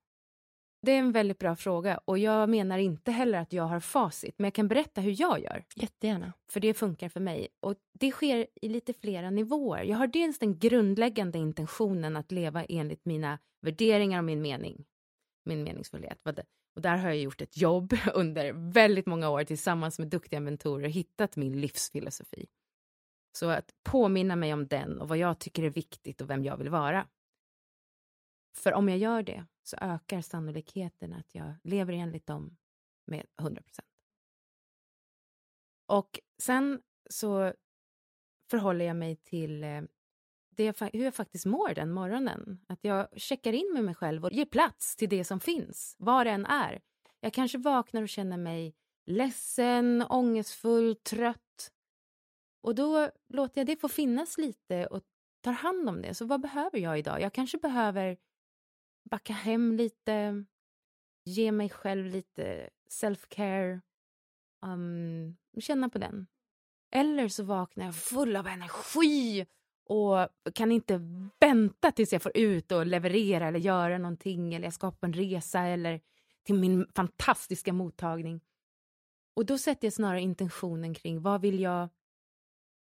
Det 0.82 0.92
är 0.92 1.00
en 1.00 1.12
väldigt 1.12 1.40
bra 1.40 1.56
fråga 1.56 2.00
och 2.06 2.18
jag 2.18 2.50
menar 2.50 2.78
inte 2.78 3.12
heller 3.12 3.40
att 3.40 3.54
jag 3.54 3.64
har 3.64 3.80
facit, 3.80 4.36
men 4.38 4.46
jag 4.46 4.54
kan 4.54 4.68
berätta 4.68 5.02
hur 5.02 5.22
jag 5.22 5.40
gör. 5.40 5.66
Jättegärna. 5.76 6.34
För 6.52 6.60
det 6.60 6.74
funkar 6.74 7.10
för 7.10 7.20
mig. 7.20 7.48
Och 7.60 7.76
det 8.00 8.12
sker 8.12 8.48
i 8.62 8.70
lite 8.70 8.94
flera 8.94 9.30
nivåer. 9.30 9.84
Jag 9.84 9.98
har 9.98 10.08
dels 10.08 10.40
den 10.40 10.60
grundläggande 10.60 11.38
intentionen 11.38 12.16
att 12.16 12.32
leva 12.32 12.64
enligt 12.64 13.06
mina 13.06 13.40
värderingar 13.62 14.18
och 14.18 14.24
min 14.24 14.42
mening. 14.42 14.86
Min 15.46 15.64
meningsfullhet. 15.64 16.20
Och 16.76 16.82
där 16.82 16.98
har 16.98 17.08
jag 17.08 17.18
gjort 17.18 17.42
ett 17.42 17.58
jobb 17.58 17.94
under 18.14 18.72
väldigt 18.74 19.06
många 19.06 19.30
år 19.30 19.44
tillsammans 19.44 20.00
med 20.00 20.08
duktiga 20.08 20.40
mentorer 20.40 20.86
och 20.86 20.92
hittat 20.92 21.36
min 21.36 21.62
livsfilosofi. 21.62 22.48
Så 23.38 23.50
att 23.50 23.70
påminna 23.84 24.36
mig 24.36 24.54
om 24.54 24.68
den 24.68 25.02
och 25.02 25.08
vad 25.08 25.18
jag 25.18 25.40
tycker 25.40 25.64
är 25.64 25.70
viktigt 25.70 26.22
och 26.22 26.30
vem 26.30 26.44
jag 26.44 26.58
vill 26.58 26.70
vara. 26.70 27.08
För 28.58 28.74
om 28.74 28.90
jag 28.90 28.98
gör 28.98 29.24
det 29.24 29.46
så 29.64 29.78
ökar 29.82 30.22
sannolikheten 30.22 31.14
att 31.14 31.36
jag 31.36 31.54
lever 31.64 31.94
enligt 31.94 32.28
dem 32.28 32.58
med 33.06 33.26
100 33.40 33.62
procent. 33.62 33.88
Och 35.86 36.20
sen 36.38 36.82
så 37.10 37.54
förhåller 38.50 38.86
jag 38.86 38.96
mig 38.96 39.16
till 39.16 39.64
eh, 39.64 39.82
det, 40.50 40.82
hur 40.82 41.04
jag 41.04 41.16
faktiskt 41.16 41.46
mår 41.46 41.74
den 41.74 41.92
morgonen. 41.92 42.66
Att 42.68 42.84
jag 42.84 43.08
checkar 43.16 43.54
in 43.54 43.74
med 43.74 43.84
mig 43.84 43.96
själv 43.96 44.26
och 44.26 44.32
ger 44.32 44.46
plats 44.46 44.96
till 44.96 45.10
det 45.10 45.24
som 45.24 45.40
finns, 45.40 45.96
vad 46.00 46.26
det 46.26 46.32
än 46.32 46.46
är. 46.46 46.82
Jag 47.20 47.34
kanske 47.34 47.58
vaknar 47.58 48.02
och 48.02 48.10
känner 48.10 48.38
mig 48.38 48.76
ledsen, 49.06 50.04
ångestfull, 50.10 50.96
trött. 50.96 51.72
Och 52.62 52.76
då 52.76 53.12
låter 53.28 53.60
jag 53.62 53.68
det 53.68 53.82
få 53.82 53.90
finnas 53.90 54.38
lite 54.38 54.88
och 54.88 55.04
tar 55.42 55.52
hand 55.52 55.90
om 55.90 56.02
det. 56.02 56.14
Så 56.14 56.26
vad 56.26 56.42
behöver 56.42 56.80
jag 56.80 57.00
idag? 57.00 57.22
Jag 57.22 57.34
kanske 57.34 57.58
behöver 57.58 58.18
backa 59.10 59.34
hem 59.34 59.74
lite, 59.74 60.46
ge 61.26 61.52
mig 61.52 61.70
själv 61.70 62.06
lite 62.06 62.70
self-care, 62.90 63.82
um, 64.62 65.38
känna 65.60 65.90
på 65.90 65.98
den. 65.98 66.28
Eller 66.92 67.28
så 67.28 67.44
vaknar 67.44 67.86
jag 67.86 67.96
full 67.96 68.36
av 68.36 68.48
energi 68.48 69.46
och 69.86 70.28
kan 70.54 70.72
inte 70.72 71.02
vänta 71.40 71.92
tills 71.92 72.14
jag 72.14 72.22
får 72.22 72.38
ut 72.38 72.72
och 72.72 72.86
leverera 72.86 73.48
eller 73.48 73.60
göra 73.60 73.98
någonting 73.98 74.54
eller 74.54 74.66
jag 74.66 74.74
ska 74.74 74.92
på 74.92 75.06
en 75.06 75.14
resa 75.14 75.60
eller 75.62 76.02
till 76.44 76.56
min 76.56 76.88
fantastiska 76.96 77.74
mottagning. 77.74 78.42
Och 79.36 79.46
då 79.46 79.58
sätter 79.58 79.86
jag 79.86 79.94
snarare 79.94 80.22
intentionen 80.22 80.94
kring 80.94 81.22
vad 81.22 81.42
vill 81.42 81.60
jag 81.60 81.90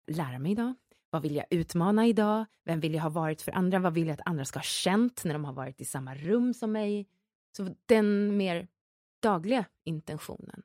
lära 0.07 0.39
mig 0.39 0.53
idag? 0.53 0.75
Vad 1.11 1.23
vill 1.23 1.37
jag 1.37 1.47
utmana 1.51 2.07
idag? 2.07 2.45
Vem 2.65 2.81
vill 2.81 2.95
jag 2.95 3.03
ha 3.03 3.11
varit 3.11 3.43
för 3.43 3.53
andra? 3.53 3.79
Vad 3.79 3.95
vill 3.95 4.07
jag 4.07 4.15
att 4.15 4.27
andra 4.27 4.45
ska 4.45 4.59
ha 4.59 4.65
känt 4.65 5.25
när 5.25 5.33
de 5.33 5.45
har 5.45 5.53
varit 5.53 5.81
i 5.81 5.85
samma 5.85 6.15
rum 6.15 6.55
som 6.55 6.73
mig? 6.73 7.09
Så 7.57 7.75
den 7.87 8.37
mer 8.37 8.69
dagliga 9.23 9.65
intentionen 9.85 10.63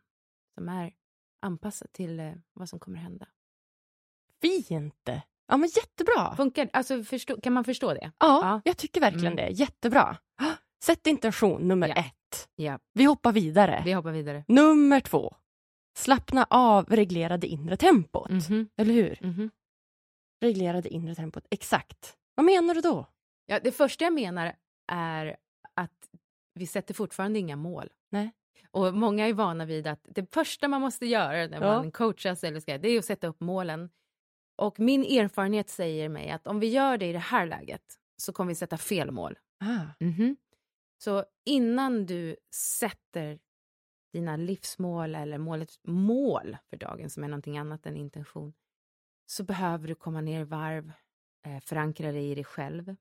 som 0.56 0.69
är 0.69 0.93
anpassad 1.41 1.91
till 1.91 2.19
eh, 2.19 2.32
vad 2.54 2.69
som 2.69 2.80
kommer 2.80 2.97
hända. 2.97 3.27
Fint! 4.41 5.10
Ja, 5.47 5.58
men 5.58 5.69
jättebra. 5.75 6.36
Funkar, 6.36 6.69
alltså, 6.73 7.04
förstå, 7.04 7.41
kan 7.41 7.54
man 7.54 7.63
förstå 7.63 7.93
det? 7.93 8.12
Ja, 8.19 8.39
ja. 8.41 8.62
jag 8.63 8.77
tycker 8.77 9.01
verkligen 9.01 9.34
mm. 9.34 9.36
det. 9.36 9.51
Jättebra. 9.51 10.17
Sätt 10.84 11.08
intention 11.08 11.67
nummer 11.67 11.88
ja. 11.88 11.95
ett. 11.95 12.49
Ja. 12.56 12.80
Vi 12.93 13.04
hoppar 13.04 13.32
vidare. 13.32 13.82
Vi 13.86 13.93
hoppar 13.93 14.12
vidare. 14.12 14.43
Nummer 14.47 14.99
två. 14.99 15.36
Slappna 15.97 16.47
av, 16.49 16.86
reglera 16.86 17.38
det 17.38 17.47
inre 17.47 17.77
tempot. 17.77 18.30
Mm 18.30 18.39
-hmm. 18.41 18.67
Eller 18.77 18.93
hur? 18.93 19.23
Mm 19.23 19.36
-hmm. 19.36 19.49
Reglera 20.41 20.82
det 20.82 20.89
inre 20.89 21.15
tempot. 21.15 21.47
Exakt. 21.49 22.17
Vad 22.36 22.45
menar 22.45 22.75
du 22.75 22.82
då? 22.82 23.06
Ja, 23.45 23.60
det 23.60 23.71
första 23.71 24.04
jag 24.04 24.13
menar 24.13 24.56
är 24.88 25.38
att 25.73 26.10
vi 26.54 26.67
sätter 26.67 26.93
fortfarande 26.93 27.39
inga 27.39 27.56
mål. 27.56 27.89
Nej. 28.10 28.32
Och 28.71 28.93
många 28.93 29.27
är 29.27 29.34
vana 29.34 29.65
vid 29.65 29.88
att 29.88 30.08
det 30.10 30.34
första 30.34 30.67
man 30.67 30.82
måste 30.82 31.06
göra 31.06 31.47
när 31.47 31.62
ja. 31.62 31.77
man 31.77 31.91
coachas 31.91 32.43
eller 32.43 32.60
ska, 32.60 32.77
det 32.77 32.89
är 32.89 32.99
att 32.99 33.06
sätta 33.06 33.27
upp 33.27 33.39
målen. 33.39 33.89
Och 34.56 34.80
min 34.80 35.04
erfarenhet 35.04 35.69
säger 35.69 36.10
mig 36.10 36.30
att 36.30 36.47
om 36.47 36.60
vi 36.60 36.67
gör 36.67 36.97
det 36.97 37.06
i 37.06 37.13
det 37.13 37.19
här 37.19 37.45
läget 37.45 37.82
så 38.17 38.34
kommer 38.34 38.49
vi 38.49 38.56
sätta 38.56 38.77
fel 38.77 39.12
mål. 39.12 39.39
Ah. 39.60 39.86
Mm 39.99 40.13
-hmm. 40.13 40.36
Så 40.97 41.25
innan 41.45 42.06
du 42.06 42.36
sätter 42.80 43.39
dina 44.13 44.38
livsmål 44.38 45.15
eller 45.15 45.38
målet 45.38 45.69
mål 45.84 46.58
för 46.69 46.77
dagen 46.77 47.10
som 47.10 47.23
är 47.23 47.27
någonting 47.27 47.58
annat 47.58 47.86
än 47.86 47.97
intention 47.97 48.54
så 49.32 49.44
behöver 49.44 49.88
du 49.88 49.96
komma 49.96 50.22
ner 50.22 50.41
i 50.41 50.44
varv, 50.44 50.91
eh, 51.46 51.60
förankra 51.60 52.12
dig 52.12 52.32
i 52.32 52.36
dig 52.36 52.44
själv 52.44 52.96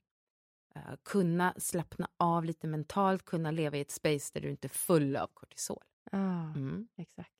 Uh, 0.77 0.95
kunna 1.03 1.55
slappna 1.59 2.09
av 2.16 2.45
lite 2.45 2.66
mentalt, 2.66 3.25
kunna 3.25 3.51
leva 3.51 3.77
i 3.77 3.81
ett 3.81 3.90
space 3.90 4.31
där 4.35 4.40
du 4.40 4.51
inte 4.51 4.66
är 4.66 4.69
full 4.69 5.16
av 5.16 5.27
kortisol. 5.27 5.85
Ah, 6.12 6.53
mm. 6.55 6.88
Exakt. 6.97 7.35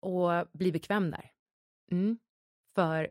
Och 0.00 0.48
bli 0.52 0.72
bekväm 0.72 1.10
där. 1.10 1.32
Mm. 1.90 2.18
För 2.74 3.10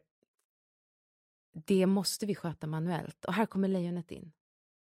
det 1.53 1.85
måste 1.85 2.25
vi 2.25 2.35
sköta 2.35 2.67
manuellt. 2.67 3.25
Och 3.25 3.33
här 3.33 3.45
kommer 3.45 3.67
lejonet 3.67 4.11
in. 4.11 4.31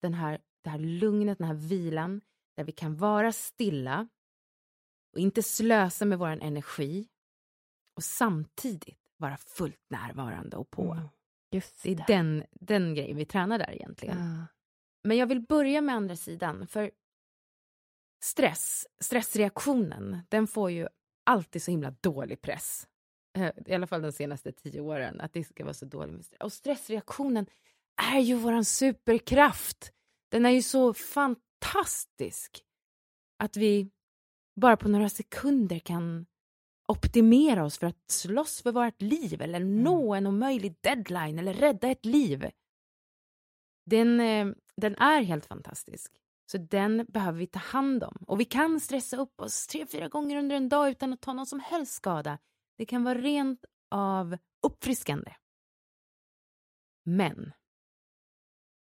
Den 0.00 0.14
här, 0.14 0.42
det 0.62 0.70
här 0.70 0.78
lugnet, 0.78 1.38
den 1.38 1.46
här 1.46 1.54
vilan, 1.54 2.20
där 2.56 2.64
vi 2.64 2.72
kan 2.72 2.96
vara 2.96 3.32
stilla 3.32 4.08
och 5.12 5.18
inte 5.18 5.42
slösa 5.42 6.04
med 6.04 6.18
vår 6.18 6.28
energi 6.28 7.08
och 7.94 8.04
samtidigt 8.04 9.03
vara 9.16 9.36
fullt 9.36 9.80
närvarande 9.90 10.56
och 10.56 10.70
på. 10.70 10.92
Mm, 10.92 11.08
just 11.50 11.82
det. 11.82 11.92
är 11.92 12.04
den, 12.06 12.44
den 12.50 12.94
grejen 12.94 13.16
vi 13.16 13.24
tränar 13.24 13.58
där 13.58 13.70
egentligen. 13.70 14.18
Ja. 14.18 14.46
Men 15.04 15.16
jag 15.16 15.26
vill 15.26 15.40
börja 15.40 15.80
med 15.80 15.94
andra 15.94 16.16
sidan, 16.16 16.66
för 16.66 16.90
stress, 18.24 18.86
stressreaktionen, 19.00 20.18
den 20.28 20.46
får 20.46 20.70
ju 20.70 20.88
alltid 21.24 21.62
så 21.62 21.70
himla 21.70 21.90
dålig 21.90 22.42
press. 22.42 22.88
Eh, 23.38 23.50
I 23.66 23.74
alla 23.74 23.86
fall 23.86 24.02
de 24.02 24.12
senaste 24.12 24.52
tio 24.52 24.80
åren, 24.80 25.20
att 25.20 25.32
det 25.32 25.44
ska 25.44 25.64
vara 25.64 25.74
så 25.74 25.86
dåligt 25.86 26.14
med 26.14 26.24
stress. 26.24 26.40
Och 26.40 26.52
stressreaktionen 26.52 27.46
är 28.12 28.20
ju 28.20 28.34
våran 28.34 28.64
superkraft. 28.64 29.92
Den 30.30 30.46
är 30.46 30.50
ju 30.50 30.62
så 30.62 30.94
fantastisk 30.94 32.64
att 33.38 33.56
vi 33.56 33.90
bara 34.60 34.76
på 34.76 34.88
några 34.88 35.08
sekunder 35.08 35.78
kan 35.78 36.26
optimera 36.86 37.64
oss 37.64 37.78
för 37.78 37.86
att 37.86 38.10
slåss 38.10 38.62
för 38.62 38.72
vårt 38.72 39.02
liv 39.02 39.42
eller 39.42 39.60
mm. 39.60 39.82
nå 39.82 40.14
en 40.14 40.26
omöjlig 40.26 40.76
deadline 40.80 41.38
eller 41.38 41.54
rädda 41.54 41.88
ett 41.88 42.04
liv. 42.04 42.50
Den, 43.86 44.20
eh, 44.20 44.46
den 44.76 44.96
är 44.96 45.22
helt 45.22 45.46
fantastisk. 45.46 46.12
Så 46.46 46.58
den 46.58 47.06
behöver 47.08 47.38
vi 47.38 47.46
ta 47.46 47.58
hand 47.58 48.04
om. 48.04 48.16
Och 48.26 48.40
vi 48.40 48.44
kan 48.44 48.80
stressa 48.80 49.16
upp 49.16 49.40
oss 49.40 49.66
tre, 49.66 49.86
fyra 49.86 50.08
gånger 50.08 50.38
under 50.38 50.56
en 50.56 50.68
dag 50.68 50.90
utan 50.90 51.12
att 51.12 51.20
ta 51.20 51.32
någon 51.32 51.46
som 51.46 51.60
helst 51.60 51.92
skada. 51.92 52.38
Det 52.78 52.86
kan 52.86 53.04
vara 53.04 53.18
rent 53.18 53.64
av 53.90 54.36
uppfriskande. 54.62 55.34
Men 57.04 57.52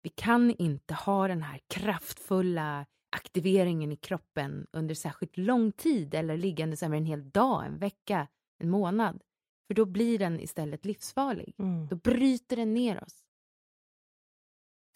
vi 0.01 0.09
kan 0.09 0.51
inte 0.51 0.93
ha 0.93 1.27
den 1.27 1.41
här 1.41 1.59
kraftfulla 1.67 2.85
aktiveringen 3.09 3.91
i 3.91 3.95
kroppen 3.95 4.67
under 4.71 4.95
särskilt 4.95 5.37
lång 5.37 5.71
tid 5.71 6.13
eller 6.13 6.37
liggandes 6.37 6.83
över 6.83 6.97
en 6.97 7.05
hel 7.05 7.29
dag, 7.29 7.65
en 7.65 7.77
vecka, 7.77 8.27
en 8.57 8.69
månad. 8.69 9.23
För 9.67 9.73
då 9.73 9.85
blir 9.85 10.19
den 10.19 10.39
istället 10.39 10.85
livsfarlig. 10.85 11.55
Mm. 11.57 11.87
Då 11.87 11.95
bryter 11.95 12.55
den 12.55 12.73
ner 12.73 13.03
oss. 13.03 13.23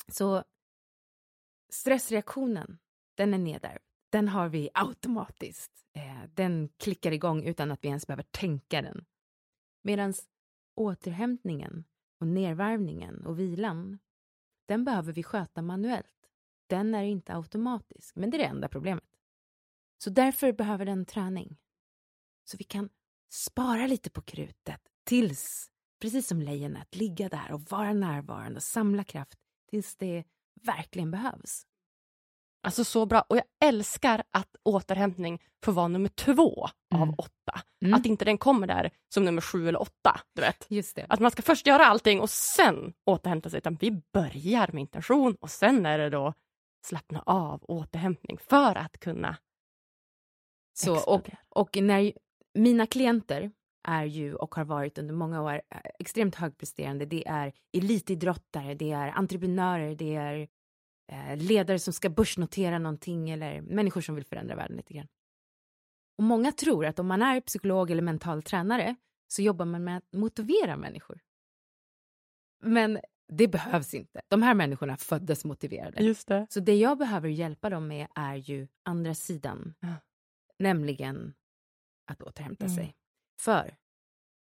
Så 0.08 0.44
stressreaktionen, 1.70 2.80
den 3.16 3.34
är 3.34 3.38
nedärvd. 3.38 3.84
Den 4.10 4.28
har 4.28 4.50
vi 4.50 4.70
automatiskt. 4.74 5.72
Eh, 5.94 6.24
den 6.34 6.70
klickar 6.78 7.12
igång 7.12 7.44
utan 7.44 7.72
att 7.72 7.84
vi 7.84 7.88
ens 7.88 8.08
behöver 8.08 8.24
tänka 8.24 8.82
den. 8.82 9.06
Medan 9.82 10.14
återhämtningen 10.76 11.84
och 12.20 12.28
nedvarvningen 12.28 13.26
och 13.26 13.40
vilan, 13.40 14.00
den 14.66 14.86
behöver 14.86 15.14
vi 15.14 15.24
sköta 15.24 15.62
manuellt 15.62 16.31
den 16.72 16.96
är 16.96 17.04
inte 17.04 17.36
automatisk, 17.36 18.16
men 18.16 18.30
det 18.30 18.38
är 18.38 18.40
det 18.40 18.46
enda 18.46 18.68
problemet. 18.68 19.04
Så 20.04 20.10
därför 20.10 20.54
behöver 20.54 20.86
den 20.86 21.06
träning. 21.06 21.58
Så 22.44 22.58
vi 22.58 22.64
kan 22.64 22.90
spara 23.30 23.88
lite 23.88 24.10
på 24.10 24.22
krutet 24.22 24.82
tills, 25.04 25.72
precis 26.02 26.28
som 26.28 26.42
lejonet, 26.42 26.96
ligga 26.96 27.30
där 27.30 27.52
och 27.52 27.62
vara 27.62 27.94
närvarande 27.94 28.56
och 28.56 28.64
samla 28.64 29.04
kraft 29.04 29.40
tills 29.70 29.96
det 29.96 30.24
verkligen 30.62 31.12
behövs. 31.12 31.66
Alltså 32.64 32.84
så 32.84 33.06
bra. 33.06 33.26
Och 33.30 33.38
jag 33.38 33.44
älskar 33.64 34.24
att 34.32 34.56
återhämtning 34.64 35.42
får 35.64 35.72
vara 35.72 35.88
nummer 35.88 36.10
två 36.10 36.70
mm. 36.94 37.02
av 37.02 37.16
åtta. 37.18 37.62
Mm. 37.82 37.94
Att 37.94 38.06
inte 38.06 38.26
den 38.26 38.38
kommer 38.38 38.68
där 38.68 38.92
som 39.14 39.26
nummer 39.26 39.42
sju 39.42 39.68
eller 39.68 39.82
åtta. 39.82 40.22
Du 40.36 40.42
vet. 40.42 40.66
Just 40.70 40.96
det. 40.96 41.06
Att 41.10 41.20
man 41.20 41.32
ska 41.32 41.42
först 41.42 41.68
göra 41.68 41.86
allting 41.86 42.22
och 42.22 42.30
sen 42.30 42.94
återhämta 43.06 43.50
sig. 43.50 43.58
Utan 43.58 43.76
vi 43.76 43.92
börjar 44.14 44.70
med 44.74 44.82
intention 44.82 45.36
och 45.36 45.50
sen 45.50 45.86
är 45.86 45.98
det 45.98 46.10
då 46.10 46.34
slappna 46.86 47.24
av, 47.26 47.64
återhämtning 47.64 48.38
för 48.38 48.76
att 48.76 49.00
kunna 49.00 49.38
Så, 50.74 51.14
och, 51.14 51.30
och 51.50 51.78
när 51.78 52.14
mina 52.54 52.88
klienter 52.88 53.52
är 53.88 54.06
ju 54.06 54.36
och 54.36 54.56
har 54.56 54.66
varit 54.66 54.98
under 54.98 55.14
många 55.14 55.42
år 55.42 55.54
eh, 55.54 55.82
extremt 56.00 56.36
högpresterande. 56.36 57.06
Det 57.06 57.28
är 57.28 57.54
elitidrottare, 57.74 58.74
det 58.74 58.92
är 58.92 59.12
entreprenörer, 59.12 59.96
det 59.96 60.16
är 60.16 60.48
eh, 61.12 61.38
ledare 61.38 61.80
som 61.80 61.94
ska 61.94 62.10
börsnotera 62.10 62.80
någonting 62.80 63.30
eller 63.30 63.62
människor 63.62 64.02
som 64.02 64.16
vill 64.16 64.26
förändra 64.26 64.56
världen 64.56 64.78
lite 64.78 64.94
grann. 64.94 65.08
Och 66.18 66.24
många 66.24 66.52
tror 66.52 66.86
att 66.86 67.00
om 67.00 67.08
man 67.08 67.22
är 67.22 67.42
psykolog 67.42 67.92
eller 67.92 68.02
mental 68.02 68.44
tränare 68.44 68.96
så 69.28 69.42
jobbar 69.42 69.66
man 69.66 69.84
med 69.84 69.98
att 69.98 70.14
motivera 70.14 70.78
människor. 70.78 71.20
Men 72.64 73.00
det 73.34 73.48
behövs 73.48 73.94
inte. 73.94 74.22
De 74.28 74.42
här 74.42 74.54
människorna 74.54 74.98
föddes 74.98 75.46
motiverade. 75.46 76.04
Just 76.04 76.28
det. 76.28 76.48
Så 76.50 76.60
det 76.60 76.76
jag 76.76 76.98
behöver 76.98 77.30
hjälpa 77.30 77.70
dem 77.70 77.88
med 77.88 78.08
är 78.16 78.36
ju 78.36 78.68
andra 78.84 79.16
sidan. 79.16 79.74
Ja. 79.80 79.94
Nämligen 80.60 81.34
att 82.06 82.22
återhämta 82.22 82.66
mm. 82.66 82.76
sig. 82.76 82.96
För 83.40 83.78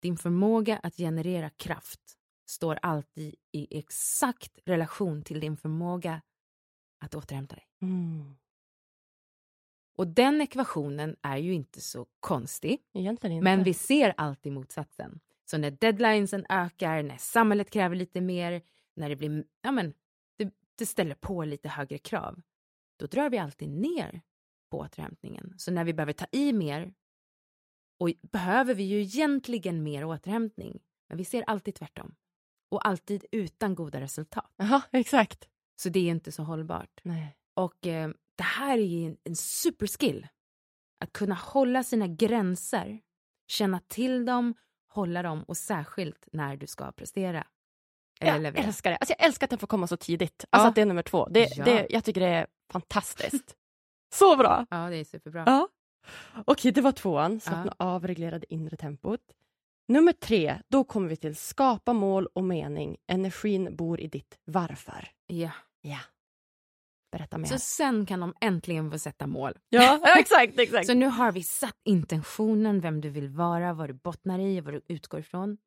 din 0.01 0.17
förmåga 0.17 0.79
att 0.79 0.97
generera 0.97 1.51
kraft 1.51 2.01
står 2.47 2.79
alltid 2.83 3.35
i 3.53 3.79
exakt 3.79 4.59
relation 4.65 5.23
till 5.23 5.41
din 5.41 5.57
förmåga 5.57 6.23
att 7.05 7.15
återhämta 7.15 7.57
dig. 7.57 7.67
Mm. 7.83 8.37
Och 9.97 10.07
den 10.07 10.41
ekvationen 10.41 11.17
är 11.23 11.37
ju 11.37 11.55
inte 11.55 11.81
så 11.81 12.07
konstig. 12.21 12.79
Inte. 12.93 13.41
Men 13.41 13.65
vi 13.65 13.75
ser 13.75 14.15
alltid 14.17 14.53
motsatsen. 14.53 15.21
Så 15.45 15.59
när 15.59 15.71
deadlinesen 15.71 16.47
ökar, 16.49 17.03
när 17.03 17.17
samhället 17.17 17.71
kräver 17.71 17.97
lite 17.97 18.21
mer, 18.21 18.63
när 18.95 19.09
det 19.09 19.17
blir, 19.17 19.45
ja 19.63 19.73
men, 19.73 19.95
det, 20.39 20.55
det 20.75 20.87
ställer 20.87 21.15
på 21.15 21.45
lite 21.45 21.69
högre 21.69 21.99
krav, 21.99 22.43
då 22.97 23.07
drar 23.07 23.31
vi 23.31 23.39
alltid 23.39 23.69
ner 23.69 24.23
på 24.71 24.79
återhämtningen. 24.79 25.55
Så 25.59 25.73
när 25.73 25.85
vi 25.85 25.95
behöver 25.95 26.13
ta 26.13 26.27
i 26.33 26.53
mer, 26.53 26.95
och 27.99 28.11
behöver 28.23 28.75
vi 28.75 28.83
ju 28.83 29.01
egentligen 29.01 29.83
mer 29.83 30.05
återhämtning, 30.05 30.83
men 31.09 31.19
vi 31.19 31.25
ser 31.25 31.43
alltid 31.43 31.75
tvärtom. 31.75 32.15
Och 32.71 32.87
alltid 32.87 33.25
utan 33.33 33.75
goda 33.75 34.01
resultat. 34.01 34.53
Jaha, 34.57 34.83
exakt. 34.93 35.49
Så 35.77 35.89
det 35.89 36.01
är 36.01 36.11
inte 36.11 36.33
så 36.33 36.43
hållbart. 36.43 37.01
Nej. 37.03 37.37
Och 37.55 37.87
eh, 37.87 38.11
det 38.35 38.43
här 38.43 38.79
är 38.79 38.83
ju 38.83 39.07
en, 39.07 39.17
en 39.25 39.37
superskill. 39.37 40.29
Att 40.99 41.13
kunna 41.13 41.35
hålla 41.35 41.83
sina 41.83 42.07
gränser, 42.07 43.01
känna 43.47 43.81
till 43.89 44.25
dem 44.25 44.55
hålla 44.93 45.23
dem 45.23 45.43
och 45.43 45.57
särskilt 45.57 46.29
när 46.33 46.57
du 46.57 46.67
ska 46.67 46.93
prestera. 46.93 47.47
Eller 48.23 48.33
jag 48.33 48.43
leverera. 48.43 48.67
älskar 48.67 48.91
det. 48.91 48.97
Alltså 48.97 49.15
jag 49.19 49.27
älskar 49.27 49.47
att 49.47 49.51
den 49.51 49.59
får 49.59 49.67
komma 49.67 49.87
så 49.87 49.97
tidigt. 49.97 50.45
Alltså 50.51 50.65
ja. 50.67 50.69
att 50.69 50.75
det 50.75 50.81
är 50.81 50.87
nummer 50.87 51.03
två. 51.03 51.29
Det, 51.31 51.57
ja. 51.57 51.65
det, 51.65 51.87
jag 51.91 52.05
tycker 52.05 52.21
det 52.21 52.27
är 52.27 52.47
fantastiskt. 52.73 53.57
så 54.15 54.37
bra! 54.37 54.67
Ja, 54.71 54.77
det 54.91 54.97
är 54.97 55.05
superbra. 55.05 55.43
Ja. 55.47 55.69
Okej, 56.45 56.73
det 56.73 56.81
var 56.81 56.93
tvåan. 56.93 57.41
Slappna 57.41 57.75
ja. 57.79 57.85
av, 57.87 58.07
reglera 58.07 58.39
det 58.39 58.55
inre 58.55 58.77
tempot. 58.77 59.21
Nummer 59.89 60.13
tre, 60.13 60.59
då 60.69 60.85
kommer 60.85 61.09
vi 61.09 61.17
till 61.17 61.37
skapa 61.37 61.93
mål 61.93 62.27
och 62.27 62.45
mening. 62.45 62.97
Energin 63.07 63.77
bor 63.77 64.01
i 64.01 64.09
ditt 64.09 64.39
varför. 64.45 65.09
Ja. 65.27 65.51
Ja. 65.81 65.99
Berätta 67.13 67.39
mer. 67.39 67.49
Så 67.49 67.59
sen 67.59 68.07
kan 68.07 68.21
de 68.21 68.35
äntligen 68.41 68.91
få 68.91 68.99
sätta 68.99 69.27
mål. 69.27 69.53
Ja, 69.69 70.01
exakt, 70.19 70.59
exakt. 70.59 70.87
så 70.87 70.95
nu 70.95 71.07
har 71.07 71.33
vi 71.33 71.43
satt 71.43 71.77
intentionen, 71.85 72.81
vem 72.81 73.01
du 73.01 73.09
vill 73.09 73.29
vara, 73.29 73.73
vad 73.73 73.89
du 73.89 73.93
bottnar 73.93 74.39
i, 74.39 74.61
vad 74.61 74.75
du 74.75 74.81
utgår 74.89 75.21
ifrån. 75.21 75.59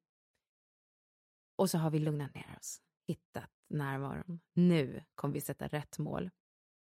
Och 1.56 1.70
så 1.70 1.78
har 1.78 1.90
vi 1.90 2.00
lugnat 2.00 2.36
ner 2.36 2.56
oss, 2.60 2.82
hittat 3.08 3.50
närvaron. 3.70 4.40
Nu 4.54 5.04
kommer 5.16 5.34
vi 5.34 5.42
sätta 5.42 5.68
rätt 5.68 6.00
mål. 6.00 6.30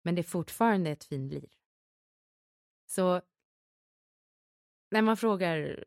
Men 0.03 0.15
det 0.15 0.21
är 0.21 0.23
fortfarande 0.23 0.89
ett 0.89 1.03
finlir. 1.03 1.49
Så 2.85 3.21
när 4.91 5.01
man 5.01 5.17
frågar 5.17 5.85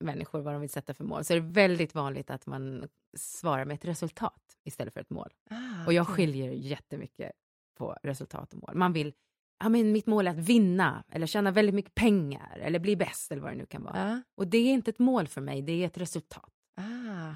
människor 0.00 0.40
vad 0.40 0.54
de 0.54 0.60
vill 0.60 0.70
sätta 0.70 0.94
för 0.94 1.04
mål 1.04 1.24
så 1.24 1.32
är 1.32 1.40
det 1.40 1.46
väldigt 1.46 1.94
vanligt 1.94 2.30
att 2.30 2.46
man 2.46 2.88
svarar 3.16 3.64
med 3.64 3.74
ett 3.74 3.84
resultat 3.84 4.58
istället 4.64 4.94
för 4.94 5.00
ett 5.00 5.10
mål. 5.10 5.32
Ah, 5.50 5.86
och 5.86 5.92
jag 5.92 6.08
skiljer 6.08 6.52
jättemycket 6.52 7.32
på 7.74 7.96
resultat 8.02 8.54
och 8.54 8.60
mål. 8.62 8.74
Man 8.74 8.92
vill, 8.92 9.12
ja 9.58 9.68
men 9.68 9.92
mitt 9.92 10.06
mål 10.06 10.26
är 10.26 10.30
att 10.30 10.36
vinna 10.36 11.04
eller 11.08 11.26
tjäna 11.26 11.50
väldigt 11.50 11.74
mycket 11.74 11.94
pengar 11.94 12.58
eller 12.58 12.78
bli 12.78 12.96
bäst 12.96 13.32
eller 13.32 13.42
vad 13.42 13.52
det 13.52 13.56
nu 13.56 13.66
kan 13.66 13.82
vara. 13.82 14.12
Ah. 14.12 14.22
Och 14.34 14.46
det 14.46 14.58
är 14.58 14.72
inte 14.72 14.90
ett 14.90 14.98
mål 14.98 15.28
för 15.28 15.40
mig, 15.40 15.62
det 15.62 15.72
är 15.72 15.86
ett 15.86 15.98
resultat. 15.98 16.52
Ah. 16.76 17.34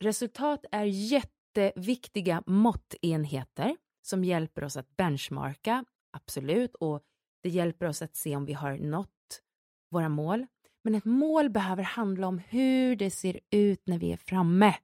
Resultat 0.00 0.64
är 0.72 0.84
jätteviktiga 0.84 2.42
måttenheter 2.46 3.76
som 4.02 4.24
hjälper 4.24 4.64
oss 4.64 4.76
att 4.76 4.96
benchmarka, 4.96 5.84
absolut, 6.12 6.74
och 6.74 7.02
det 7.42 7.48
hjälper 7.48 7.86
oss 7.86 8.02
att 8.02 8.16
se 8.16 8.36
om 8.36 8.44
vi 8.44 8.52
har 8.52 8.78
nått 8.78 9.42
våra 9.90 10.08
mål. 10.08 10.46
Men 10.84 10.94
ett 10.94 11.04
mål 11.04 11.50
behöver 11.50 11.82
handla 11.82 12.26
om 12.26 12.38
hur 12.38 12.96
det 12.96 13.10
ser 13.10 13.40
ut 13.50 13.86
när 13.86 13.98
vi 13.98 14.12
är 14.12 14.16
framme. 14.16 14.74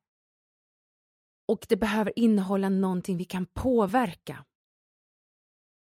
Och 1.48 1.66
det 1.68 1.76
behöver 1.76 2.18
innehålla 2.18 2.68
någonting 2.68 3.16
vi 3.16 3.24
kan 3.24 3.46
påverka. 3.46 4.44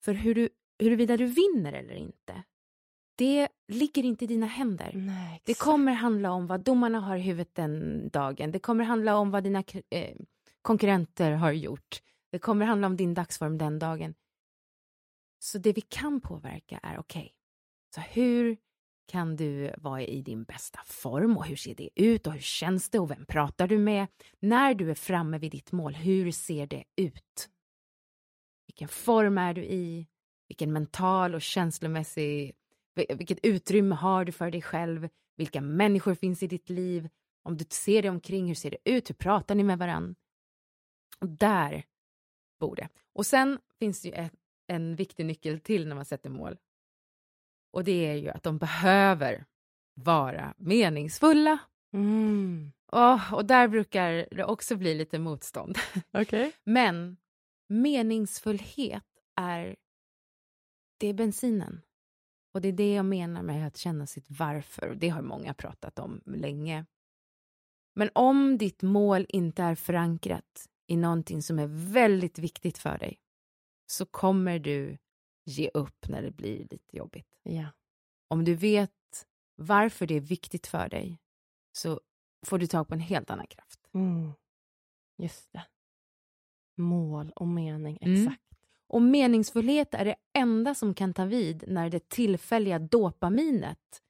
För 0.04 0.14
hur 0.14 0.36
du, 0.36 0.50
huruvida 0.80 1.18
du 1.18 1.26
vinner 1.26 1.74
eller 1.74 1.96
inte, 1.96 2.44
det 3.18 3.48
ligger 3.68 4.04
inte 4.04 4.24
i 4.24 4.28
dina 4.28 4.46
händer. 4.46 4.92
Nej, 4.96 5.42
Det 5.46 5.54
kommer 5.58 5.94
handla 5.94 6.32
om 6.32 6.48
vad 6.48 6.62
domarna 6.62 7.00
har 7.00 7.18
i 7.18 7.22
huvudet 7.22 7.56
den 7.56 8.10
dagen. 8.10 8.52
Det 8.52 8.60
kommer 8.60 8.84
handla 8.84 9.18
om 9.18 9.32
vad 9.32 9.44
dina 9.44 9.64
eh, 9.90 10.16
konkurrenter 10.62 11.32
har 11.32 11.52
gjort. 11.52 12.02
Det 12.32 12.40
kommer 12.40 12.66
handla 12.66 12.88
om 12.88 12.98
din 12.98 13.14
dagsform 13.14 13.58
den 13.58 13.80
dagen. 13.80 14.14
Så 15.40 15.58
det 15.58 15.74
vi 15.74 15.82
kan 15.82 16.22
påverka 16.22 16.80
är 16.84 17.00
okej, 17.00 17.20
okay, 17.20 17.32
så 17.96 18.02
hur 18.02 18.58
kan 19.08 19.36
du 19.36 19.74
vara 19.78 20.02
i 20.02 20.22
din 20.22 20.44
bästa 20.44 20.80
form 20.86 21.38
och 21.38 21.46
hur 21.46 21.56
ser 21.56 21.76
det 21.76 21.90
ut 21.96 22.28
och 22.28 22.34
hur 22.34 22.42
känns 22.42 22.90
det 22.90 23.00
och 23.00 23.12
vem 23.12 23.26
pratar 23.26 23.68
du 23.68 23.78
med? 23.78 24.08
När 24.40 24.74
du 24.74 24.92
är 24.92 24.96
framme 24.96 25.38
vid 25.38 25.52
ditt 25.52 25.72
mål, 25.72 25.96
hur 25.96 26.32
ser 26.32 26.68
det 26.68 26.84
ut? 26.96 27.50
Vilken 28.68 28.88
form 28.88 29.38
är 29.38 29.54
du 29.54 29.64
i? 29.64 30.08
Vilken 30.48 30.74
mental 30.74 31.36
och 31.36 31.42
känslomässig, 31.42 32.54
vilket 32.98 33.40
utrymme 33.44 33.96
har 33.96 34.26
du 34.26 34.32
för 34.32 34.52
dig 34.52 34.62
själv? 34.62 35.10
Vilka 35.36 35.62
människor 35.62 36.16
finns 36.16 36.44
i 36.44 36.48
ditt 36.48 36.70
liv? 36.70 37.10
Om 37.44 37.58
du 37.58 37.66
ser 37.70 38.02
dig 38.02 38.12
omkring, 38.12 38.48
hur 38.48 38.56
ser 38.56 38.72
det 38.72 38.92
ut? 38.92 39.10
Hur 39.10 39.16
pratar 39.16 39.56
ni 39.56 39.64
med 39.64 39.78
varann? 39.78 40.16
Och 41.20 41.30
där 41.30 41.84
bor 42.60 42.76
det. 42.76 42.90
Och 43.14 43.26
sen 43.26 43.60
finns 43.80 44.02
det 44.02 44.08
ju 44.08 44.14
ett, 44.14 44.34
en 44.68 44.96
viktig 44.96 45.26
nyckel 45.26 45.60
till 45.60 45.88
när 45.88 45.96
man 45.96 46.06
sätter 46.06 46.30
mål. 46.30 46.58
Och 47.72 47.84
det 47.84 48.06
är 48.06 48.16
ju 48.16 48.30
att 48.30 48.44
de 48.44 48.58
behöver 48.58 49.46
vara 49.94 50.54
meningsfulla. 50.58 51.58
Mm. 51.94 52.72
Oh, 52.92 53.34
och 53.34 53.46
där 53.46 53.68
brukar 53.68 54.28
det 54.32 54.44
också 54.44 54.76
bli 54.76 54.94
lite 54.94 55.20
motstånd. 55.20 55.78
Okay. 56.14 56.52
Men 56.64 57.18
meningsfullhet 57.68 59.04
är, 59.36 59.76
det 60.98 61.08
är 61.08 61.14
bensinen. 61.14 61.82
Och 62.58 62.62
det 62.62 62.68
är 62.68 62.74
det 62.74 62.94
jag 62.94 63.06
menar 63.06 63.42
med 63.42 63.68
att 63.68 63.78
känna 63.78 64.08
sitt 64.08 64.26
varför. 64.30 64.96
Det 64.96 65.10
har 65.10 65.22
många 65.22 65.54
pratat 65.54 66.00
om 66.00 66.22
länge. 66.26 66.86
Men 67.96 68.10
om 68.16 68.58
ditt 68.58 68.82
mål 68.82 69.26
inte 69.30 69.64
är 69.64 69.76
förankrat 69.76 70.70
i 70.88 70.98
någonting 70.98 71.42
som 71.42 71.60
är 71.60 71.68
väldigt 71.68 72.40
viktigt 72.40 72.78
för 72.78 72.98
dig 72.98 73.20
så 73.86 74.06
kommer 74.06 74.60
du 74.60 74.98
ge 75.46 75.70
upp 75.74 76.10
när 76.10 76.22
det 76.22 76.32
blir 76.32 76.60
lite 76.60 76.98
jobbigt. 76.98 77.28
Ja. 77.44 77.66
Om 78.28 78.46
du 78.46 78.56
vet 78.56 79.28
varför 79.56 80.08
det 80.08 80.16
är 80.16 80.22
viktigt 80.22 80.68
för 80.68 80.90
dig 80.90 81.20
så 81.72 82.02
får 82.46 82.60
du 82.60 82.68
tag 82.68 82.88
på 82.88 82.94
en 82.94 83.00
helt 83.00 83.30
annan 83.30 83.48
kraft. 83.48 83.90
Mm. 83.94 84.32
Just 85.18 85.54
det. 85.54 85.66
Mål 86.78 87.32
och 87.36 87.48
mening, 87.48 87.96
exakt. 87.96 88.52
Mm. 88.52 88.57
Och 88.88 89.02
meningsfullhet 89.02 89.94
är 89.94 90.06
det 90.06 90.16
enda 90.34 90.76
som 90.76 90.94
kan 90.94 91.14
ta 91.14 91.26
vid 91.26 91.64
när 91.68 91.90
det 91.90 92.10
tillfälliga 92.10 92.80
dopaminet, 92.80 94.02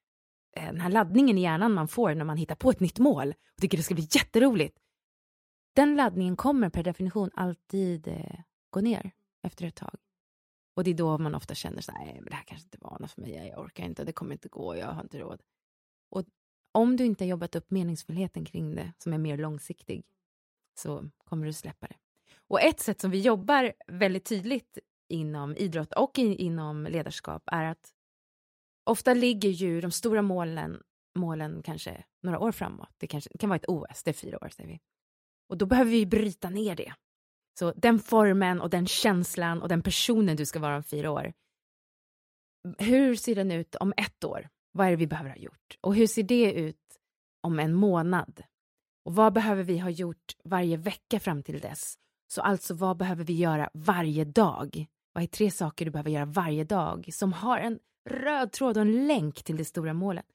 eh, 0.57 0.65
den 0.65 0.81
här 0.81 0.89
laddningen 0.89 1.37
i 1.37 1.41
hjärnan 1.41 1.73
man 1.73 1.87
får 1.87 2.15
när 2.15 2.25
man 2.25 2.37
hittar 2.37 2.55
på 2.55 2.69
ett 2.69 2.79
nytt 2.79 2.99
mål 2.99 3.33
och 3.55 3.61
tycker 3.61 3.77
det 3.77 3.83
ska 3.83 3.95
bli 3.95 4.07
jätteroligt, 4.11 4.77
den 5.75 5.95
laddningen 5.95 6.35
kommer 6.35 6.69
per 6.69 6.83
definition 6.83 7.29
alltid 7.33 8.07
eh, 8.07 8.39
gå 8.69 8.81
ner 8.81 9.11
efter 9.43 9.65
ett 9.65 9.75
tag. 9.75 9.95
Och 10.75 10.83
det 10.83 10.91
är 10.91 10.95
då 10.95 11.17
man 11.17 11.35
ofta 11.35 11.55
känner 11.55 11.81
så 11.81 11.91
nej, 11.91 12.13
men 12.21 12.29
det 12.29 12.35
här 12.35 12.43
kanske 12.43 12.65
inte 12.65 12.77
var 12.81 12.99
något 12.99 13.11
för 13.11 13.21
mig, 13.21 13.31
jag 13.31 13.59
orkar 13.59 13.83
inte, 13.83 14.03
det 14.03 14.11
kommer 14.11 14.33
inte 14.33 14.49
gå, 14.49 14.77
jag 14.77 14.87
har 14.87 15.01
inte 15.01 15.19
råd. 15.19 15.41
Och 16.09 16.23
om 16.71 16.95
du 16.95 17.05
inte 17.05 17.23
har 17.23 17.29
jobbat 17.29 17.55
upp 17.55 17.71
meningsfullheten 17.71 18.45
kring 18.45 18.75
det, 18.75 18.93
som 18.97 19.13
är 19.13 19.17
mer 19.17 19.37
långsiktig, 19.37 20.05
så 20.79 21.09
kommer 21.23 21.45
du 21.45 21.53
släppa 21.53 21.87
det. 21.87 21.95
Och 22.49 22.61
ett 22.61 22.79
sätt 22.79 23.01
som 23.01 23.11
vi 23.11 23.21
jobbar 23.21 23.73
väldigt 23.87 24.25
tydligt 24.25 24.77
inom 25.09 25.55
idrott 25.55 25.93
och 25.93 26.19
inom 26.19 26.83
ledarskap 26.83 27.43
är 27.45 27.63
att 27.63 27.93
ofta 28.83 29.13
ligger 29.13 29.49
ju 29.49 29.81
de 29.81 29.91
stora 29.91 30.21
målen, 30.21 30.83
målen 31.15 31.61
kanske 31.63 32.03
några 32.23 32.39
år 32.39 32.51
framåt. 32.51 32.93
Det, 32.97 33.07
kanske, 33.07 33.29
det 33.33 33.37
kan 33.37 33.49
vara 33.49 33.57
ett 33.57 33.69
OS, 33.69 34.03
det 34.03 34.11
är 34.11 34.13
fyra 34.13 34.37
år 34.41 34.49
säger 34.49 34.69
vi. 34.69 34.79
Och 35.49 35.57
då 35.57 35.65
behöver 35.65 35.91
vi 35.91 36.05
bryta 36.05 36.49
ner 36.49 36.75
det. 36.75 36.93
Så 37.59 37.73
den 37.75 37.99
formen 37.99 38.61
och 38.61 38.69
den 38.69 38.87
känslan 38.87 39.61
och 39.61 39.69
den 39.69 39.81
personen 39.81 40.35
du 40.35 40.45
ska 40.45 40.59
vara 40.59 40.75
om 40.77 40.83
fyra 40.83 41.11
år. 41.11 41.33
Hur 42.77 43.15
ser 43.15 43.35
den 43.35 43.51
ut 43.51 43.75
om 43.75 43.93
ett 43.97 44.23
år? 44.23 44.49
Vad 44.71 44.87
är 44.87 44.91
det 44.91 44.97
vi 44.97 45.07
behöver 45.07 45.29
ha 45.29 45.37
gjort? 45.37 45.77
Och 45.81 45.95
hur 45.95 46.07
ser 46.07 46.23
det 46.23 46.53
ut 46.53 46.97
om 47.41 47.59
en 47.59 47.73
månad? 47.73 48.43
Och 49.05 49.15
vad 49.15 49.33
behöver 49.33 49.63
vi 49.63 49.77
ha 49.77 49.89
gjort 49.89 50.35
varje 50.43 50.77
vecka 50.77 51.19
fram 51.19 51.43
till 51.43 51.59
dess? 51.59 51.97
Så 52.27 52.41
alltså, 52.41 52.73
vad 52.73 52.97
behöver 52.97 53.23
vi 53.23 53.33
göra 53.33 53.69
varje 53.73 54.25
dag? 54.25 54.87
Vad 55.13 55.23
är 55.23 55.27
tre 55.27 55.51
saker 55.51 55.85
du 55.85 55.91
behöver 55.91 56.11
göra 56.11 56.25
varje 56.25 56.63
dag 56.63 57.09
som 57.13 57.33
har 57.33 57.57
en 57.59 57.79
röd 58.09 58.51
tråd 58.51 58.77
och 58.77 58.81
en 58.81 59.07
länk 59.07 59.43
till 59.43 59.57
det 59.57 59.65
stora 59.65 59.93
målet? 59.93 60.25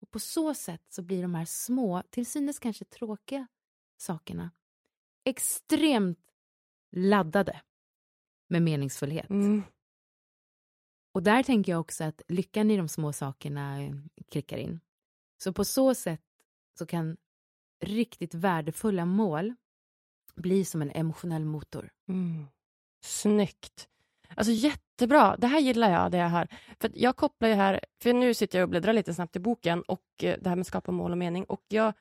Och 0.00 0.10
på 0.10 0.18
så 0.18 0.54
sätt 0.54 0.82
så 0.88 1.02
blir 1.02 1.22
de 1.22 1.34
här 1.34 1.44
små, 1.44 2.02
till 2.10 2.26
synes 2.26 2.58
kanske 2.58 2.84
tråkiga 2.84 3.46
sakerna 3.96 4.50
extremt 5.24 6.18
laddade 6.90 7.60
med 8.48 8.62
meningsfullhet. 8.62 9.30
Mm. 9.30 9.62
Och 11.14 11.22
där 11.22 11.42
tänker 11.42 11.72
jag 11.72 11.80
också 11.80 12.04
att 12.04 12.22
lyckan 12.28 12.70
i 12.70 12.76
de 12.76 12.88
små 12.88 13.12
sakerna 13.12 13.82
eh, 13.82 13.94
klickar 14.30 14.56
in. 14.56 14.80
Så 15.42 15.52
på 15.52 15.64
så 15.64 15.94
sätt 15.94 16.22
så 16.78 16.86
kan 16.86 17.16
riktigt 17.80 18.34
värdefulla 18.34 19.04
mål 19.06 19.54
bli 20.34 20.64
som 20.64 20.82
en 20.82 20.90
emotionell 20.90 21.44
motor. 21.44 21.90
Mm. 22.08 22.46
Snyggt. 23.04 23.88
Alltså 24.34 24.52
jättebra. 24.52 25.36
Det 25.38 25.46
här 25.46 25.60
gillar 25.60 25.90
jag, 25.90 26.10
det 26.10 26.18
jag 26.18 26.28
hör. 26.28 26.48
För 26.80 26.90
jag 26.94 27.16
kopplar 27.16 27.48
ju 27.48 27.54
här, 27.54 27.80
för 28.02 28.12
nu 28.12 28.34
sitter 28.34 28.58
jag 28.58 28.66
och 28.66 28.70
bläddrar 28.70 28.92
lite 28.92 29.14
snabbt 29.14 29.36
i 29.36 29.40
boken 29.40 29.82
och 29.82 30.02
eh, 30.22 30.36
det 30.40 30.48
här 30.48 30.56
med 30.56 30.66
skapa 30.66 30.92
mål 30.92 31.10
och 31.10 31.18
mening 31.18 31.44
och 31.44 31.62
jag 31.68 31.92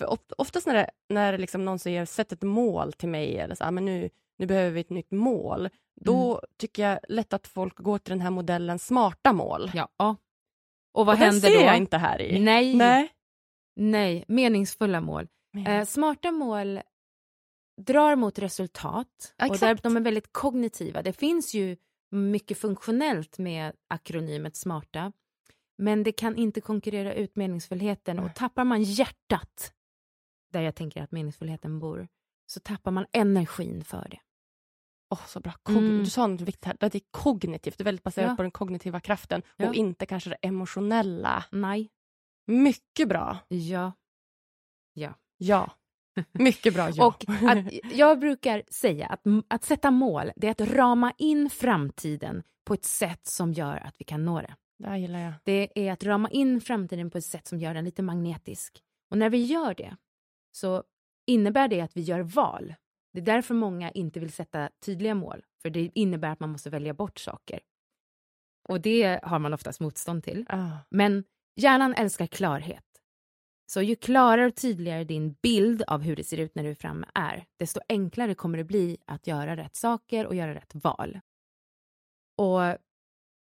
för 0.00 0.40
oftast 0.40 0.66
när, 0.66 0.74
det, 0.74 0.90
när 1.08 1.38
liksom 1.38 1.64
någon 1.64 1.78
säger 1.78 2.04
sätt 2.04 2.32
ett 2.32 2.42
mål 2.42 2.92
till 2.92 3.08
mig 3.08 3.38
eller 3.38 3.54
så, 3.54 3.64
ah, 3.64 3.70
men 3.70 3.84
nu, 3.84 4.10
nu 4.38 4.46
behöver 4.46 4.70
vi 4.70 4.80
ett 4.80 4.90
nytt 4.90 5.10
mål, 5.10 5.68
då 6.00 6.30
mm. 6.32 6.44
tycker 6.58 6.88
jag 6.88 6.98
lätt 7.08 7.32
att 7.32 7.46
folk 7.46 7.76
går 7.76 7.98
till 7.98 8.10
den 8.10 8.20
här 8.20 8.30
modellen 8.30 8.78
smarta 8.78 9.32
mål. 9.32 9.70
Ja. 9.74 9.88
Och 10.92 11.06
vad 11.06 11.08
och 11.08 11.18
händer 11.18 11.40
den 11.40 11.52
då? 11.52 11.58
ser 11.58 11.66
jag 11.66 11.76
inte 11.76 11.98
här 11.98 12.20
i. 12.20 12.40
Nej. 12.40 12.74
Nej. 12.74 13.12
Nej, 13.76 14.24
meningsfulla 14.28 15.00
mål. 15.00 15.28
Eh, 15.66 15.84
smarta 15.84 16.30
mål 16.32 16.80
drar 17.86 18.16
mot 18.16 18.38
resultat 18.38 19.34
ja, 19.36 19.50
och 19.50 19.58
där, 19.58 19.80
de 19.82 19.96
är 19.96 20.00
väldigt 20.00 20.32
kognitiva. 20.32 21.02
Det 21.02 21.12
finns 21.12 21.54
ju 21.54 21.76
mycket 22.10 22.58
funktionellt 22.58 23.38
med 23.38 23.72
akronymet 23.88 24.56
smarta, 24.56 25.12
men 25.78 26.02
det 26.02 26.12
kan 26.12 26.36
inte 26.36 26.60
konkurrera 26.60 27.14
ut 27.14 27.36
meningsfullheten 27.36 28.18
och 28.18 28.34
tappar 28.34 28.64
man 28.64 28.82
hjärtat, 28.82 29.72
där 30.52 30.62
jag 30.62 30.74
tänker 30.74 31.02
att 31.02 31.12
meningsfullheten 31.12 31.78
bor, 31.78 32.08
så 32.46 32.60
tappar 32.60 32.90
man 32.90 33.06
energin 33.12 33.84
för 33.84 34.08
det. 34.10 34.20
Oh, 35.10 35.26
så 35.26 35.40
bra. 35.40 35.52
Kog 35.62 35.76
mm. 35.76 35.98
Du 35.98 36.10
sa 36.10 36.26
något 36.26 36.40
viktigt 36.40 36.64
här, 36.64 36.76
det 36.80 36.94
är 36.94 37.02
kognitivt, 37.10 37.78
det 37.78 37.82
är 37.82 37.84
väldigt 37.84 38.02
baserat 38.02 38.30
ja. 38.30 38.36
på 38.36 38.42
den 38.42 38.50
kognitiva 38.50 39.00
kraften 39.00 39.42
ja. 39.56 39.68
och 39.68 39.74
inte 39.74 40.06
kanske 40.06 40.30
det 40.30 40.36
emotionella. 40.42 41.44
Nej. 41.50 41.90
Mycket 42.46 43.08
bra. 43.08 43.38
Ja. 43.48 43.92
Ja. 44.92 45.14
Ja. 45.36 45.70
Mycket 46.32 46.74
bra, 46.74 46.90
ja. 46.90 47.06
Och 47.06 47.24
att, 47.28 47.58
jag 47.92 48.18
brukar 48.18 48.62
säga 48.70 49.06
att, 49.06 49.22
att 49.48 49.64
sätta 49.64 49.90
mål, 49.90 50.32
det 50.36 50.46
är 50.46 50.50
att 50.50 50.60
rama 50.60 51.12
in 51.18 51.50
framtiden 51.50 52.42
på 52.64 52.74
ett 52.74 52.84
sätt 52.84 53.26
som 53.26 53.52
gör 53.52 53.76
att 53.76 53.94
vi 53.98 54.04
kan 54.04 54.24
nå 54.24 54.40
det. 54.40 54.54
Det 54.78 54.98
gillar 54.98 55.20
jag. 55.20 55.32
Det 55.44 55.68
är 55.74 55.92
att 55.92 56.04
rama 56.04 56.30
in 56.30 56.60
framtiden 56.60 57.10
på 57.10 57.18
ett 57.18 57.24
sätt 57.24 57.46
som 57.46 57.58
gör 57.58 57.74
den 57.74 57.84
lite 57.84 58.02
magnetisk. 58.02 58.82
Och 59.10 59.18
när 59.18 59.30
vi 59.30 59.44
gör 59.44 59.74
det 59.74 59.96
så 60.52 60.84
innebär 61.26 61.68
det 61.68 61.80
att 61.80 61.96
vi 61.96 62.00
gör 62.00 62.20
val. 62.20 62.74
Det 63.12 63.20
är 63.20 63.24
därför 63.24 63.54
många 63.54 63.90
inte 63.90 64.20
vill 64.20 64.32
sätta 64.32 64.70
tydliga 64.84 65.14
mål, 65.14 65.44
för 65.62 65.70
det 65.70 65.90
innebär 65.94 66.28
att 66.28 66.40
man 66.40 66.50
måste 66.50 66.70
välja 66.70 66.94
bort 66.94 67.18
saker. 67.18 67.60
Och 68.68 68.80
det 68.80 69.20
har 69.22 69.38
man 69.38 69.54
oftast 69.54 69.80
motstånd 69.80 70.24
till. 70.24 70.46
Ah. 70.48 70.70
Men 70.90 71.24
hjärnan 71.56 71.94
älskar 71.94 72.26
klarhet. 72.26 72.84
Så 73.70 73.82
ju 73.82 73.96
klarare 73.96 74.46
och 74.46 74.54
tydligare 74.54 75.04
din 75.04 75.32
bild 75.42 75.82
av 75.82 76.02
hur 76.02 76.16
det 76.16 76.24
ser 76.24 76.38
ut 76.38 76.54
när 76.54 76.62
du 76.62 76.70
är 76.70 76.74
framme 76.74 77.06
är, 77.14 77.46
desto 77.56 77.80
enklare 77.88 78.34
kommer 78.34 78.58
det 78.58 78.64
bli 78.64 78.96
att 79.04 79.26
göra 79.26 79.56
rätt 79.56 79.76
saker 79.76 80.26
och 80.26 80.34
göra 80.34 80.54
rätt 80.54 80.74
val. 80.74 81.20
Och 82.36 82.60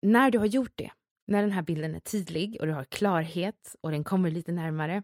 när 0.02 0.32
du 0.32 0.38
har 0.38 0.46
gjort 0.46 0.72
det, 0.76 0.92
när 1.28 1.42
den 1.42 1.52
här 1.52 1.62
bilden 1.62 1.96
är 1.96 2.00
tydlig 2.00 2.58
och 2.60 2.68
du 2.68 2.74
har 2.74 2.84
klarhet 2.84 3.76
och 3.82 3.92
den 3.92 4.04
kommer 4.04 4.32
lite 4.32 4.52
närmare, 4.52 5.04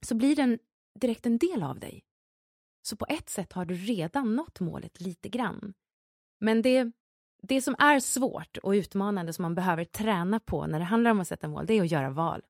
så 0.00 0.14
blir 0.14 0.36
den 0.36 0.58
direkt 1.00 1.26
en 1.26 1.38
del 1.38 1.62
av 1.62 1.80
dig. 1.80 2.04
Så 2.82 2.96
på 2.96 3.06
ett 3.08 3.28
sätt 3.28 3.52
har 3.52 3.64
du 3.64 3.74
redan 3.74 4.36
nått 4.36 4.60
målet 4.60 5.00
lite 5.00 5.28
grann. 5.28 5.74
Men 6.40 6.62
det, 6.62 6.92
det 7.42 7.62
som 7.62 7.76
är 7.78 8.00
svårt 8.00 8.56
och 8.56 8.70
utmanande 8.70 9.32
som 9.32 9.42
man 9.42 9.54
behöver 9.54 9.84
träna 9.84 10.40
på 10.40 10.66
när 10.66 10.78
det 10.78 10.84
handlar 10.84 11.10
om 11.10 11.20
att 11.20 11.28
sätta 11.28 11.48
mål, 11.48 11.66
det 11.66 11.74
är 11.74 11.82
att 11.82 11.90
göra 11.90 12.10
val. 12.10 12.42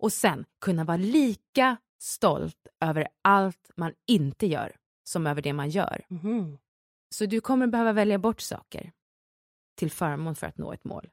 Och 0.00 0.12
sen 0.12 0.44
kunna 0.60 0.84
vara 0.84 0.96
lika 0.96 1.76
stolt 1.98 2.66
över 2.80 3.08
allt 3.22 3.70
man 3.76 3.92
inte 4.06 4.46
gör 4.46 4.76
som 5.04 5.26
över 5.26 5.42
det 5.42 5.52
man 5.52 5.70
gör. 5.70 6.06
Mhm. 6.08 6.58
Så 7.14 7.26
du 7.26 7.40
kommer 7.40 7.66
behöva 7.66 7.92
välja 7.92 8.18
bort 8.18 8.40
saker 8.40 8.92
till 9.76 9.90
förmån 9.90 10.34
för 10.34 10.46
att 10.46 10.58
nå 10.58 10.72
ett 10.72 10.84
mål. 10.84 11.10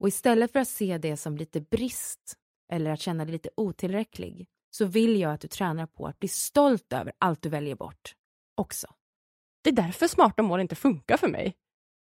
Och 0.00 0.08
istället 0.08 0.52
för 0.52 0.58
att 0.58 0.68
se 0.68 0.98
det 0.98 1.16
som 1.16 1.36
lite 1.36 1.60
brist 1.60 2.36
eller 2.72 2.90
att 2.90 3.00
känna 3.00 3.24
dig 3.24 3.32
lite 3.32 3.50
otillräcklig 3.56 4.48
så 4.70 4.84
vill 4.84 5.20
jag 5.20 5.32
att 5.32 5.40
du 5.40 5.48
tränar 5.48 5.86
på 5.86 6.06
att 6.06 6.18
bli 6.18 6.28
stolt 6.28 6.92
över 6.92 7.12
allt 7.18 7.42
du 7.42 7.48
väljer 7.48 7.74
bort 7.74 8.14
också. 8.54 8.86
Det 9.62 9.70
är 9.70 9.74
därför 9.74 10.08
smarta 10.08 10.42
mål 10.42 10.60
inte 10.60 10.74
funkar 10.74 11.16
för 11.16 11.28
mig. 11.28 11.54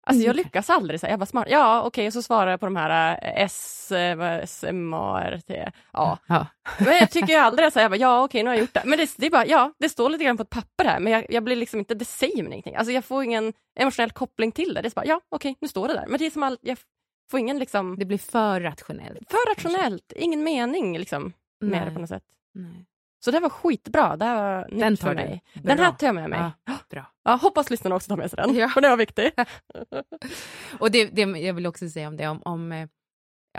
Alltså 0.08 0.24
jag 0.24 0.36
lyckas 0.36 0.70
aldrig 0.70 0.99
säga, 0.99 1.12
jag 1.12 1.20
bara 1.20 1.26
smart, 1.26 1.47
ja 1.49 1.84
okej, 1.84 2.08
och 2.08 2.14
så 2.14 2.22
svarar 2.22 2.51
jag 2.51 2.60
på 2.60 2.66
de 2.66 2.76
här 2.76 3.12
eh, 3.24 3.43
S, 3.43 3.91
eh, 3.91 4.16
vad- 4.16 4.39
S, 4.39 4.64
M, 4.68 4.93
A, 4.93 5.22
R, 5.24 5.41
T, 5.47 5.72
ja. 5.93 6.18
Ja. 6.28 6.45
Men 6.80 6.93
jag 6.97 7.12
tycker 7.12 7.34
ju 7.34 7.39
aldrig 7.39 7.74
så 7.74 7.80
här, 7.80 7.84
jag 7.84 7.91
bara, 7.91 7.97
ja 7.97 8.24
okej, 8.24 8.43
nu 8.43 8.49
har 8.49 8.55
jag 8.55 8.62
gjort 8.62 8.74
det. 8.74 8.82
Men 8.86 8.97
det, 8.97 9.14
det 9.18 9.26
är 9.26 9.30
bara, 9.32 9.45
ja, 9.45 9.74
det 9.80 9.89
står 9.89 10.10
lite 10.10 10.24
grann 10.24 10.38
på 10.38 10.43
ett 10.43 10.49
papper 10.49 10.86
här, 10.86 10.99
men 10.99 11.14
jag, 11.14 11.26
jag 11.30 11.43
blir 11.43 11.55
liksom 11.55 11.80
inte, 11.80 11.95
det 11.95 12.05
säger 12.05 12.43
mig 12.43 12.51
ingenting. 12.53 12.76
Alltså 12.76 12.91
jag 12.93 13.05
får 13.05 13.24
ingen 13.24 13.53
emotionell 13.80 14.12
koppling 14.12 14.51
till 14.51 14.74
det. 14.74 14.82
Det 14.82 14.88
är 14.88 14.95
bara, 14.95 15.05
ja 15.05 15.22
okej, 15.30 15.55
nu 15.62 15.68
står 15.68 15.88
det 15.88 15.93
där. 15.93 16.05
Men 16.08 16.20
det 16.20 16.26
är 16.26 16.30
som 16.30 16.43
all, 16.43 16.58
jag 16.62 16.78
får 17.32 17.39
ingen 17.39 17.60
liksom, 17.60 17.95
Det 17.99 18.05
blir 18.05 18.18
för 18.18 18.62
rationellt. 18.62 19.32
för 19.32 19.49
rationellt, 19.55 20.14
ingen 20.16 20.43
mening 20.43 20.97
liksom 20.97 21.24
med 21.62 21.72
Nej. 21.72 21.86
det 21.86 21.91
på 21.93 21.99
något 21.99 22.10
sätt. 22.10 22.24
Nej. 22.53 22.86
Så 23.20 23.32
det 23.32 23.39
var 23.39 23.49
skitbra, 23.49 24.18
det 24.18 24.26
här 24.26 24.36
var 24.43 24.80
Den 24.80 24.97
tar 24.97 25.09
du. 25.09 25.15
mig. 25.15 25.43
Den 25.53 25.80
här 25.80 25.91
tar 25.91 26.07
jag 26.07 26.15
med 26.15 26.30
mig. 26.30 26.51
Ja, 26.65 26.74
bra. 26.89 27.05
Ja, 27.24 27.36
hoppas 27.36 27.70
lyssnarna 27.70 27.95
också 27.95 28.09
tar 28.09 28.18
med 28.18 28.30
sig 28.32 28.38
den, 28.38 28.55
Ja. 28.55 28.70
för 28.70 28.82
det 28.82 28.89
var 28.89 28.97
viktigt. 28.97 29.34
Och 30.80 30.91
det, 30.91 31.05
det 31.05 31.22
jag 31.22 31.53
vill 31.53 31.65
också 31.68 31.89
säga 31.89 32.07
om 32.07 32.18
det, 32.18 32.28
om, 32.28 32.41
om, 32.45 32.72
eh, 32.72 32.88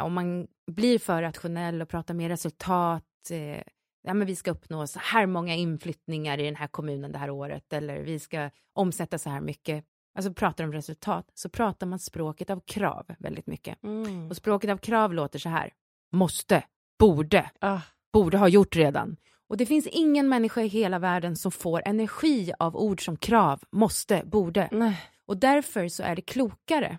om 0.01 0.13
man 0.13 0.47
blir 0.71 0.99
för 0.99 1.23
rationell 1.23 1.83
och 1.83 1.89
pratar 1.89 2.15
mer 2.15 2.29
resultat, 2.29 3.05
eh, 3.31 3.63
ja 4.03 4.15
men 4.15 4.27
vi 4.27 4.37
ska 4.37 4.51
uppnå 4.51 4.87
så 4.87 4.99
här 5.03 5.27
många 5.27 5.55
inflyttningar 5.55 6.39
i 6.41 6.45
den 6.45 6.57
här 6.57 6.67
kommunen 6.67 7.13
det 7.13 7.19
här 7.19 7.31
året, 7.31 7.73
eller 7.73 8.01
vi 8.03 8.19
ska 8.19 8.51
omsätta 8.75 9.19
så 9.19 9.31
här 9.31 9.41
mycket, 9.41 9.85
alltså 10.19 10.33
pratar 10.33 10.65
om 10.65 10.73
resultat, 10.73 11.31
så 11.35 11.49
pratar 11.49 11.87
man 11.87 11.99
språket 11.99 12.51
av 12.51 12.61
krav 12.67 13.07
väldigt 13.19 13.47
mycket. 13.47 13.83
Mm. 13.83 14.29
Och 14.31 14.37
språket 14.37 14.71
av 14.71 14.77
krav 14.77 15.15
låter 15.15 15.39
så 15.39 15.49
här, 15.49 15.73
måste, 16.13 16.65
borde, 16.99 17.51
Ah. 17.61 17.81
borde 18.13 18.39
ha 18.39 18.49
gjort 18.49 18.77
redan. 18.77 19.17
Och 19.49 19.57
det 19.57 19.67
finns 19.67 19.87
ingen 19.87 20.29
människa 20.29 20.63
i 20.63 20.67
hela 20.67 20.99
världen 20.99 21.37
som 21.37 21.53
får 21.53 21.83
energi 21.87 22.53
av 22.59 22.77
ord 22.77 23.05
som 23.05 23.17
krav, 23.17 23.63
måste, 23.71 24.23
borde. 24.25 24.69
Nej. 24.73 25.01
Och 25.27 25.37
därför 25.37 25.89
så 25.89 26.03
är 26.03 26.17
det 26.17 26.23
klokare, 26.23 26.99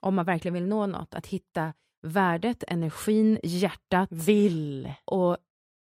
om 0.00 0.14
man 0.14 0.24
verkligen 0.24 0.54
vill 0.54 0.66
nå 0.66 0.86
något, 0.86 1.14
att 1.14 1.26
hitta 1.26 1.72
värdet, 2.02 2.64
energin, 2.68 3.38
hjärtat 3.42 4.08
Vill. 4.12 4.92
och 5.04 5.36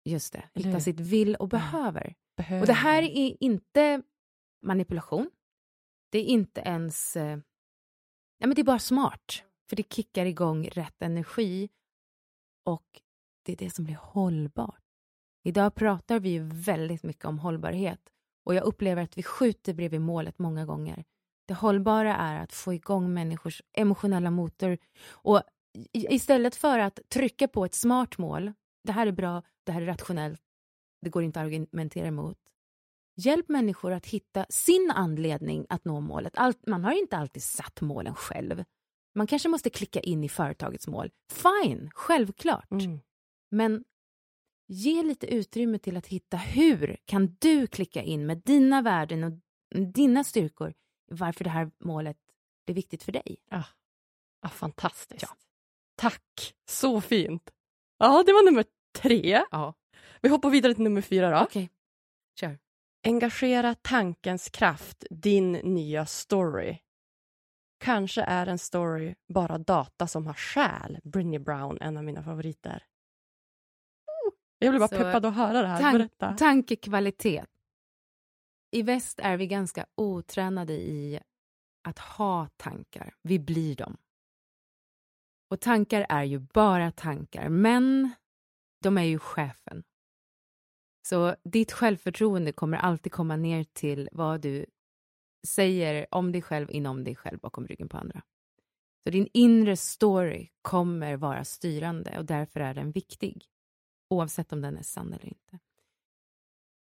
just 0.05 0.33
det, 0.33 0.43
hitta 0.55 0.81
sitt 0.81 1.01
vill 1.01 1.35
och 1.35 1.49
behöver. 1.49 2.15
Behöver. 2.37 2.63
Och 2.63 2.67
det 2.67 2.73
här 2.73 3.03
är 3.03 3.37
inte 3.41 4.03
manipulation. 4.63 5.31
Det 6.11 6.19
är 6.19 6.25
inte 6.25 6.61
ens... 6.61 7.17
Eh, 7.17 7.37
nej 8.41 8.49
men 8.49 8.55
det 8.55 8.61
är 8.61 8.65
bara 8.65 8.79
smart. 8.79 9.43
För 9.69 9.77
det 9.77 9.93
kickar 9.93 10.27
igång 10.27 10.69
rätt 10.69 11.03
energi 11.03 11.69
och 12.65 13.01
det 13.45 13.53
är 13.53 13.57
det 13.57 13.71
som 13.71 13.85
blir 13.85 13.97
hållbart. 13.97 14.86
Idag 15.47 15.75
pratar 15.75 16.21
vi 16.21 16.29
ju 16.29 16.43
väldigt 16.43 17.03
mycket 17.03 17.25
om 17.25 17.39
hållbarhet 17.39 18.01
och 18.45 18.55
jag 18.55 18.65
upplever 18.65 19.03
att 19.03 19.19
vi 19.19 19.23
skjuter 19.23 19.75
bredvid 19.75 20.01
målet 20.01 20.39
många 20.39 20.67
gånger. 20.67 21.05
Det 21.49 21.55
hållbara 21.55 22.17
är 22.17 22.41
att 22.41 22.53
få 22.53 22.75
igång 22.75 23.15
människors 23.15 23.63
emotionella 23.73 24.31
motor 24.31 24.79
och 25.09 25.43
istället 25.93 26.55
för 26.57 26.79
att 26.79 27.01
trycka 27.09 27.49
på 27.49 27.65
ett 27.65 27.75
smart 27.75 28.19
mål, 28.19 28.53
det 28.85 28.93
här 28.93 29.07
är 29.07 29.13
bra, 29.13 29.43
det 29.65 29.73
här 29.73 29.83
är 29.83 29.87
rationellt, 29.87 30.41
det 31.03 31.11
går 31.11 31.23
inte 31.23 31.41
att 31.41 31.47
argumentera 31.47 32.07
emot. 32.07 32.39
Hjälp 33.17 33.49
människor 33.49 33.93
att 33.93 34.07
hitta 34.07 34.47
sin 34.49 34.93
anledning 34.95 35.67
att 35.69 35.85
nå 35.85 36.01
målet. 36.01 36.33
Allt, 36.37 36.67
man 36.67 36.85
har 36.85 36.93
inte 36.93 37.17
alltid 37.17 37.43
satt 37.43 37.81
målen 37.81 38.15
själv. 38.15 38.65
Man 39.15 39.27
kanske 39.27 39.49
måste 39.49 39.71
klicka 39.71 40.01
in 40.01 40.25
i 40.25 40.29
företagets 40.29 40.89
mål. 40.89 41.11
Fine, 41.33 41.91
självklart. 41.95 42.71
Mm. 42.71 43.01
Men 43.51 43.85
ge 44.67 45.03
lite 45.03 45.27
utrymme 45.27 45.79
till 45.79 45.97
att 45.97 46.07
hitta 46.07 46.37
hur 46.37 46.97
kan 47.05 47.37
du 47.41 47.67
klicka 47.67 48.03
in 48.03 48.27
med 48.27 48.39
dina 48.39 48.83
värden 48.83 49.25
och 49.25 49.33
dina 49.81 50.25
styrkor 50.25 50.75
varför 51.11 51.45
det 51.45 51.51
här 51.51 51.71
målet 51.79 52.17
är 52.67 52.75
viktigt 52.75 53.03
för 53.03 53.13
dig. 53.13 53.37
Ah, 53.51 53.65
ah, 54.41 54.49
fantastiskt. 54.49 55.23
Ja. 55.23 55.37
Tack, 55.97 56.55
så 56.69 57.01
fint. 57.01 57.51
Ja, 57.99 58.23
det 58.27 58.33
var 58.33 58.45
nummer 58.45 58.65
tre. 58.95 59.43
Ja. 59.51 59.75
Vi 60.23 60.29
hoppar 60.29 60.51
vidare 60.51 60.75
till 60.75 60.85
nummer 60.85 61.01
fyra 61.01 61.31
då. 61.31 61.45
Okej, 61.45 61.71
kör. 62.41 62.59
Engagera 63.05 63.75
tankens 63.75 64.49
kraft, 64.49 65.05
din 65.11 65.53
nya 65.53 66.07
story. 66.07 66.79
Kanske 67.79 68.23
är 68.23 68.47
en 68.47 68.59
story 68.59 69.15
bara 69.29 69.59
data 69.59 70.07
som 70.07 70.27
har 70.27 70.35
själ. 70.35 70.99
Brinny 71.05 71.39
Brown, 71.39 71.79
en 71.81 71.97
av 71.97 72.05
mina 72.05 72.23
favoriter. 72.23 72.83
Jag 74.59 74.73
blir 74.73 74.81
bara 74.81 74.89
Så, 74.89 74.97
peppad 74.97 75.25
att 75.27 75.35
höra 75.35 75.63
det 75.63 75.69
här. 75.69 75.81
Tank, 75.81 75.95
Berätta. 75.95 76.33
tankekvalitet. 76.33 77.51
I 78.71 78.83
väst 78.83 79.21
är 79.21 79.37
vi 79.37 79.47
ganska 79.47 79.87
otränade 79.95 80.73
i 80.73 81.21
att 81.89 81.99
ha 81.99 82.49
tankar. 82.57 83.15
Vi 83.23 83.39
blir 83.39 83.77
dem. 83.77 83.97
Och 85.51 85.61
tankar 85.61 86.07
är 86.09 86.25
ju 86.25 86.39
bara 86.39 86.93
tankar, 86.93 87.49
men 87.49 88.11
de 88.83 88.99
är 88.99 89.03
ju 89.03 89.19
chefen. 89.19 89.85
Så 91.09 91.37
ditt 91.45 91.73
självförtroende 91.73 92.53
kommer 92.53 92.77
alltid 92.77 93.13
komma 93.13 93.37
ner 93.37 93.65
till 93.65 94.09
vad 94.13 94.41
du 94.41 94.67
säger 95.47 96.07
om 96.11 96.33
dig 96.33 96.43
själv, 96.43 96.71
inom 96.71 97.05
dig 97.05 97.17
själv, 97.17 97.39
bakom 97.39 97.67
ryggen 97.67 97.89
på 97.89 97.97
andra. 97.97 98.23
Så 99.05 99.11
din 99.11 99.29
inre 99.33 99.77
story 99.77 100.49
kommer 100.63 101.17
vara 101.17 101.45
styrande 101.45 102.19
och 102.19 102.25
därför 102.25 102.61
är 102.61 102.75
den 102.75 102.91
viktig. 102.91 103.45
Oavsett 104.11 104.53
om 104.53 104.61
den 104.61 104.77
är 104.77 104.83
sann 104.83 105.13
eller 105.13 105.27
inte. 105.27 105.59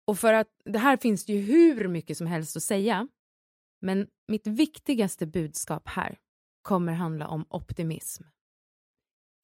Och 0.04 0.18
för 0.18 0.32
att 0.32 0.48
det 0.64 0.78
här 0.78 0.96
finns 0.96 1.24
det 1.24 1.32
ju 1.32 1.40
hur 1.40 1.88
mycket 1.88 2.18
som 2.18 2.26
helst 2.26 2.56
att 2.56 2.62
säga. 2.62 3.08
Men 3.80 4.08
mitt 4.28 4.46
viktigaste 4.46 5.26
budskap 5.26 5.88
här 5.88 6.18
kommer 6.62 6.92
handla 6.92 7.28
om 7.28 7.46
optimism. 7.48 8.24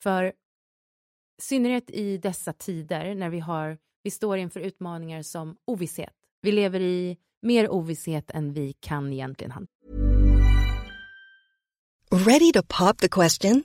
För 0.02 0.24
i 0.24 1.42
synnerhet 1.42 1.90
i 1.90 2.18
dessa 2.18 2.52
tider 2.52 3.14
när 3.14 3.30
vi 3.30 3.40
har, 3.40 3.78
vi 4.02 4.10
står 4.10 4.38
inför 4.38 4.60
utmaningar 4.60 5.22
som 5.22 5.56
ovisshet. 5.64 6.14
Vi 6.40 6.52
lever 6.52 6.80
i 6.80 7.16
mer 7.42 7.70
ovisshet 7.70 8.30
än 8.30 8.52
vi 8.52 8.72
kan 8.72 9.12
egentligen 9.12 9.50
hantera. 9.50 9.76
Ready 12.10 12.52
to 12.52 12.62
pop 12.62 12.98
the 12.98 13.08
question? 13.08 13.64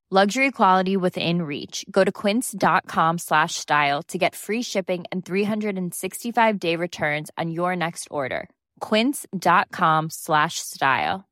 Luxury 0.13 0.51
quality 0.51 0.97
within 0.97 1.43
reach. 1.43 1.85
Go 1.89 2.03
to 2.03 2.11
quince.com 2.11 3.17
slash 3.17 3.55
style 3.55 4.03
to 4.09 4.17
get 4.17 4.35
free 4.35 4.61
shipping 4.61 5.05
and 5.09 5.25
365 5.25 6.59
day 6.59 6.75
returns 6.75 7.31
on 7.37 7.49
your 7.49 7.77
next 7.77 8.09
order. 8.11 8.49
Quince.com 8.81 10.09
slash 10.09 10.55
style. 10.55 11.23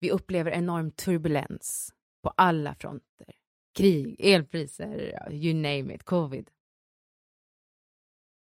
Vi 0.00 0.10
upplever 0.10 0.50
enorm 0.50 0.90
turbulens 0.90 1.92
på 2.22 2.28
alla 2.36 2.74
fronter. 2.74 3.34
Krig, 3.74 4.16
elpriser, 4.18 5.28
you 5.30 5.54
name 5.54 5.94
it, 5.94 6.04
covid. 6.04 6.50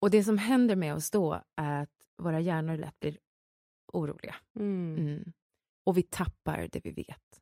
Och 0.01 0.11
det 0.11 0.25
som 0.25 0.39
händer 0.39 0.77
med 0.77 0.95
oss 0.95 1.11
då 1.11 1.43
är 1.57 1.83
att 1.83 2.07
våra 2.19 2.41
hjärnor 2.41 2.77
lätt 2.77 3.01
blir 3.01 3.19
oroliga. 3.93 4.35
Mm. 4.57 4.97
Mm. 4.99 5.33
Och 5.91 5.99
vi 5.99 6.03
tappar 6.03 6.69
det 6.73 6.81
vi 6.85 6.91
vet. 6.91 7.41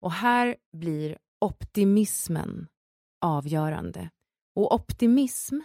Och 0.00 0.12
här 0.12 0.56
blir 0.72 1.18
optimismen 1.38 2.68
avgörande. 3.20 4.10
Och 4.54 4.74
optimism, 4.74 5.60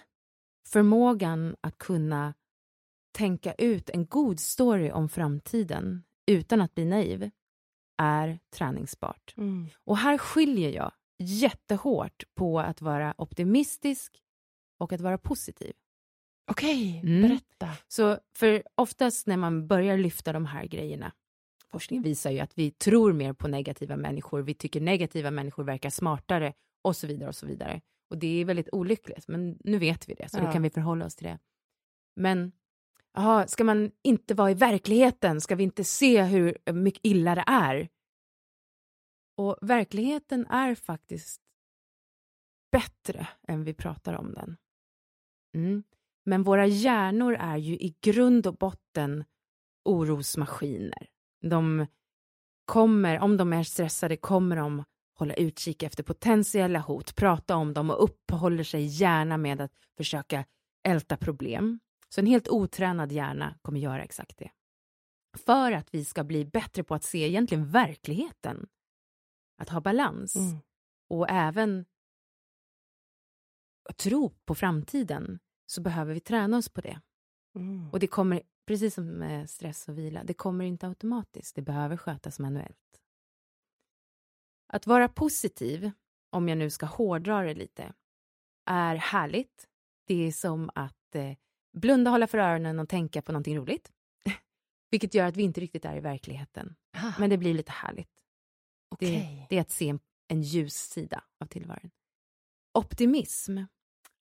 förmågan 0.67 1.55
att 1.61 1.77
kunna 1.77 2.33
tänka 3.11 3.53
ut 3.53 3.89
en 3.89 4.05
god 4.05 4.39
story 4.39 4.91
om 4.91 5.09
framtiden 5.09 6.03
utan 6.25 6.61
att 6.61 6.75
bli 6.75 6.85
naiv, 6.85 7.31
är 7.97 8.39
träningsbart. 8.49 9.33
Mm. 9.37 9.67
Och 9.83 9.97
här 9.97 10.17
skiljer 10.17 10.69
jag 10.69 10.91
jättehårt 11.19 12.23
på 12.33 12.59
att 12.59 12.81
vara 12.81 13.13
optimistisk 13.17 14.21
och 14.77 14.93
att 14.93 15.01
vara 15.01 15.17
positiv. 15.17 15.73
Okej, 16.51 16.99
Mm. 17.03 17.21
berätta. 17.21 17.69
Så 17.87 18.19
för 18.33 18.63
oftast 18.75 19.27
när 19.27 19.37
man 19.37 19.67
börjar 19.67 19.97
lyfta 19.97 20.33
de 20.33 20.45
här 20.45 20.65
grejerna, 20.65 21.11
forskningen 21.75 22.03
visar 22.03 22.31
ju 22.31 22.39
att 22.39 22.57
vi 22.57 22.71
tror 22.71 23.13
mer 23.13 23.33
på 23.33 23.47
negativa 23.47 23.95
människor, 23.97 24.41
vi 24.41 24.53
tycker 24.53 24.81
negativa 24.81 25.31
människor 25.31 25.63
verkar 25.63 25.89
smartare 25.89 26.53
och 26.81 26.95
så 26.95 27.07
vidare 27.07 27.29
och 27.29 27.35
så 27.35 27.45
vidare. 27.45 27.81
Och 28.09 28.17
det 28.17 28.41
är 28.41 28.45
väldigt 28.45 28.69
olyckligt, 28.71 29.27
men 29.27 29.57
nu 29.63 29.77
vet 29.77 30.09
vi 30.09 30.13
det, 30.13 30.29
så 30.29 30.37
Ja. 30.37 30.45
då 30.45 30.51
kan 30.51 30.61
vi 30.61 30.69
förhålla 30.69 31.05
oss 31.05 31.15
till 31.15 31.27
det. 31.27 31.39
Men 32.15 32.51
aha, 33.17 33.47
ska 33.47 33.63
man 33.63 33.91
inte 34.03 34.33
vara 34.33 34.51
i 34.51 34.53
verkligheten? 34.53 35.41
Ska 35.41 35.55
vi 35.55 35.63
inte 35.63 35.83
se 35.83 36.23
hur 36.23 36.71
mycket 36.73 37.05
illa 37.05 37.35
det 37.35 37.43
är? 37.47 37.89
Och 39.37 39.57
verkligheten 39.61 40.47
är 40.47 40.75
faktiskt 40.75 41.41
bättre 42.71 43.27
än 43.47 43.63
vi 43.63 43.73
pratar 43.73 44.13
om 44.13 44.33
den. 44.33 44.57
Mm. 45.55 45.83
Men 46.25 46.43
våra 46.43 46.65
hjärnor 46.67 47.35
är 47.39 47.57
ju 47.57 47.73
i 47.73 47.95
grund 48.01 48.47
och 48.47 48.57
botten 48.57 49.23
orosmaskiner. 49.85 51.09
De 51.49 51.87
kommer, 52.65 53.19
om 53.19 53.37
de 53.37 53.53
är 53.53 53.63
stressade, 53.63 54.17
kommer 54.17 54.55
de 54.55 54.83
hålla 55.17 55.33
utkik 55.33 55.83
efter 55.83 56.03
potentiella 56.03 56.79
hot, 56.79 57.15
prata 57.15 57.55
om 57.55 57.73
dem 57.73 57.89
och 57.89 58.03
uppehåller 58.03 58.63
sig 58.63 58.85
gärna 58.85 59.37
med 59.37 59.61
att 59.61 59.71
försöka 59.97 60.45
älta 60.83 61.17
problem. 61.17 61.79
Så 62.09 62.21
en 62.21 62.27
helt 62.27 62.47
otränad 62.47 63.11
hjärna 63.11 63.55
kommer 63.61 63.79
göra 63.79 64.03
exakt 64.03 64.37
det. 64.37 64.51
För 65.37 65.71
att 65.71 65.93
vi 65.93 66.05
ska 66.05 66.23
bli 66.23 66.45
bättre 66.45 66.83
på 66.83 66.95
att 66.95 67.03
se 67.03 67.27
egentligen 67.27 67.69
verkligheten, 67.69 68.67
att 69.57 69.69
ha 69.69 69.81
balans 69.81 70.35
Mm. 70.35 70.59
och 71.09 71.29
även 71.29 71.85
tro 73.97 74.29
på 74.29 74.55
framtiden 74.55 75.39
så 75.65 75.81
behöver 75.81 76.13
vi 76.13 76.19
träna 76.19 76.57
oss 76.57 76.69
på 76.69 76.81
det. 76.81 77.01
Mm. 77.55 77.89
Och 77.91 77.99
det 77.99 78.07
kommer, 78.07 78.41
precis 78.65 78.93
som 78.93 79.05
med 79.05 79.49
stress 79.49 79.87
och 79.87 79.97
vila, 79.97 80.23
det 80.23 80.33
kommer 80.33 80.65
inte 80.65 80.87
automatiskt. 80.87 81.55
Det 81.55 81.61
behöver 81.61 81.97
skötas 81.97 82.39
manuellt. 82.39 83.01
Att 84.67 84.87
vara 84.87 85.09
positiv, 85.09 85.91
om 86.29 86.49
jag 86.49 86.57
nu 86.57 86.69
ska 86.69 86.85
hårdra 86.85 87.41
det 87.41 87.53
lite, 87.53 87.93
är 88.65 88.95
härligt. 88.95 89.67
Det 90.07 90.27
är 90.27 90.31
som 90.31 90.69
att 90.75 91.15
eh, 91.15 91.37
blunda, 91.73 92.11
hålla 92.11 92.27
för 92.27 92.37
öronen 92.37 92.79
och 92.79 92.89
tänka 92.89 93.21
på 93.21 93.31
någonting 93.31 93.57
roligt. 93.57 93.91
Vilket 94.91 95.13
gör 95.13 95.25
att 95.25 95.37
vi 95.37 95.43
inte 95.43 95.61
riktigt 95.61 95.85
är 95.85 95.95
i 95.97 95.99
verkligheten. 95.99 96.75
Ah, 96.97 97.13
Men 97.19 97.29
det 97.29 97.37
blir 97.37 97.53
lite 97.53 97.71
härligt. 97.71 98.15
Det, 98.99 99.07
okej. 99.07 99.47
det 99.49 99.57
är 99.57 99.61
att 99.61 99.71
se 99.71 99.89
en, 99.89 99.99
en 100.27 100.41
ljus 100.41 100.75
sida 100.75 101.23
av 101.39 101.45
tillvaron. 101.45 101.91
Optimism 102.73 103.57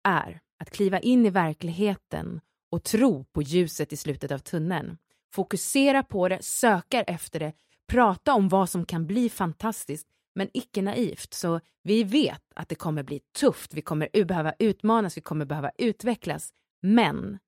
är 0.03 0.41
att 0.57 0.69
kliva 0.69 0.99
in 0.99 1.25
i 1.25 1.29
verkligheten 1.29 2.41
och 2.73 2.83
tro 2.83 3.23
på 3.23 3.41
ljuset 3.41 3.93
i 3.93 3.97
slutet 3.97 4.31
av 4.31 4.37
tunneln. 4.37 4.97
Fokusera 5.33 6.03
på 6.03 6.29
det, 6.29 6.43
söka 6.43 7.01
efter 7.01 7.39
det, 7.39 7.53
prata 7.87 8.33
om 8.33 8.49
vad 8.49 8.69
som 8.69 8.85
kan 8.85 9.07
bli 9.07 9.29
fantastiskt, 9.29 10.07
men 10.35 10.49
icke 10.53 10.81
naivt. 10.81 11.33
Så 11.33 11.59
vi 11.83 12.03
vet 12.03 12.43
att 12.55 12.69
det 12.69 12.75
kommer 12.75 13.03
bli 13.03 13.19
tufft, 13.19 13.73
vi 13.73 13.81
kommer 13.81 14.25
behöva 14.25 14.53
utmanas, 14.59 15.17
vi 15.17 15.21
kommer 15.21 15.45
behöva 15.45 15.71
utvecklas, 15.77 16.53
men 16.81 17.39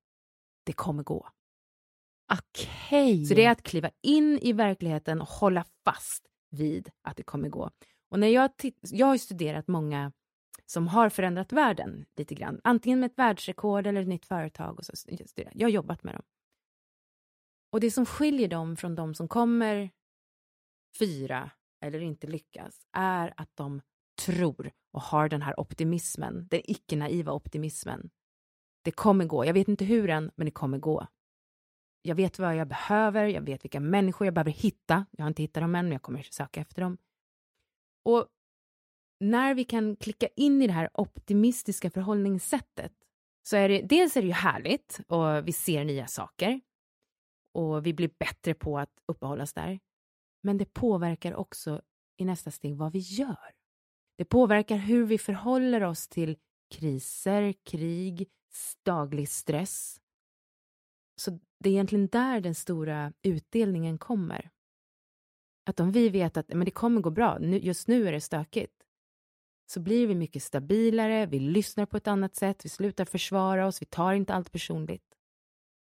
det 0.64 0.72
kommer 0.72 1.02
gå. 1.02 1.28
Okej. 2.32 3.24
Så 3.24 3.34
det 3.34 3.44
är 3.44 3.50
att 3.50 3.62
kliva 3.62 3.90
in 4.02 4.38
i 4.42 4.52
verkligheten 4.52 5.20
och 5.20 5.28
hålla 5.28 5.64
fast 5.84 6.24
vid 6.50 6.90
att 7.02 7.16
det 7.16 7.22
kommer 7.22 7.48
gå. 7.48 7.70
Och 8.10 8.18
när 8.18 8.28
jag, 8.28 8.50
jag 8.80 9.06
har 9.06 9.18
studerat 9.18 9.68
många 9.68 10.12
som 10.66 10.88
har 10.88 11.08
förändrat 11.08 11.52
världen 11.52 12.06
lite 12.16 12.34
grann, 12.34 12.60
antingen 12.64 13.00
med 13.00 13.10
ett 13.10 13.18
världsrekord 13.18 13.86
eller 13.86 14.02
ett 14.02 14.08
nytt 14.08 14.26
företag. 14.26 14.78
Och 14.78 14.84
så. 14.84 14.92
Jag 15.52 15.66
har 15.66 15.72
jobbat 15.72 16.04
med 16.04 16.14
dem. 16.14 16.22
Och 17.70 17.80
det 17.80 17.90
som 17.90 18.06
skiljer 18.06 18.48
dem 18.48 18.76
från 18.76 18.94
de 18.94 19.14
som 19.14 19.28
kommer 19.28 19.90
fyra 20.98 21.50
eller 21.80 22.00
inte 22.00 22.26
lyckas 22.26 22.86
är 22.92 23.34
att 23.36 23.50
de 23.54 23.80
tror 24.24 24.70
och 24.92 25.02
har 25.02 25.28
den 25.28 25.42
här 25.42 25.60
optimismen, 25.60 26.48
den 26.50 26.60
icke-naiva 26.64 27.32
optimismen. 27.32 28.10
Det 28.82 28.90
kommer 28.90 29.24
gå. 29.24 29.44
Jag 29.44 29.54
vet 29.54 29.68
inte 29.68 29.84
hur 29.84 30.10
än, 30.10 30.30
men 30.36 30.44
det 30.44 30.50
kommer 30.50 30.78
gå. 30.78 31.06
Jag 32.02 32.14
vet 32.14 32.38
vad 32.38 32.56
jag 32.56 32.68
behöver, 32.68 33.26
jag 33.26 33.42
vet 33.42 33.64
vilka 33.64 33.80
människor 33.80 34.24
jag 34.26 34.34
behöver 34.34 34.50
hitta. 34.50 35.06
Jag 35.10 35.24
har 35.24 35.28
inte 35.28 35.42
hittat 35.42 35.62
dem 35.62 35.74
än, 35.74 35.84
men 35.84 35.92
jag 35.92 36.02
kommer 36.02 36.22
söka 36.22 36.60
efter 36.60 36.82
dem. 36.82 36.98
Och 38.02 38.26
när 39.20 39.54
vi 39.54 39.64
kan 39.64 39.96
klicka 39.96 40.28
in 40.36 40.62
i 40.62 40.66
det 40.66 40.72
här 40.72 40.90
optimistiska 40.94 41.90
förhållningssättet 41.90 42.92
så 43.42 43.56
är 43.56 43.68
det 43.68 43.82
dels 43.82 44.16
är 44.16 44.20
det 44.20 44.26
ju 44.26 44.32
härligt 44.32 45.00
och 45.08 45.48
vi 45.48 45.52
ser 45.52 45.84
nya 45.84 46.06
saker 46.06 46.60
och 47.54 47.86
vi 47.86 47.92
blir 47.92 48.10
bättre 48.18 48.54
på 48.54 48.78
att 48.78 48.90
uppehålla 49.06 49.42
oss 49.42 49.52
där. 49.52 49.80
Men 50.42 50.58
det 50.58 50.74
påverkar 50.74 51.34
också 51.34 51.82
i 52.16 52.24
nästa 52.24 52.50
steg 52.50 52.76
vad 52.76 52.92
vi 52.92 52.98
gör. 52.98 53.52
Det 54.18 54.24
påverkar 54.24 54.76
hur 54.76 55.06
vi 55.06 55.18
förhåller 55.18 55.82
oss 55.82 56.08
till 56.08 56.36
kriser, 56.74 57.52
krig, 57.52 58.28
daglig 58.82 59.28
stress. 59.28 60.00
Så 61.20 61.30
det 61.58 61.68
är 61.68 61.72
egentligen 61.72 62.06
där 62.06 62.40
den 62.40 62.54
stora 62.54 63.12
utdelningen 63.22 63.98
kommer. 63.98 64.50
Att 65.66 65.80
om 65.80 65.92
vi 65.92 66.08
vet 66.08 66.36
att 66.36 66.48
men 66.48 66.64
det 66.64 66.70
kommer 66.70 67.00
gå 67.00 67.10
bra, 67.10 67.38
nu, 67.38 67.58
just 67.58 67.88
nu 67.88 68.08
är 68.08 68.12
det 68.12 68.20
stökigt, 68.20 68.75
så 69.66 69.80
blir 69.80 70.06
vi 70.06 70.14
mycket 70.14 70.42
stabilare, 70.42 71.26
vi 71.26 71.38
lyssnar 71.38 71.86
på 71.86 71.96
ett 71.96 72.06
annat 72.08 72.36
sätt, 72.36 72.64
vi 72.64 72.68
slutar 72.68 73.04
försvara 73.04 73.66
oss, 73.66 73.82
vi 73.82 73.86
tar 73.86 74.12
inte 74.12 74.34
allt 74.34 74.52
personligt. 74.52 75.02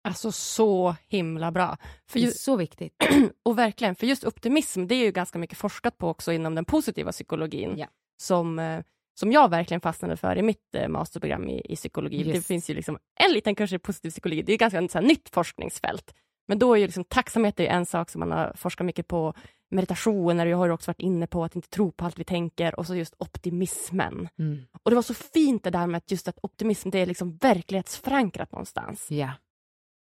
Alltså 0.04 0.32
så 0.32 0.96
himla 1.08 1.52
bra. 1.52 1.78
För 2.10 2.20
Det 2.20 2.26
är 2.26 2.28
ju, 2.28 2.32
så 2.32 2.56
viktigt. 2.56 2.94
och 3.44 3.58
verkligen, 3.58 3.96
för 3.96 4.08
just 4.08 4.24
optimism, 4.24 4.88
det 4.88 4.96
är 4.96 5.06
ju 5.06 5.12
ganska 5.12 5.40
mycket 5.40 5.58
forskat 5.58 5.98
på 5.98 6.08
också 6.10 6.32
inom 6.32 6.56
den 6.56 6.66
positiva 6.66 7.12
psykologin. 7.12 7.78
Ja. 7.78 7.88
Som, 8.22 8.60
eh, 8.60 8.84
som 9.20 9.32
jag 9.32 9.50
verkligen 9.50 9.82
fastnade 9.82 10.18
för 10.18 10.36
i 10.38 10.42
mitt 10.42 10.76
eh, 10.76 10.88
masterprogram 10.88 11.50
i, 11.50 11.62
i 11.70 11.76
psykologi. 11.76 12.24
Det 12.24 12.30
Yes. 12.30 12.48
finns 12.48 12.70
ju 12.70 12.74
liksom 12.74 12.98
en 13.20 13.32
liten 13.34 13.56
kurs 13.56 13.74
i 13.74 13.80
positiv 13.80 14.10
psykologi, 14.10 14.42
det 14.42 14.54
är 14.54 14.58
ganska 14.58 14.80
ett 15.00 15.04
nytt 15.04 15.30
forskningsfält. 15.30 16.14
Men 16.48 16.60
då 16.60 16.74
är 16.74 16.78
ju 16.80 16.86
liksom 16.86 17.04
tacksamhet 17.04 17.60
är 17.60 17.66
en 17.68 17.86
sak 17.86 18.10
som 18.10 18.20
man 18.20 18.32
har 18.32 18.54
forskat 18.56 18.86
mycket 18.86 19.08
på. 19.08 19.34
Meditationer, 19.72 20.46
jag 20.46 20.58
har 20.58 20.66
ju 20.66 20.72
också 20.72 20.90
varit 20.90 21.02
inne 21.02 21.28
på 21.28 21.44
att 21.44 21.56
inte 21.56 21.70
tro 21.70 21.92
på 21.92 22.06
allt 22.06 22.20
vi 22.20 22.24
tänker 22.24 22.80
och 22.80 22.88
så 22.88 22.96
just 22.96 23.16
optimismen. 23.18 24.30
Mm. 24.40 24.60
Och 24.84 24.92
det 24.92 24.96
var 24.96 25.02
så 25.02 25.14
fint 25.14 25.64
det 25.64 25.70
där 25.70 25.88
med 25.88 25.98
att 25.98 26.12
just 26.12 26.28
att 26.28 26.40
optimism, 26.44 26.90
det 26.90 27.00
är 27.00 27.06
liksom 27.06 27.38
verklighetsförankrat 27.38 28.52
någonstans. 28.52 29.12
Ja. 29.12 29.32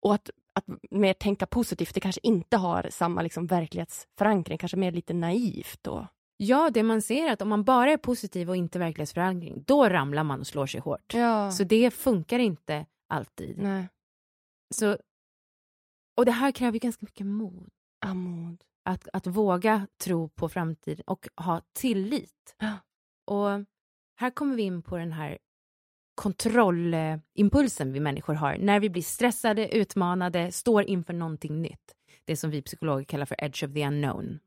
Och 0.03 0.15
att, 0.15 0.31
att 0.53 0.65
mer 0.91 1.13
tänka 1.13 1.47
positivt, 1.47 1.95
det 1.95 2.01
kanske 2.01 2.21
inte 2.23 2.57
har 2.57 2.87
samma 2.91 3.23
liksom 3.23 3.47
verklighetsförankring, 3.47 4.59
kanske 4.59 4.77
mer 4.77 4.93
lite 4.93 5.15
naivt 5.15 5.79
då. 5.83 6.09
ja, 6.37 6.71
det 6.71 6.83
man 6.83 7.03
ser 7.03 7.29
är 7.29 7.33
att 7.33 7.43
om 7.43 7.49
man 7.49 7.65
bara 7.65 7.93
är 7.93 7.97
positiv 7.97 8.49
och 8.51 8.57
inte 8.57 8.79
verklighetsförankring, 8.79 9.65
då 9.67 9.89
ramlar 9.89 10.25
man 10.25 10.41
och 10.41 10.47
slår 10.47 10.67
sig 10.67 10.81
hårt. 10.81 11.15
Ja. 11.15 11.51
Så 11.51 11.65
det 11.65 11.91
funkar 11.91 12.39
inte 12.39 12.87
alltid. 13.09 13.59
Nej. 13.59 13.89
Så, 14.75 14.97
och 16.17 16.25
det 16.25 16.33
här 16.33 16.53
kräver 16.53 16.79
ganska 16.79 17.07
mycket 17.07 17.27
mod. 17.27 17.71
Amod. 18.07 18.65
Att, 18.83 19.09
att 19.13 19.27
våga 19.27 19.87
tro 19.99 20.29
på 20.29 20.49
framtiden 20.49 21.05
och 21.07 21.29
ha 21.37 21.63
tillit. 21.73 22.57
Och 23.25 23.49
här 24.17 24.31
kommer 24.31 24.57
vi 24.57 24.63
in 24.63 24.83
på 24.83 24.97
den 24.97 25.13
här 25.13 25.39
kontrollimpulsen 26.15 27.93
vi 27.93 28.01
människor 28.01 28.35
har 28.35 28.59
när 28.59 28.81
vi 28.81 28.91
blir 28.91 29.03
stressade, 29.03 29.77
utmanade, 29.77 30.53
står 30.53 30.83
inför 30.85 31.13
någonting 31.13 31.63
nytt. 31.63 31.95
Det 32.25 32.37
som 32.37 32.51
vi 32.51 32.63
psykologer 32.63 33.05
kallar 33.05 33.27
för 33.27 33.45
edge 33.45 33.65
of 33.65 33.75
the 33.75 33.87
unknown. 33.87 34.39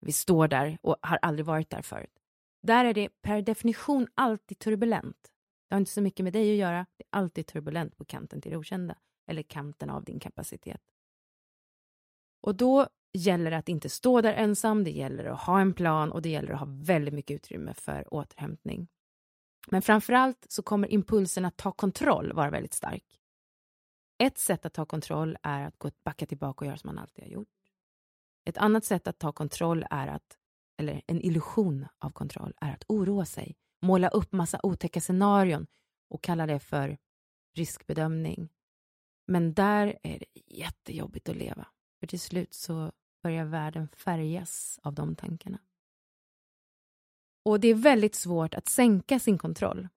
Vi 0.00 0.12
står 0.12 0.48
där 0.48 0.78
och 0.82 0.96
har 1.02 1.18
aldrig 1.22 1.46
varit 1.46 1.70
där 1.70 1.82
förut. 1.82 2.18
Där 2.62 2.84
är 2.84 2.94
det 2.94 3.08
per 3.22 3.42
definition 3.42 4.06
alltid 4.14 4.58
turbulent. 4.58 5.32
Det 5.68 5.74
har 5.74 5.80
inte 5.80 5.90
så 5.90 6.00
mycket 6.00 6.24
med 6.24 6.32
dig 6.32 6.50
att 6.50 6.58
göra. 6.58 6.86
Det 6.96 7.04
är 7.04 7.18
alltid 7.18 7.46
turbulent 7.46 7.96
på 7.96 8.04
kanten 8.04 8.40
till 8.40 8.50
det 8.50 8.56
okända 8.56 8.98
eller 9.26 9.42
kanten 9.42 9.90
av 9.90 10.04
din 10.04 10.20
kapacitet. 10.20 10.82
Och 12.40 12.54
då 12.54 12.88
gäller 13.12 13.50
det 13.50 13.56
att 13.56 13.68
inte 13.68 13.88
stå 13.88 14.20
där 14.20 14.32
ensam, 14.32 14.84
det 14.84 14.90
gäller 14.90 15.24
att 15.24 15.40
ha 15.40 15.60
en 15.60 15.74
plan 15.74 16.12
och 16.12 16.22
det 16.22 16.28
gäller 16.28 16.52
att 16.52 16.60
ha 16.60 16.66
väldigt 16.70 17.14
mycket 17.14 17.34
utrymme 17.34 17.74
för 17.74 18.14
återhämtning. 18.14 18.88
Men 19.70 19.82
framför 19.82 20.12
allt 20.12 20.46
så 20.48 20.62
kommer 20.62 20.92
impulsen 20.92 21.44
att 21.44 21.56
ta 21.56 21.72
kontroll 21.72 22.32
vara 22.32 22.50
väldigt 22.50 22.74
stark. 22.74 23.04
Ett 24.18 24.38
sätt 24.38 24.66
att 24.66 24.74
ta 24.74 24.84
kontroll 24.84 25.36
är 25.42 25.66
att 25.66 25.78
gå 25.78 25.90
backa 26.04 26.26
tillbaka 26.26 26.64
och 26.64 26.66
göra 26.66 26.76
som 26.76 26.88
man 26.88 26.98
alltid 26.98 27.24
har 27.24 27.30
gjort. 27.30 27.48
Ett 28.44 28.58
annat 28.58 28.84
sätt 28.84 29.06
att 29.06 29.18
ta 29.18 29.32
kontroll 29.32 29.84
är 29.90 30.06
att, 30.06 30.36
eller 30.78 31.02
en 31.06 31.20
illusion 31.22 31.86
av 31.98 32.10
kontroll, 32.10 32.54
är 32.60 32.72
att 32.72 32.84
oroa 32.88 33.24
sig, 33.24 33.56
måla 33.82 34.08
upp 34.08 34.32
massa 34.32 34.60
otäcka 34.62 35.00
scenarion 35.00 35.66
och 36.08 36.22
kalla 36.22 36.46
det 36.46 36.58
för 36.58 36.98
riskbedömning. 37.54 38.48
Men 39.26 39.54
där 39.54 39.98
är 40.02 40.18
det 40.18 40.40
jättejobbigt 40.46 41.28
att 41.28 41.36
leva. 41.36 41.66
För 42.00 42.06
till 42.06 42.20
slut 42.20 42.54
så 42.54 42.92
börjar 43.22 43.44
världen 43.44 43.88
färgas 43.96 44.78
av 44.82 44.94
de 44.94 45.16
tankarna. 45.16 45.58
Och 47.44 47.60
det 47.60 47.68
är 47.68 47.74
väldigt 47.74 48.14
svårt 48.14 48.54
att 48.54 48.68
sänka 48.68 49.18
sin 49.18 49.38
kontroll. 49.38 49.88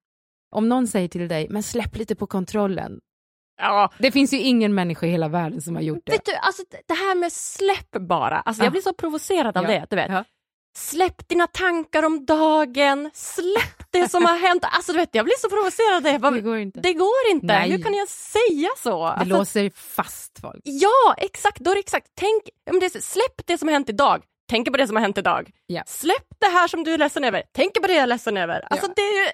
Om 0.49 0.69
någon 0.69 0.87
säger 0.87 1.07
till 1.07 1.27
dig, 1.27 1.47
men 1.49 1.63
släpp 1.63 1.95
lite 1.95 2.15
på 2.15 2.27
kontrollen. 2.27 3.01
Ja. 3.57 3.91
Det 3.99 4.11
finns 4.11 4.33
ju 4.33 4.39
ingen 4.39 4.73
människa 4.73 5.07
i 5.07 5.09
hela 5.09 5.27
världen 5.27 5.61
som 5.61 5.75
har 5.75 5.81
gjort 5.81 6.01
det. 6.05 6.11
Vet 6.11 6.25
du, 6.25 6.35
alltså, 6.35 6.63
det 6.87 6.93
här 6.93 7.15
med 7.15 7.31
släpp 7.31 7.91
bara, 7.91 8.39
alltså, 8.39 8.61
ja. 8.61 8.65
jag 8.65 8.71
blir 8.71 8.81
så 8.81 8.93
provocerad 8.93 9.57
av 9.57 9.63
ja. 9.63 9.69
det. 9.69 9.87
Du 9.89 9.95
vet. 9.95 10.11
Ja. 10.11 10.23
Släpp 10.77 11.29
dina 11.29 11.47
tankar 11.47 12.03
om 12.03 12.25
dagen, 12.25 13.09
släpp 13.13 13.91
det 13.91 14.09
som 14.09 14.25
har 14.25 14.37
hänt. 14.37 14.65
Alltså 14.65 14.91
du 14.91 14.97
vet, 14.97 15.15
jag 15.15 15.25
blir 15.25 15.35
så 15.39 15.49
provocerad. 15.49 16.03
Det, 16.03 16.35
det 16.35 16.41
går 16.41 16.57
inte. 16.57 16.79
Det 16.79 16.93
går 16.93 17.31
inte. 17.31 17.45
Nej. 17.45 17.71
Hur 17.71 17.83
kan 17.83 17.93
jag 17.93 18.07
säga 18.07 18.69
så? 18.77 19.05
Det 19.05 19.11
alltså, 19.11 19.37
låser 19.37 19.71
fast 19.75 20.39
folk. 20.41 20.61
Ja, 20.63 21.15
exakt. 21.17 21.59
Då 21.59 21.71
är 21.71 21.75
exakt. 21.75 22.07
Tänk, 22.15 22.43
det, 22.81 23.03
släpp 23.03 23.47
det 23.47 23.57
som 23.57 23.67
har 23.67 23.73
hänt 23.73 23.89
idag. 23.89 24.23
Tänk 24.49 24.71
på 24.71 24.77
det 24.77 24.87
som 24.87 24.95
har 24.95 25.03
hänt 25.03 25.17
idag. 25.17 25.51
Ja. 25.67 25.83
Släpp 25.87 26.27
det 26.39 26.47
här 26.47 26.67
som 26.67 26.83
du 26.83 26.93
är 26.93 26.97
ledsen 26.97 27.23
över. 27.23 27.43
Tänk 27.53 27.73
på 27.73 27.87
det 27.87 27.93
jag 27.93 28.03
är 28.03 28.07
ledsen 28.07 28.37
över. 28.37 28.67
Alltså 28.69 28.87
ja. 28.87 28.93
det 28.95 29.01
är 29.01 29.23
ju 29.23 29.31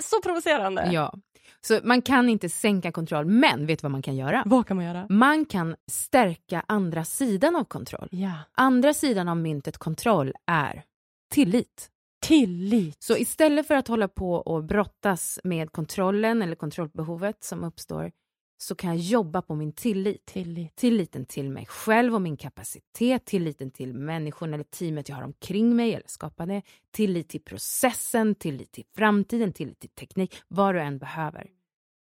så 0.00 0.20
provocerande. 0.22 0.88
Ja. 0.92 1.14
Så 1.60 1.80
man 1.84 2.02
kan 2.02 2.28
inte 2.28 2.48
sänka 2.48 2.92
kontroll, 2.92 3.26
men 3.26 3.66
vet 3.66 3.78
du 3.78 3.82
vad 3.82 3.92
man 3.92 4.02
kan 4.02 4.16
göra? 4.16 4.42
Vad 4.46 4.66
kan 4.66 4.76
man 4.76 4.86
göra? 4.86 5.06
Man 5.08 5.44
kan 5.44 5.76
stärka 5.90 6.64
andra 6.68 7.04
sidan 7.04 7.56
av 7.56 7.64
kontroll. 7.64 8.08
Ja. 8.10 8.32
Andra 8.52 8.94
sidan 8.94 9.28
av 9.28 9.36
myntet 9.36 9.78
kontroll 9.78 10.32
är 10.46 10.82
tillit. 11.30 11.90
Tillit. 12.26 13.02
Så 13.02 13.16
istället 13.16 13.66
för 13.66 13.74
att 13.74 13.88
hålla 13.88 14.08
på 14.08 14.34
och 14.34 14.64
brottas 14.64 15.40
med 15.44 15.72
kontrollen 15.72 16.42
eller 16.42 16.56
kontrollbehovet 16.56 17.44
som 17.44 17.64
uppstår 17.64 18.10
så 18.56 18.74
kan 18.74 18.90
jag 18.90 18.98
jobba 18.98 19.42
på 19.42 19.54
min 19.54 19.72
tillit. 19.72 20.26
tillit. 20.26 20.76
Tilliten 20.76 21.26
till 21.26 21.50
mig 21.50 21.66
själv 21.66 22.14
och 22.14 22.22
min 22.22 22.36
kapacitet, 22.36 23.24
tilliten 23.24 23.70
till 23.70 23.94
människorna 23.94 24.54
eller 24.54 24.64
teamet 24.64 25.08
jag 25.08 25.16
har 25.16 25.22
omkring 25.22 25.76
mig 25.76 25.94
eller 25.94 26.08
skapade, 26.08 26.62
tillit 26.90 27.28
till 27.28 27.42
processen, 27.42 28.34
tillit 28.34 28.72
till 28.72 28.84
framtiden, 28.94 29.52
tillit 29.52 29.78
till 29.78 29.90
teknik, 29.90 30.36
vad 30.48 30.74
du 30.74 30.80
än 30.80 30.98
behöver. 30.98 31.50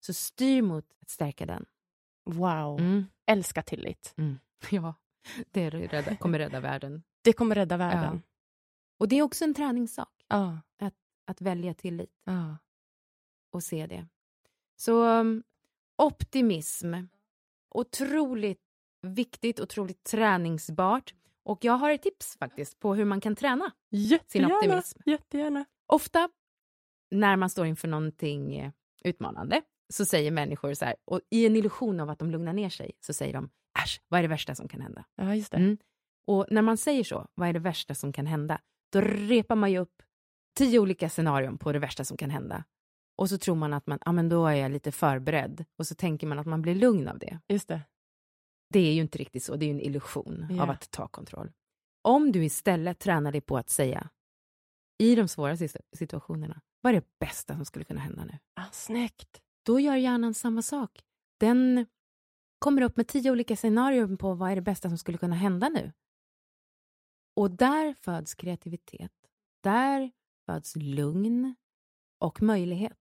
Så 0.01 0.15
styr 0.15 0.63
mot 0.63 0.85
att 1.03 1.11
stärka 1.11 1.47
den. 1.47 1.65
Wow. 2.25 2.81
Mm. 2.81 3.05
Älska 3.27 3.63
tillit. 3.63 4.15
Mm. 4.17 4.39
Ja, 4.71 4.95
det 5.51 5.71
rädda, 5.71 6.17
kommer 6.17 6.39
rädda 6.39 6.61
världen. 6.61 7.03
Det 7.23 7.33
kommer 7.33 7.55
rädda 7.55 7.77
världen. 7.77 8.15
Ja. 8.15 8.21
Och 8.99 9.09
det 9.09 9.19
är 9.19 9.23
också 9.23 9.45
en 9.45 9.55
träningssak. 9.55 10.25
Ja. 10.29 10.59
Att, 10.79 10.95
att 11.27 11.41
välja 11.41 11.75
tillit. 11.75 12.11
Ja. 12.25 12.57
Och 13.53 13.63
se 13.63 13.87
det. 13.87 14.07
Så 14.77 15.21
um, 15.21 15.43
optimism. 16.01 16.95
Otroligt 17.75 18.61
viktigt, 19.03 19.61
otroligt 19.61 20.05
träningsbart. 20.05 21.15
Och 21.45 21.65
jag 21.65 21.73
har 21.73 21.91
ett 21.91 22.03
tips 22.03 22.37
faktiskt 22.39 22.81
på 22.81 22.95
hur 22.95 23.05
man 23.05 23.21
kan 23.21 23.37
träna 23.37 23.71
jättegärna, 23.91 24.49
sin 24.49 24.57
optimism. 24.57 25.01
Jättegärna. 25.07 25.65
Ofta 25.87 26.29
när 27.11 27.37
man 27.37 27.51
står 27.51 27.67
inför 27.67 27.89
någonting 27.89 28.57
eh, 28.57 28.71
utmanande 29.05 29.63
så 29.93 30.05
säger 30.05 30.31
människor 30.31 30.75
så 30.75 30.85
här, 30.85 30.97
och 31.05 31.21
i 31.31 31.47
en 31.47 31.57
illusion 31.57 32.01
av 32.01 32.11
att 32.11 32.19
de 32.19 32.31
lugnar 32.31 32.53
ner 32.53 32.69
sig, 32.69 32.93
så 33.01 33.13
säger 33.13 33.33
de 33.33 33.51
äsch, 33.85 34.01
vad 34.09 34.19
är 34.19 34.23
det 34.23 34.29
värsta 34.29 34.55
som 34.55 34.69
kan 34.69 34.81
hända? 34.81 35.05
Ja, 35.17 35.35
just 35.35 35.53
det. 35.53 35.59
Mm. 35.59 35.79
Och 36.27 36.47
när 36.51 36.63
man 36.63 36.77
säger 36.77 37.05
så, 37.05 37.27
vad 37.35 37.49
är 37.49 37.53
det 37.53 37.59
värsta 37.59 37.95
som 37.95 38.13
kan 38.13 38.27
hända? 38.27 38.61
Då 38.93 39.01
repar 39.01 39.57
man 39.57 39.73
ju 39.73 39.79
upp 39.79 40.03
tio 40.57 40.79
olika 40.79 41.09
scenarion 41.09 41.59
på 41.59 41.73
det 41.73 41.79
värsta 41.79 42.05
som 42.05 42.17
kan 42.17 42.31
hända. 42.31 42.65
Och 43.21 43.29
så 43.29 43.39
tror 43.39 43.55
man 43.55 43.73
att 43.73 43.87
man, 43.87 43.99
ja 44.05 44.13
men 44.13 44.29
då 44.29 44.47
är 44.47 44.55
jag 44.55 44.73
lite 44.73 44.93
förberedd. 44.93 45.65
Och 45.77 45.87
så 45.87 45.95
tänker 45.95 46.27
man 46.27 46.39
att 46.39 46.47
man 46.47 46.63
blir 46.63 46.75
lugn 46.75 47.09
av 47.09 47.19
det. 47.19 47.39
Just 47.49 47.69
det. 47.69 47.81
Det 48.69 48.81
är 48.81 48.93
ju 48.93 49.01
inte 49.01 49.19
riktigt 49.19 49.45
så, 49.45 49.57
det 49.57 49.65
är 49.65 49.67
ju 49.67 49.73
en 49.75 49.81
illusion 49.81 50.47
yeah. 50.51 50.63
av 50.63 50.71
att 50.71 50.91
ta 50.91 51.09
kontroll. 51.09 51.53
Om 52.03 52.33
du 52.33 52.45
istället 52.45 52.99
tränar 52.99 53.33
dig 53.33 53.41
på 53.41 53.57
att 53.59 53.71
säga, 53.71 54.11
i 54.99 55.15
de 55.15 55.29
svåra 55.29 55.57
situationerna, 55.93 56.61
vad 56.81 56.91
är 56.91 57.01
det 57.01 57.19
bästa 57.19 57.57
som 57.57 57.65
skulle 57.65 57.85
kunna 57.85 58.01
hända 58.01 58.25
nu? 58.25 58.39
Ah, 58.55 58.71
snyggt. 58.73 59.41
Då 59.63 59.81
gör 59.81 59.97
hjärnan 59.97 60.35
samma 60.35 60.63
sak. 60.63 61.05
Den 61.41 61.87
kommer 62.59 62.83
upp 62.83 62.97
med 62.97 63.09
tio 63.09 63.31
olika 63.31 63.57
scenarier 63.57 64.17
på 64.17 64.35
vad 64.35 64.51
är 64.51 64.57
det 64.57 64.63
bästa 64.63 64.89
som 64.89 64.99
skulle 64.99 65.19
kunna 65.19 65.37
hända 65.37 65.69
nu. 65.69 65.93
Och 67.37 67.51
där 67.51 67.95
föds 67.95 68.35
kreativitet. 68.35 69.13
Där 69.63 70.11
föds 70.47 70.77
lugn 70.77 71.55
och 72.19 72.43
möjlighet. 72.43 73.00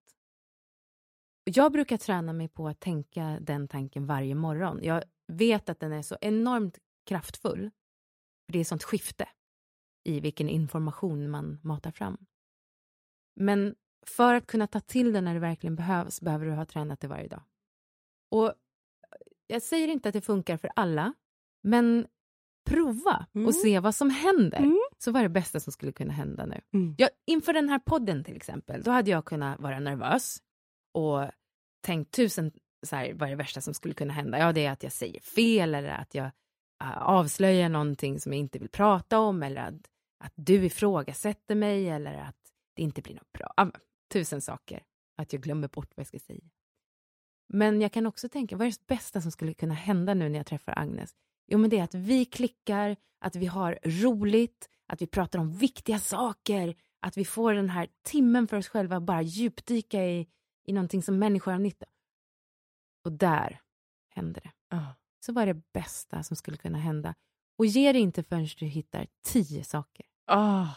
Jag 1.44 1.72
brukar 1.72 1.98
träna 1.98 2.34
mig 2.34 2.48
på 2.48 2.68
att 2.68 2.80
tänka 2.80 3.38
den 3.42 3.68
tanken 3.68 4.06
varje 4.06 4.36
morgon. 4.36 4.80
Jag 4.84 5.04
vet 5.28 5.70
att 5.70 5.80
den 5.80 5.92
är 5.92 6.02
så 6.02 6.18
enormt 6.22 6.80
kraftfull. 7.06 7.72
För 8.46 8.54
Det 8.54 8.60
är 8.60 8.64
sånt 8.64 8.84
skifte 8.84 9.28
i 10.04 10.20
vilken 10.20 10.50
information 10.50 11.30
man 11.30 11.60
matar 11.64 11.92
fram. 11.92 12.18
Men 13.36 13.76
för 14.06 14.34
att 14.34 14.48
kunna 14.48 14.68
ta 14.68 14.80
till 14.80 15.14
den 15.14 15.26
när 15.26 15.34
det 15.34 15.40
verkligen 15.40 15.76
behövs 15.76 16.22
behöver 16.22 16.46
du 16.46 16.52
ha 16.52 16.66
tränat 16.66 17.00
det 17.00 17.08
varje 17.08 17.28
dag. 17.28 17.44
Och 18.32 18.54
Jag 19.48 19.62
säger 19.62 19.88
inte 19.88 20.10
att 20.10 20.14
det 20.14 20.22
funkar 20.22 20.58
för 20.58 20.70
alla, 20.76 21.14
men 21.62 22.08
prova 22.70 23.26
mm. 23.34 23.48
och 23.48 23.56
se 23.56 23.80
vad 23.80 23.96
som 23.96 24.10
händer. 24.10 24.58
Mm. 24.58 24.80
Så 24.98 25.12
vad 25.12 25.20
är 25.20 25.24
det 25.24 25.30
bästa 25.30 25.60
som 25.60 25.74
skulle 25.74 25.92
kunna 25.92 26.14
hända 26.14 26.46
nu? 26.46 26.62
Mm. 26.74 26.96
Jag, 26.98 27.10
inför 27.26 27.54
den 27.54 27.70
här 27.70 27.80
podden 27.80 28.24
till 28.24 28.36
exempel, 28.36 28.84
då 28.84 28.92
hade 28.92 29.12
jag 29.12 29.26
kunnat 29.26 29.60
vara 29.60 29.80
nervös 29.80 30.38
och 31.06 31.32
tänkt 31.82 32.12
tusen, 32.12 32.52
så 32.84 32.96
här, 32.96 33.14
vad 33.14 33.30
är 33.30 33.30
det 33.30 33.36
värsta 33.38 33.62
som 33.62 33.74
skulle 33.74 33.94
kunna 33.94 34.14
hända? 34.14 34.40
Ja, 34.40 34.52
det 34.52 34.66
är 34.66 34.72
att 34.72 34.84
jag 34.84 34.92
säger 34.92 35.20
fel 35.20 35.76
eller 35.76 35.90
att 35.90 36.16
jag 36.16 36.26
uh, 36.84 36.98
avslöjar 36.98 37.70
någonting 37.70 38.20
som 38.20 38.34
jag 38.34 38.40
inte 38.40 38.60
vill 38.60 38.70
prata 38.70 39.20
om 39.20 39.44
eller 39.44 39.62
att, 39.62 39.74
att 40.24 40.34
du 40.36 40.66
ifrågasätter 40.66 41.56
mig 41.56 41.90
eller 41.90 42.14
att 42.14 42.38
det 42.76 42.82
inte 42.82 43.02
blir 43.02 43.16
något 43.16 43.32
bra. 43.32 43.54
Uh, 43.62 43.72
tusen 44.14 44.42
saker. 44.42 44.84
Att 45.18 45.34
jag 45.34 45.42
glömmer 45.42 45.68
bort 45.68 45.92
vad 45.96 46.02
jag 46.02 46.08
ska 46.08 46.20
säga. 46.20 46.50
Men 47.54 47.82
jag 47.82 47.92
kan 47.92 48.06
också 48.06 48.30
tänka, 48.30 48.58
vad 48.58 48.68
är 48.68 48.72
det 48.72 48.88
bästa 48.88 49.22
som 49.22 49.32
skulle 49.32 49.54
kunna 49.54 49.74
hända 49.74 50.14
nu 50.14 50.30
när 50.30 50.40
jag 50.40 50.46
träffar 50.46 50.80
Agnes? 50.80 51.12
Jo, 51.48 51.58
men 51.58 51.70
det 51.70 51.80
är 51.80 51.84
att 51.84 51.96
vi 51.96 52.26
klickar, 52.26 52.96
att 53.20 53.36
vi 53.36 53.46
har 53.46 53.80
roligt, 53.84 54.70
att 54.88 55.02
vi 55.02 55.08
pratar 55.08 55.40
om 55.40 55.52
viktiga 55.52 56.00
saker, 56.00 56.76
att 57.02 57.18
vi 57.18 57.26
får 57.26 57.54
den 57.54 57.70
här 57.70 57.88
timmen 58.04 58.48
för 58.48 58.58
oss 58.58 58.68
själva 58.68 58.98
att 58.98 59.04
bara 59.04 59.22
djupdyka 59.22 60.06
i, 60.06 60.28
i 60.70 60.74
någonting 60.74 61.04
som 61.04 61.20
människor 61.20 61.52
har 61.52 61.60
nytta 61.60 61.86
Och 63.06 63.12
där 63.12 63.62
händer 64.10 64.42
det. 64.42 64.76
Oh. 64.76 64.92
Så 65.26 65.34
vad 65.34 65.44
är 65.44 65.54
det 65.54 65.62
bästa 65.74 66.24
som 66.24 66.36
skulle 66.38 66.58
kunna 66.58 66.78
hända? 66.78 67.16
Och 67.58 67.66
ge 67.66 67.92
det 67.92 68.00
inte 68.00 68.24
förrän 68.24 68.48
du 68.58 68.66
hittar 68.66 69.08
tio 69.26 69.64
saker. 69.64 70.06
Oh, 70.32 70.70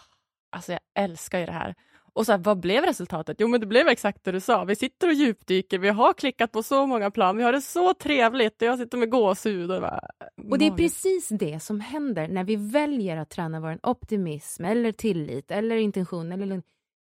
alltså 0.50 0.72
jag 0.72 0.80
älskar 0.94 1.38
ju 1.38 1.46
det 1.46 1.52
här. 1.52 1.74
Och 2.14 2.26
så 2.26 2.32
här, 2.32 2.38
vad 2.38 2.60
blev 2.60 2.84
resultatet? 2.84 3.36
Jo, 3.40 3.48
men 3.48 3.60
det 3.60 3.66
blev 3.66 3.88
exakt 3.88 4.24
det 4.24 4.32
du 4.32 4.40
sa. 4.40 4.64
Vi 4.64 4.76
sitter 4.76 5.08
och 5.08 5.14
djupdyker, 5.14 5.78
vi 5.78 5.88
har 5.88 6.12
klickat 6.12 6.52
på 6.52 6.62
så 6.62 6.86
många 6.86 7.10
plan, 7.10 7.36
vi 7.36 7.42
har 7.42 7.52
det 7.52 7.60
så 7.60 7.94
trevligt 7.94 8.62
och 8.62 8.68
jag 8.68 8.78
sitter 8.78 8.98
med 8.98 9.10
gåshud. 9.10 9.70
Och, 9.70 9.80
bara, 9.80 10.08
och 10.50 10.58
det 10.58 10.66
är 10.66 10.76
precis 10.76 11.28
det 11.28 11.60
som 11.60 11.80
händer 11.80 12.28
när 12.28 12.44
vi 12.44 12.56
väljer 12.56 13.16
att 13.16 13.30
träna 13.30 13.60
vår 13.60 13.78
optimism 13.82 14.64
eller 14.64 14.92
tillit 14.92 15.50
eller 15.50 15.76
intention 15.76 16.32
eller 16.32 16.62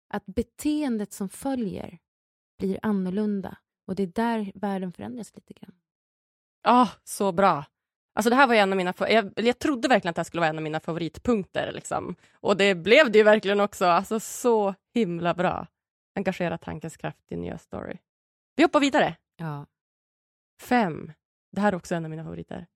att 0.10 0.26
beteendet 0.26 1.14
som 1.14 1.30
följer 1.30 2.00
blir 2.62 2.80
annorlunda 2.82 3.58
och 3.88 3.96
det 3.96 4.04
är 4.04 4.08
där 4.08 4.52
världen 4.56 4.94
förändras 4.94 5.36
lite 5.36 5.54
grann. 5.54 5.76
Ja, 6.64 6.84
oh, 6.84 6.90
så 7.04 7.32
bra. 7.32 7.66
Alltså 8.14 8.30
det 8.30 8.36
här 8.36 8.48
var 8.48 8.56
en 8.56 8.72
av 8.72 8.78
mina, 8.78 8.94
jag, 9.00 9.34
jag 9.36 9.60
trodde 9.60 9.88
verkligen 9.88 10.10
att 10.10 10.16
det 10.16 10.20
här 10.20 10.24
skulle 10.24 10.42
vara 10.42 10.50
en 10.50 10.58
av 10.58 10.64
mina 10.64 10.80
favoritpunkter. 10.80 11.72
Liksom. 11.72 12.16
Och 12.34 12.58
det 12.58 12.76
blev 12.76 13.12
det 13.12 13.18
ju 13.18 13.24
verkligen 13.24 13.60
också. 13.60 13.86
Alltså 13.86 14.20
så 14.20 14.76
himla 14.94 15.34
bra. 15.34 15.68
Engagera 16.16 16.58
tankens 16.58 16.98
kraft 16.98 17.32
i 17.32 17.36
nya 17.36 17.58
story. 17.58 17.98
Vi 18.56 18.64
hoppar 18.64 18.80
vidare. 18.80 19.16
Ja. 19.36 19.66
Fem. 20.62 21.12
Det 21.52 21.62
här 21.62 21.72
är 21.72 21.76
också 21.76 21.96
en 21.96 22.06
av 22.06 22.12
mina 22.12 22.24
favoriter. 22.24 22.68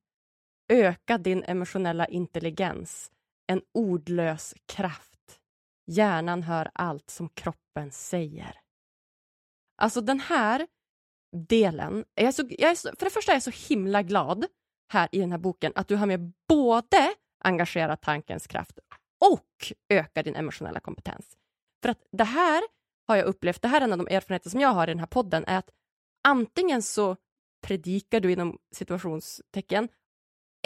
Öka 0.69 1.17
din 1.17 1.43
emotionella 1.43 2.05
intelligens. 2.05 3.11
En 3.47 3.61
ordlös 3.73 4.55
kraft. 4.65 5.39
Hjärnan 5.87 6.43
hör 6.43 6.71
allt 6.73 7.09
som 7.09 7.29
kroppen 7.29 7.91
säger. 7.91 8.64
Alltså 9.75 10.01
den 10.01 10.19
här 10.19 10.67
delen, 11.47 12.05
jag 12.15 12.27
är 12.27 12.31
så, 12.31 12.43
jag 12.49 12.71
är 12.71 12.75
så, 12.75 12.89
för 12.99 13.05
det 13.05 13.11
första 13.11 13.31
är 13.31 13.35
jag 13.35 13.43
så 13.43 13.73
himla 13.73 14.03
glad 14.03 14.45
här 14.93 15.09
i 15.11 15.19
den 15.19 15.31
här 15.31 15.37
boken 15.37 15.71
att 15.75 15.87
du 15.87 15.95
har 15.95 16.05
med 16.05 16.33
både 16.47 17.13
engagera 17.43 17.97
tankens 17.97 18.47
kraft 18.47 18.79
och 19.25 19.73
öka 19.89 20.23
din 20.23 20.35
emotionella 20.35 20.79
kompetens. 20.79 21.37
För 21.83 21.89
att 21.89 22.03
det 22.11 22.23
här 22.23 22.63
har 23.07 23.15
jag 23.15 23.25
upplevt, 23.25 23.61
det 23.61 23.67
här 23.67 23.81
är 23.81 23.85
en 23.85 23.91
av 23.91 23.97
de 23.97 24.15
erfarenheter 24.15 24.49
som 24.49 24.59
jag 24.59 24.69
har 24.69 24.87
i 24.87 24.91
den 24.91 24.99
här 24.99 25.07
podden, 25.07 25.45
är 25.47 25.57
att 25.57 25.69
antingen 26.27 26.81
så 26.81 27.15
predikar 27.67 28.19
du 28.19 28.31
inom 28.31 28.57
situationstecken 28.71 29.89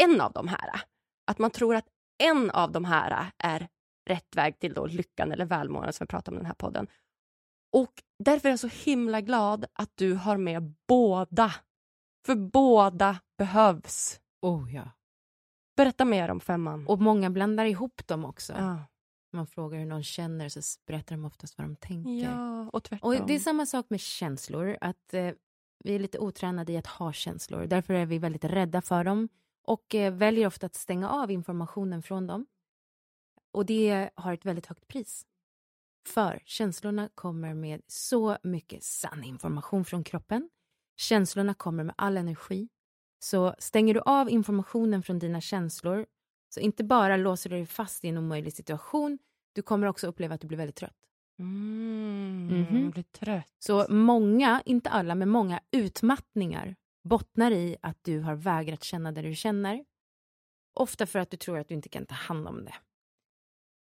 en 0.01 0.22
av 0.22 0.32
de 0.32 0.47
här. 0.47 0.82
Att 1.28 1.39
man 1.39 1.51
tror 1.51 1.76
att 1.76 1.88
en 2.24 2.51
av 2.51 2.72
de 2.72 2.86
här 2.86 3.32
är 3.38 3.68
rätt 4.10 4.36
väg 4.36 4.60
till 4.60 4.74
då 4.74 4.86
lyckan 4.86 5.32
eller 5.32 5.45
välmåendet 5.45 5.95
som 5.95 6.05
vi 6.05 6.07
pratar 6.07 6.32
om 6.32 6.38
i 6.38 6.39
den 6.39 6.45
här 6.45 6.53
podden. 6.53 6.88
Och 7.72 8.03
därför 8.20 8.49
är 8.49 8.53
jag 8.53 8.59
så 8.59 8.67
himla 8.67 9.22
glad 9.22 9.65
att 9.74 9.91
du 9.95 10.13
har 10.13 10.38
med 10.38 10.74
båda. 10.88 11.53
För 12.26 12.36
båda 12.36 13.20
behövs. 13.38 14.20
Oh 14.41 14.76
ja. 14.76 14.91
Berätta 15.78 16.05
mer 16.05 16.30
om 16.32 16.39
femman. 16.39 16.88
Och 16.88 17.01
många 17.01 17.30
blandar 17.30 17.65
ihop 17.65 18.07
dem 18.07 18.26
också. 18.26 18.53
ja. 18.53 18.84
Man 19.32 19.47
frågar 19.47 19.80
hur 19.80 19.86
någon 19.86 20.03
känner 20.03 20.49
så 20.49 20.61
berättar 20.86 21.15
de 21.15 21.26
oftast 21.26 21.57
vad 21.57 21.67
de 21.67 21.76
tänker. 21.76 22.11
ja, 22.11 22.70
och 22.74 22.84
tvärtom. 22.84 23.09
Och 23.09 23.28
det 23.28 23.36
är 23.36 23.39
samma 23.39 23.65
sak 23.65 23.86
med 23.89 23.99
känslor, 23.99 24.78
att 24.82 25.13
eh, 25.13 25.32
vi 25.84 25.95
är 25.95 25.99
lite 25.99 26.20
otränade 26.20 26.72
i 26.72 26.78
att 26.78 26.88
ha 26.88 27.13
känslor. 27.13 27.65
Därför 27.65 27.93
är 27.93 28.05
vi 28.05 28.17
väldigt 28.20 28.43
rädda 28.43 28.82
för 28.82 29.03
dem 29.03 29.30
och 29.63 29.95
eh, 29.95 30.13
väljer 30.13 30.47
ofta 30.47 30.65
att 30.65 30.76
stänga 30.76 31.09
av 31.09 31.32
informationen 31.32 32.03
från 32.03 32.28
dem. 32.28 32.45
Och 33.51 33.65
det 33.65 34.09
har 34.15 34.34
ett 34.34 34.45
väldigt 34.45 34.65
högt 34.65 34.88
pris. 34.88 35.26
För 36.14 36.41
känslorna 36.45 37.10
kommer 37.16 37.53
med 37.53 37.82
så 37.88 38.38
mycket 38.43 38.84
sann 38.84 39.24
information 39.24 39.86
från 39.86 40.03
kroppen. 40.03 40.49
Känslorna 40.97 41.53
kommer 41.53 41.84
med 41.84 41.95
all 41.97 42.18
energi. 42.18 42.70
Så 43.20 43.55
stänger 43.60 43.93
du 43.93 43.99
av 43.99 44.30
informationen 44.30 45.03
från 45.03 45.20
dina 45.20 45.41
känslor 45.41 46.05
så 46.53 46.60
inte 46.60 46.84
bara 46.84 47.18
låser 47.18 47.49
du 47.49 47.55
dig 47.55 47.66
fast 47.66 48.05
i 48.05 48.07
en 48.07 48.18
omöjlig 48.18 48.53
situation, 48.53 49.20
du 49.53 49.62
kommer 49.62 49.88
också 49.88 50.07
uppleva 50.07 50.36
att 50.36 50.41
du 50.41 50.47
blir 50.47 50.57
väldigt 50.57 50.76
trött. 50.76 50.95
Mm, 51.39 52.47
Mhm. 52.47 52.84
jag 52.84 52.91
blir 52.91 53.03
trött. 53.03 53.47
Så 53.60 53.86
många, 53.89 54.62
inte 54.66 54.89
alla, 54.89 55.16
men 55.16 55.30
många 55.30 55.60
utmattningar 55.72 56.76
bottnar 57.03 57.51
i 57.51 57.78
att 57.82 57.97
du 58.03 58.20
har 58.20 58.36
vägrat 58.36 58.84
känna 58.84 59.12
det 59.12 59.22
du 59.22 59.36
känner. 59.36 59.86
Ofta 60.74 61.05
för 61.05 61.20
att 61.20 61.32
du 61.32 61.38
tror 61.38 61.57
att 61.60 61.68
du 61.68 61.74
inte 61.76 61.89
kan 61.89 62.05
ta 62.05 62.16
hand 62.16 62.47
om 62.47 62.66
det. 62.66 62.76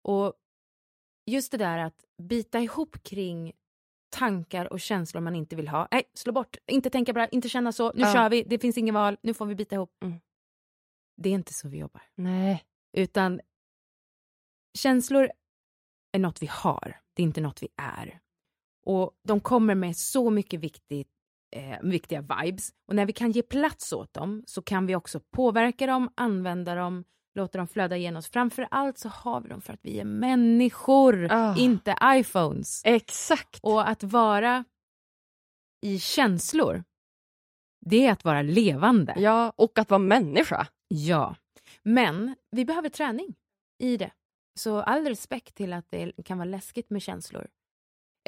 Och 0.03 0.33
just 1.25 1.51
det 1.51 1.57
där 1.57 1.77
att 1.77 2.05
bita 2.23 2.59
ihop 2.59 3.03
kring 3.03 3.53
tankar 4.09 4.73
och 4.73 4.79
känslor 4.79 5.21
man 5.21 5.35
inte 5.35 5.55
vill 5.55 5.67
ha. 5.67 5.87
Nej, 5.91 6.03
slå 6.13 6.33
bort, 6.33 6.57
inte 6.67 6.89
tänka 6.89 7.13
bra, 7.13 7.27
inte 7.27 7.49
känna 7.49 7.71
så, 7.71 7.91
nu 7.95 8.01
Ja. 8.01 8.13
kör 8.13 8.29
vi, 8.29 8.43
det 8.43 8.59
finns 8.59 8.77
ingen 8.77 8.95
val, 8.95 9.17
nu 9.23 9.33
får 9.33 9.45
vi 9.45 9.55
bita 9.55 9.75
ihop. 9.75 9.91
Mm. 10.03 10.19
Det 11.17 11.29
är 11.29 11.33
inte 11.33 11.53
så 11.53 11.69
vi 11.69 11.77
jobbar. 11.77 12.01
Nej. 12.15 12.63
Utan 12.97 13.41
känslor 14.77 15.31
är 16.11 16.19
något 16.19 16.41
vi 16.41 16.47
har, 16.47 16.99
det 17.13 17.21
är 17.21 17.23
inte 17.23 17.41
något 17.41 17.63
vi 17.63 17.67
är. 17.75 18.19
Och 18.85 19.11
de 19.27 19.39
kommer 19.39 19.75
med 19.75 19.97
så 19.97 20.29
mycket 20.29 20.59
viktigt, 20.59 21.09
eh, 21.55 21.79
viktiga 21.81 22.21
vibes. 22.21 22.69
Och 22.87 22.95
när 22.95 23.05
vi 23.05 23.13
kan 23.13 23.31
ge 23.31 23.41
plats 23.41 23.93
åt 23.93 24.13
dem 24.13 24.43
så 24.47 24.61
kan 24.61 24.85
vi 24.85 24.95
också 24.95 25.19
påverka 25.19 25.87
dem, 25.87 26.09
använda 26.15 26.75
dem, 26.75 27.03
låta 27.35 27.57
dem 27.57 27.67
flöda 27.67 27.97
igenom 27.97 28.17
oss. 28.19 28.27
Framför 28.27 28.67
allt 28.71 28.97
så 28.97 29.09
har 29.09 29.41
vi 29.41 29.49
dem 29.49 29.61
för 29.61 29.73
att 29.73 29.79
vi 29.83 29.99
är 29.99 30.05
människor, 30.05 31.27
Ah. 31.31 31.55
inte 31.57 31.95
iPhones. 32.03 32.81
Exakt. 32.85 33.59
Och 33.63 33.89
att 33.89 34.03
vara 34.03 34.65
i 35.81 35.99
känslor, 35.99 36.83
det 37.85 38.05
är 38.07 38.11
att 38.11 38.25
vara 38.25 38.41
levande. 38.41 39.13
Ja, 39.17 39.53
och 39.55 39.79
att 39.79 39.89
vara 39.89 39.99
människa. 39.99 40.67
Ja, 40.87 41.35
men 41.83 42.35
vi 42.51 42.65
behöver 42.65 42.89
träning 42.89 43.35
i 43.79 43.97
det. 43.97 44.11
Så 44.59 44.81
all 44.81 45.05
respekt 45.07 45.55
till 45.55 45.73
att 45.73 45.85
det 45.91 46.11
kan 46.25 46.37
vara 46.37 46.45
läskigt 46.49 46.89
med 46.89 47.01
känslor. 47.01 47.47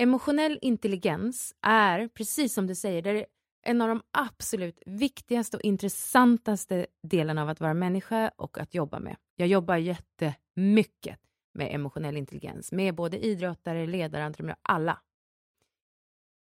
Emotionell 0.02 0.60
intelligens 0.62 1.56
är, 1.62 2.08
precis 2.08 2.54
som 2.54 2.68
du 2.68 2.76
säger, 2.76 3.02
det 3.02 3.26
en 3.64 3.82
av 3.82 3.88
de 3.90 4.02
absolut 4.12 4.80
viktigaste 4.86 5.58
och 5.58 5.64
intressantaste 5.64 6.88
delarna 7.04 7.42
av 7.42 7.50
att 7.50 7.60
vara 7.60 7.74
människa 7.74 8.32
och 8.36 8.58
att 8.58 8.74
jobba 8.74 9.00
med. 9.00 9.16
Jag 9.36 9.48
jobbar 9.48 9.78
jättemycket 9.78 11.20
med 11.54 11.76
emotionell 11.76 12.18
intelligens, 12.18 12.72
med 12.72 12.96
både 12.96 13.26
idrottare, 13.26 13.88
ledare, 13.88 14.26
entreprenörer, 14.26 14.60
alla. 14.62 15.02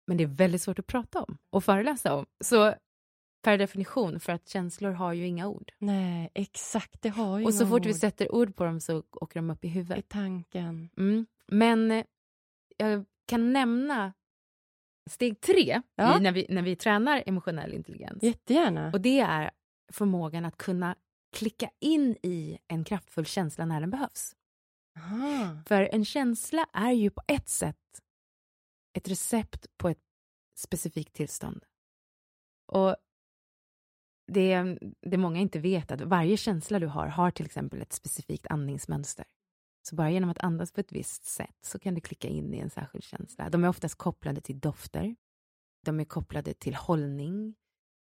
Men 0.07 0.17
det 0.17 0.25
är 0.25 0.29
väldigt 0.29 0.63
svårt 0.63 0.79
att 0.79 0.87
prata 0.87 1.23
om 1.23 1.39
och 1.51 1.65
föreläsa 1.65 2.15
om. 2.15 2.27
Så 2.45 2.75
per 3.43 3.59
definition, 3.59 4.21
för 4.21 4.33
att 4.33 4.49
känslor 4.49 4.91
har 4.91 5.13
ju 5.13 5.27
inga 5.27 5.49
ord. 5.49 5.73
Nej, 5.79 6.31
exakt. 6.35 7.03
Det 7.03 7.09
har 7.09 7.39
ju 7.39 7.45
Och 7.45 7.55
så 7.55 7.67
fort 7.67 7.87
vi 7.87 7.91
ord 7.91 7.97
sätter 7.97 8.35
ord 8.35 8.57
på 8.57 8.65
dem 8.65 8.81
så 8.81 9.03
åker 9.11 9.41
de 9.41 9.51
upp 9.51 9.65
i 9.65 9.69
i 9.69 9.71
huvudet. 9.71 10.09
tanken. 10.09 10.91
Mm. 10.97 11.27
Men 11.47 11.91
eh, 11.91 12.05
jag 12.77 13.05
kan 13.27 13.53
nämna 13.53 14.13
steg 15.09 15.41
tre 15.41 15.83
Ja. 15.95 16.19
i, 16.19 16.23
när, 16.23 16.33
vi, 16.33 16.47
när 16.49 16.63
vi 16.63 16.77
tränar 16.77 17.23
emotionell 17.27 17.75
intelligens. 17.75 18.23
Jättegärna. 18.23 18.91
Och 18.93 19.01
det 19.01 19.21
är 19.21 19.51
förmågan 19.93 20.45
att 20.45 20.57
kunna 20.57 20.97
klicka 21.37 21.71
in 21.81 22.17
i 22.23 22.59
en 22.69 22.85
kraftfull 22.85 23.27
känsla 23.27 23.65
när 23.65 23.81
den 23.81 23.91
behövs. 23.91 24.35
Aha. 24.97 25.63
För 25.67 25.89
en 25.93 26.05
känsla 26.05 26.67
är 26.73 26.93
ju 26.93 27.11
på 27.11 27.23
ett 27.27 27.49
sätt 27.49 27.77
ett 28.93 29.09
recept 29.09 29.67
på 29.77 29.89
ett 29.89 30.03
specifikt 30.59 31.15
tillstånd. 31.15 31.65
Och 32.67 32.97
det, 34.33 34.79
det 35.01 35.17
många 35.17 35.41
inte 35.41 35.59
vet 35.59 35.91
att 35.91 36.01
varje 36.01 36.37
känsla 36.37 36.79
du 36.79 36.87
har 36.87 37.07
har 37.07 37.31
till 37.31 37.47
exempel 37.47 37.83
ett 37.83 37.93
specifikt 37.93 38.47
andningsmönster. 38.47 39.25
Så 39.89 39.97
bara 39.97 40.11
genom 40.11 40.31
att 40.31 40.39
andas 40.39 40.73
på 40.73 40.81
ett 40.81 40.93
visst 40.93 41.25
sätt 41.25 41.57
så 41.61 41.79
kan 41.79 41.95
du 41.95 42.01
klicka 42.01 42.29
in 42.29 42.55
i 42.55 42.59
en 42.59 42.71
särskild 42.71 43.05
känsla. 43.05 43.51
De 43.51 43.65
är 43.65 43.69
oftast 43.69 43.95
kopplade 43.95 44.41
till 44.41 44.61
dofter. 44.61 45.17
De 45.85 46.01
är 46.01 46.05
kopplade 46.05 46.55
till 46.55 46.75
hållning. 46.75 47.55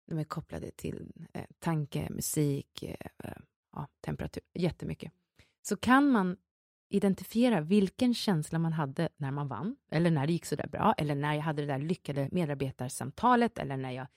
De 0.07 0.19
är 0.19 0.23
kopplade 0.23 0.71
till 0.71 1.11
eh, 1.34 1.45
tanke, 1.59 2.07
musik, 2.09 2.84
eh, 2.84 2.95
eh, 3.23 3.38
ja, 3.71 3.88
temperatur, 4.01 4.43
jättemycket. 4.53 5.11
Så 5.61 5.77
kan 5.77 6.09
man 6.09 6.38
identifiera 6.89 7.61
vilken 7.61 8.13
känsla 8.13 8.59
man 8.59 8.73
hade 8.73 9.09
när 9.17 9.32
man 9.32 9.47
vann, 9.47 9.75
eller 9.91 10.11
när 10.11 10.27
det 10.27 10.34
gick 10.34 10.45
så 10.45 10.55
där 10.55 10.67
bra, 10.67 10.93
eller 10.97 11.15
när 11.15 11.34
jag 11.34 11.41
hade 11.41 11.61
det 11.61 11.67
där 11.67 11.79
lyckade 11.79 12.29
medarbetarsamtalet, 12.32 13.57
eller 13.57 13.77
när 13.77 13.91
jag 13.91 14.07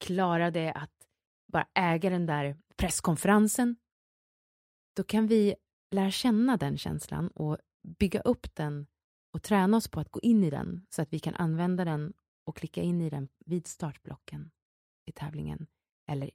klarade 0.00 0.72
att 0.72 1.08
bara 1.52 1.68
äga 1.74 2.10
den 2.10 2.26
där 2.26 2.56
presskonferensen. 2.76 3.76
Då 4.96 5.04
kan 5.04 5.26
vi 5.26 5.54
lära 5.90 6.10
känna 6.10 6.56
den 6.56 6.78
känslan 6.78 7.28
och 7.28 7.58
bygga 7.82 8.20
upp 8.20 8.54
den 8.54 8.86
och 9.32 9.42
träna 9.42 9.76
oss 9.76 9.88
på 9.88 10.00
att 10.00 10.10
gå 10.10 10.20
in 10.20 10.44
i 10.44 10.50
den 10.50 10.86
så 10.88 11.02
att 11.02 11.12
vi 11.12 11.18
kan 11.18 11.34
använda 11.34 11.84
den 11.84 12.12
och 12.44 12.56
klicka 12.56 12.82
in 12.82 13.00
i 13.00 13.10
den 13.10 13.28
vid 13.46 13.66
startblocken 13.66 14.50
i 15.06 15.12
tävlingen 15.12 15.66
eller 16.06 16.30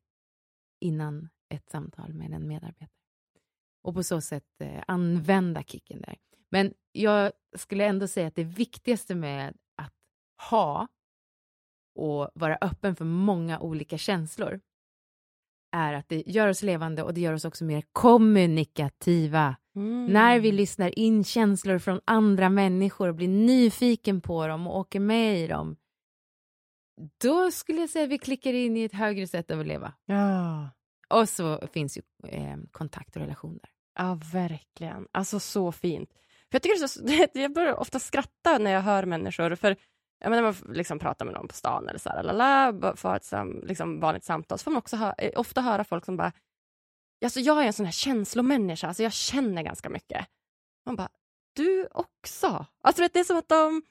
innan 0.79 1.29
ett 1.49 1.69
samtal 1.69 2.13
med 2.13 2.33
en 2.33 2.47
medarbetare. 2.47 2.89
Och 3.81 3.93
på 3.93 4.03
så 4.03 4.21
sätt 4.21 4.61
eh, 4.61 4.83
använda 4.87 5.63
kicken 5.63 6.01
där. 6.01 6.17
Men 6.49 6.73
jag 6.91 7.31
skulle 7.55 7.85
ändå 7.85 8.07
säga 8.07 8.27
att 8.27 8.35
det 8.35 8.43
viktigaste 8.43 9.15
med 9.15 9.57
att 9.75 9.93
ha 10.49 10.87
och 11.95 12.29
vara 12.35 12.57
öppen 12.61 12.95
för 12.95 13.05
många 13.05 13.59
olika 13.59 13.97
känslor 13.97 14.61
är 15.73 15.93
att 15.93 16.09
det 16.09 16.23
gör 16.25 16.47
oss 16.47 16.63
levande 16.63 17.03
och 17.03 17.13
det 17.13 17.21
gör 17.21 17.33
oss 17.33 17.45
också 17.45 17.63
mer 17.63 17.83
kommunikativa. 17.91 19.55
Mm. 19.75 20.05
När 20.05 20.39
vi 20.39 20.51
lyssnar 20.51 20.99
in 20.99 21.23
känslor 21.23 21.79
från 21.79 22.01
andra 22.05 22.49
människor 22.49 23.07
och 23.07 23.15
blir 23.15 23.27
nyfiken 23.27 24.21
på 24.21 24.47
dem 24.47 24.67
och 24.67 24.79
åker 24.79 24.99
med 24.99 25.39
i 25.39 25.47
dem, 25.47 25.75
då 27.21 27.51
skulle 27.51 27.79
jag 27.79 27.89
säga 27.89 28.03
att 28.03 28.11
vi 28.11 28.17
klickar 28.17 28.53
in 28.53 28.77
i 28.77 28.83
ett 28.83 28.93
högre 28.93 29.27
sätt 29.27 29.51
att 29.51 29.67
leva. 29.67 29.93
Ja. 30.05 30.69
Och 31.09 31.29
så 31.29 31.67
finns 31.73 31.97
ju 31.97 32.01
eh, 32.27 32.57
kontakt 32.71 33.15
och 33.15 33.21
relationer. 33.21 33.69
ja, 33.97 34.19
verkligen. 34.33 35.07
Alltså 35.11 35.39
så 35.39 35.71
fint. 35.71 36.09
För 36.51 36.55
jag, 36.55 36.61
tycker 36.61 36.87
så, 36.87 37.01
jag 37.39 37.53
börjar 37.53 37.73
ofta 37.73 37.99
skratta 37.99 38.57
när 38.57 38.71
jag 38.71 38.81
hör 38.81 39.05
människor. 39.05 39.55
För 39.55 39.75
jag 40.23 40.29
menar, 40.29 40.43
man 40.43 40.75
liksom 40.75 40.99
pratar 40.99 41.25
med 41.25 41.33
någon 41.33 41.47
på 41.47 41.53
stan 41.53 41.89
eller 41.89 41.99
så 41.99 42.09
här, 42.09 42.23
lalala, 42.23 42.95
för 42.95 43.15
ett 43.15 43.23
sam, 43.23 43.61
liksom 43.63 43.99
vanligt 43.99 44.23
samtal, 44.23 44.59
så 44.59 44.63
får 44.63 44.71
man 44.71 44.77
också 44.77 44.95
hö, 44.95 45.13
eh, 45.17 45.31
ofta 45.39 45.61
höra 45.61 45.83
folk 45.83 46.05
som 46.05 46.17
bara, 46.17 46.31
alltså 47.25 47.39
jag 47.39 47.63
är 47.63 47.67
en 47.67 47.73
sån 47.73 47.85
här 47.85 47.93
känslomänniska, 47.93 48.87
alltså 48.87 49.03
jag 49.03 49.13
känner 49.13 49.63
ganska 49.63 49.89
mycket. 49.89 50.27
Man 50.85 50.95
bara, 50.95 51.09
du 51.55 51.87
också? 51.91 52.65
Alltså 52.83 53.07
det 53.13 53.19
är 53.19 53.23
som 53.23 53.37
att 53.37 53.49
de 53.49 53.81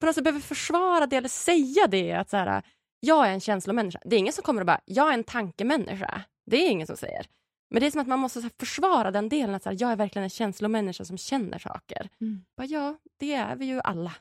på 0.00 0.06
något 0.06 0.14
sätt 0.14 0.24
behöver 0.24 0.40
försvara 0.40 1.06
det 1.06 1.16
eller 1.16 1.28
säga 1.28 1.86
det, 1.86 2.12
att 2.12 2.30
så 2.30 2.36
här, 2.36 2.62
jag 3.00 3.26
är 3.26 3.32
en 3.32 3.40
känslomänniska. 3.40 4.00
Det 4.04 4.16
är 4.16 4.20
ingen 4.20 4.32
som 4.32 4.42
kommer 4.42 4.60
och 4.60 4.66
bara, 4.66 4.80
jag 4.84 5.08
är 5.08 5.14
en 5.14 5.24
tankemänniska. 5.24 6.22
Det 6.46 6.56
är 6.56 6.70
ingen 6.70 6.86
som 6.86 6.96
säger. 6.96 7.26
Men 7.70 7.80
det 7.80 7.86
är 7.86 7.90
som 7.90 8.00
att 8.00 8.06
man 8.06 8.18
måste 8.18 8.42
så 8.42 8.48
försvara 8.60 9.10
den 9.10 9.28
delen, 9.28 9.54
att 9.54 9.62
så 9.62 9.68
här, 9.68 9.76
jag 9.80 9.92
är 9.92 9.96
verkligen 9.96 10.24
en 10.24 10.30
känslomänniska 10.30 11.04
som 11.04 11.18
känner 11.18 11.58
saker. 11.58 12.08
Mm. 12.20 12.44
Bara, 12.56 12.66
ja, 12.66 12.98
det 13.16 13.34
är 13.34 13.56
vi 13.56 13.66
ju 13.66 13.80
alla. 13.80 14.12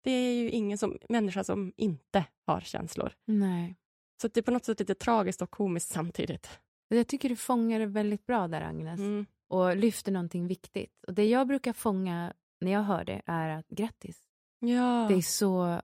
Det 0.00 0.10
är 0.10 0.34
ju 0.34 0.50
ingen 0.50 0.78
som, 0.78 0.98
människa 1.08 1.44
som 1.44 1.72
inte 1.76 2.24
har 2.46 2.60
känslor. 2.60 3.12
Nej. 3.24 3.76
Så 4.22 4.28
det 4.28 4.40
är 4.40 4.42
på 4.42 4.50
något 4.50 4.64
sätt 4.64 4.80
lite 4.80 4.94
tragiskt 4.94 5.42
och 5.42 5.50
komiskt 5.50 5.92
samtidigt. 5.92 6.60
Jag 6.88 7.06
tycker 7.06 7.28
du 7.28 7.36
fångar 7.36 7.80
det 7.80 7.86
väldigt 7.86 8.26
bra 8.26 8.48
där, 8.48 8.60
Agnes. 8.60 9.00
Mm. 9.00 9.26
Och 9.48 9.76
lyfter 9.76 10.12
någonting 10.12 10.46
viktigt. 10.46 11.04
Och 11.06 11.14
det 11.14 11.24
jag 11.24 11.46
brukar 11.46 11.72
fånga 11.72 12.32
när 12.60 12.72
jag 12.72 12.82
hör 12.82 13.04
det 13.04 13.22
är 13.26 13.48
att 13.48 13.68
grattis. 13.68 14.20
Ja. 14.58 15.06
Det 15.08 15.14
är 15.14 15.22
så 15.22 15.80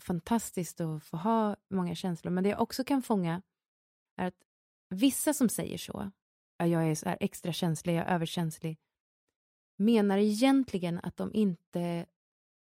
fantastiskt 0.00 0.80
att 0.80 1.04
få 1.04 1.16
ha 1.16 1.56
många 1.70 1.94
känslor. 1.94 2.32
Men 2.32 2.44
det 2.44 2.50
jag 2.50 2.60
också 2.60 2.84
kan 2.84 3.02
fånga 3.02 3.42
är 4.16 4.26
att 4.26 4.42
vissa 4.88 5.34
som 5.34 5.48
säger 5.48 5.78
så 5.78 6.10
jag 6.58 6.90
är 6.90 6.94
så 6.94 7.16
extra 7.20 7.52
känslig, 7.52 7.94
jag 7.94 8.06
är 8.06 8.14
överkänslig, 8.14 8.78
menar 9.76 10.18
egentligen 10.18 11.00
att 11.02 11.16
de 11.16 11.34
inte 11.34 12.06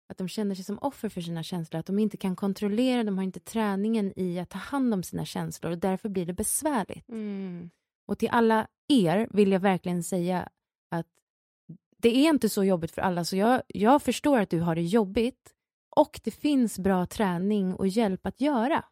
att 0.10 0.18
de 0.18 0.28
känner 0.28 0.56
sig 0.56 0.66
som 0.66 0.80
offer 0.80 1.10
för 1.10 1.22
sina 1.22 1.44
känslor, 1.44 1.80
att 1.80 1.86
de 1.86 2.00
inte 2.00 2.18
kan 2.18 2.36
kontrollera, 2.36 3.04
de 3.04 3.18
har 3.18 3.24
inte 3.24 3.40
träningen 3.40 4.20
i 4.20 4.40
att 4.40 4.50
ta 4.50 4.58
hand 4.58 4.94
om 4.94 5.04
sina 5.04 5.26
känslor 5.26 5.72
och 5.72 5.78
därför 5.78 6.10
blir 6.10 6.26
det 6.26 6.34
besvärligt. 6.34 7.10
Mm. 7.10 7.70
Och 8.08 8.20
till 8.20 8.30
alla 8.30 8.68
er 8.88 9.28
vill 9.32 9.52
jag 9.52 9.60
verkligen 9.60 10.04
säga 10.04 10.50
att 10.92 11.08
det 11.98 12.10
är 12.10 12.30
inte 12.30 12.50
så 12.50 12.64
jobbigt 12.64 12.92
för 12.92 13.02
alla, 13.02 13.26
så 13.26 13.36
jag, 13.36 13.62
jag 13.68 14.02
förstår 14.02 14.40
att 14.40 14.50
du 14.50 14.60
har 14.60 14.76
det 14.76 14.82
jobbigt 14.82 15.54
och 15.96 16.20
det 16.24 16.32
finns 16.32 16.80
bra 16.80 17.06
träning 17.06 17.74
och 17.74 17.88
hjälp 17.88 18.26
att 18.26 18.42
göra 18.42 18.86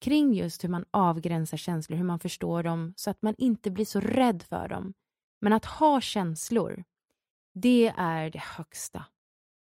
kring 0.00 0.34
just 0.34 0.64
hur 0.64 0.68
man 0.68 0.84
avgränsar 0.90 1.56
känslor, 1.56 1.96
hur 1.96 2.04
man 2.04 2.18
förstår 2.18 2.62
dem 2.62 2.94
så 2.96 3.10
att 3.10 3.22
man 3.22 3.34
inte 3.38 3.70
blir 3.70 3.84
så 3.84 4.00
rädd 4.00 4.42
för 4.42 4.68
dem. 4.68 4.94
Men 5.40 5.52
att 5.52 5.64
ha 5.64 6.00
känslor, 6.00 6.84
det 7.54 7.92
är 7.96 8.30
det 8.30 8.42
högsta. 8.42 9.04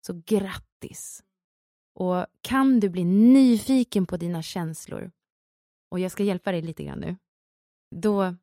Så 0.08 0.22
grattis! 0.26 1.24
Och 1.94 2.26
kan 2.40 2.80
du 2.80 2.88
bli 2.88 3.04
nyfiken 3.04 4.06
på 4.06 4.16
dina 4.16 4.42
känslor, 4.42 5.10
och 5.90 6.00
jag 6.00 6.12
ska 6.12 6.22
hjälpa 6.22 6.52
dig 6.52 6.62
lite 6.62 6.84
grann 6.84 6.98
nu, 6.98 7.16
då, 7.96 8.36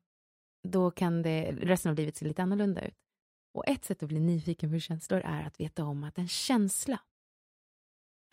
då 0.68 0.90
kan 0.90 1.22
det, 1.22 1.52
resten 1.52 1.90
av 1.90 1.96
livet 1.96 2.16
se 2.16 2.24
lite 2.24 2.42
annorlunda 2.42 2.86
ut. 2.86 2.94
Och 3.54 3.68
ett 3.68 3.84
sätt 3.84 4.02
att 4.02 4.08
bli 4.08 4.20
nyfiken 4.20 4.72
på 4.72 4.78
känslor 4.78 5.20
är 5.20 5.42
att 5.46 5.60
veta 5.60 5.84
om 5.84 6.04
att 6.04 6.18
en 6.18 6.28
känsla 6.28 7.00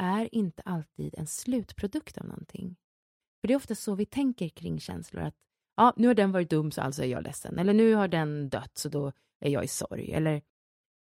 är 0.02 0.36
inte 0.36 0.62
alltid 0.62 1.16
en 1.18 1.28
slutprodukt 1.28 2.18
av 2.18 2.26
någonting. 2.26 2.76
För 3.42 3.48
det 3.48 3.54
är 3.54 3.58
ofta 3.58 3.76
så 3.76 3.96
vi 3.96 4.06
tänker 4.06 4.50
kring 4.50 4.80
känslor, 4.80 5.24
att 5.24 5.36
ja, 5.76 5.94
nu 5.98 6.08
har 6.08 6.16
den 6.16 6.32
varit 6.32 6.50
dum 6.50 6.72
så 6.72 6.82
alltså 6.82 7.04
är 7.04 7.08
jag 7.08 7.24
ledsen, 7.24 7.60
eller 7.60 7.74
nu 7.74 7.94
har 7.94 8.08
den 8.08 8.50
dött 8.50 8.78
så 8.78 8.90
då 8.90 9.12
är 9.40 9.50
jag 9.50 9.64
i 9.64 9.68
sorg, 9.68 10.12
eller 10.14 10.42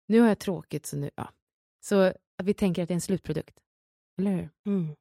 nu 0.08 0.20
har 0.20 0.28
jag 0.28 0.40
tråkigt 0.40 0.86
så 0.86 0.98
nu, 0.98 1.12
ja. 1.16 1.34
Så 1.88 2.02
att 2.38 2.46
vi 2.46 2.54
tänker 2.54 2.84
att 2.84 2.88
det 2.88 2.92
är 2.92 2.96
en 2.96 3.02
slutprodukt, 3.02 3.60
eller 4.20 4.32
hur? 4.32 4.50
Mm. 4.66 4.96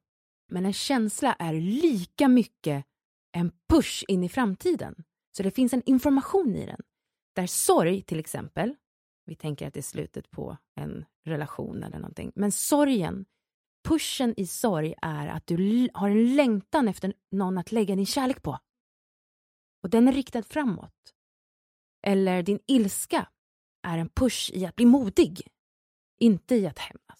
Men 0.51 0.65
en 0.65 0.73
känsla 0.73 1.33
är 1.33 1.53
lika 1.53 2.27
mycket 2.27 2.85
en 3.31 3.51
push 3.69 4.03
in 4.07 4.23
i 4.23 4.29
framtiden. 4.29 5.03
Så 5.37 5.43
det 5.43 5.51
finns 5.51 5.73
en 5.73 5.83
information 5.85 6.55
i 6.55 6.65
den. 6.65 6.81
Där 7.35 7.47
sorg 7.47 8.01
till 8.01 8.19
exempel, 8.19 8.75
vi 9.25 9.35
tänker 9.35 9.67
att 9.67 9.73
det 9.73 9.79
är 9.79 9.81
slutet 9.81 10.31
på 10.31 10.57
en 10.75 11.05
relation 11.25 11.83
eller 11.83 11.99
någonting, 11.99 12.31
men 12.35 12.51
sorgen, 12.51 13.25
pushen 13.87 14.33
i 14.37 14.47
sorg 14.47 14.93
är 15.01 15.27
att 15.27 15.47
du 15.47 15.89
har 15.93 16.09
en 16.09 16.35
längtan 16.35 16.87
efter 16.87 17.13
någon 17.31 17.57
att 17.57 17.71
lägga 17.71 17.95
din 17.95 18.05
kärlek 18.05 18.43
på. 18.43 18.59
Och 19.83 19.89
den 19.89 20.07
är 20.07 20.13
riktad 20.13 20.43
framåt. 20.43 21.13
Eller 22.07 22.43
din 22.43 22.59
ilska 22.67 23.29
är 23.87 23.97
en 23.97 24.09
push 24.09 24.51
i 24.53 24.65
att 24.65 24.75
bli 24.75 24.85
modig, 24.85 25.47
inte 26.19 26.55
i 26.55 26.67
att 26.67 26.79
hämnas. 26.79 27.19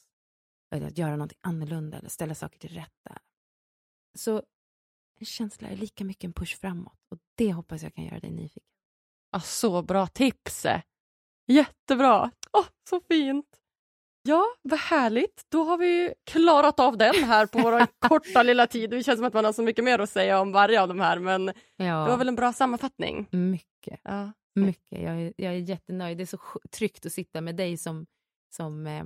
Eller 0.76 0.88
att 0.88 0.98
göra 0.98 1.12
någonting 1.12 1.40
annorlunda 1.42 1.98
eller 1.98 2.10
ställa 2.10 2.36
saker 2.36 2.60
till 2.60 2.70
rätta. 2.70 3.18
Så 4.18 4.44
en 5.20 5.26
känsla 5.26 5.68
är 5.68 5.76
lika 5.76 6.04
mycket 6.06 6.24
en 6.24 6.34
push 6.34 6.58
framåt 6.60 7.00
och 7.12 7.18
det 7.36 7.54
hoppas 7.54 7.84
jag 7.84 7.94
kan 7.94 8.04
göra 8.06 8.20
dig 8.20 8.32
nyfiken. 8.32 8.64
Ja, 9.32 9.40
så 9.40 9.82
bra 9.82 10.08
tips! 10.08 10.66
Jättebra! 11.48 12.32
Åh, 12.54 12.66
så 12.90 13.02
fint! 13.08 13.46
Ja, 14.22 14.46
vad 14.62 14.80
härligt. 14.80 15.46
Då 15.50 15.64
har 15.64 15.78
vi 15.78 16.14
klarat 16.24 16.80
av 16.80 16.98
den 16.98 17.16
här 17.24 17.46
på 17.46 17.60
vår 17.60 17.88
korta 18.10 18.44
lilla 18.44 18.68
tid. 18.68 18.90
Det 18.90 19.04
känns 19.04 19.18
som 19.20 19.26
att 19.28 19.34
man 19.34 19.46
har 19.46 19.54
så 19.54 19.64
mycket 19.64 19.84
mer 19.84 20.00
att 20.00 20.10
säga 20.10 20.40
om 20.40 20.52
varje 20.52 20.82
av 20.82 20.88
de 20.88 21.00
här, 21.00 21.20
men 21.20 21.46
Ja, 21.76 21.86
det 22.04 22.10
var 22.10 22.18
väl 22.18 22.28
en 22.28 22.36
bra 22.36 22.54
sammanfattning? 22.54 23.28
mycket. 23.32 24.00
Ja. 24.04 24.32
Mycket. 24.56 25.02
Jag 25.02 25.22
är, 25.22 25.34
jag 25.38 25.54
är 25.54 25.58
jättenöjd. 25.58 26.18
Det 26.18 26.24
är 26.24 26.26
så 26.26 26.40
tryggt 26.72 27.06
att 27.06 27.14
sitta 27.14 27.42
med 27.42 27.56
dig 27.56 27.78
som, 27.78 28.06
som 28.50 28.88
eh, 28.88 29.04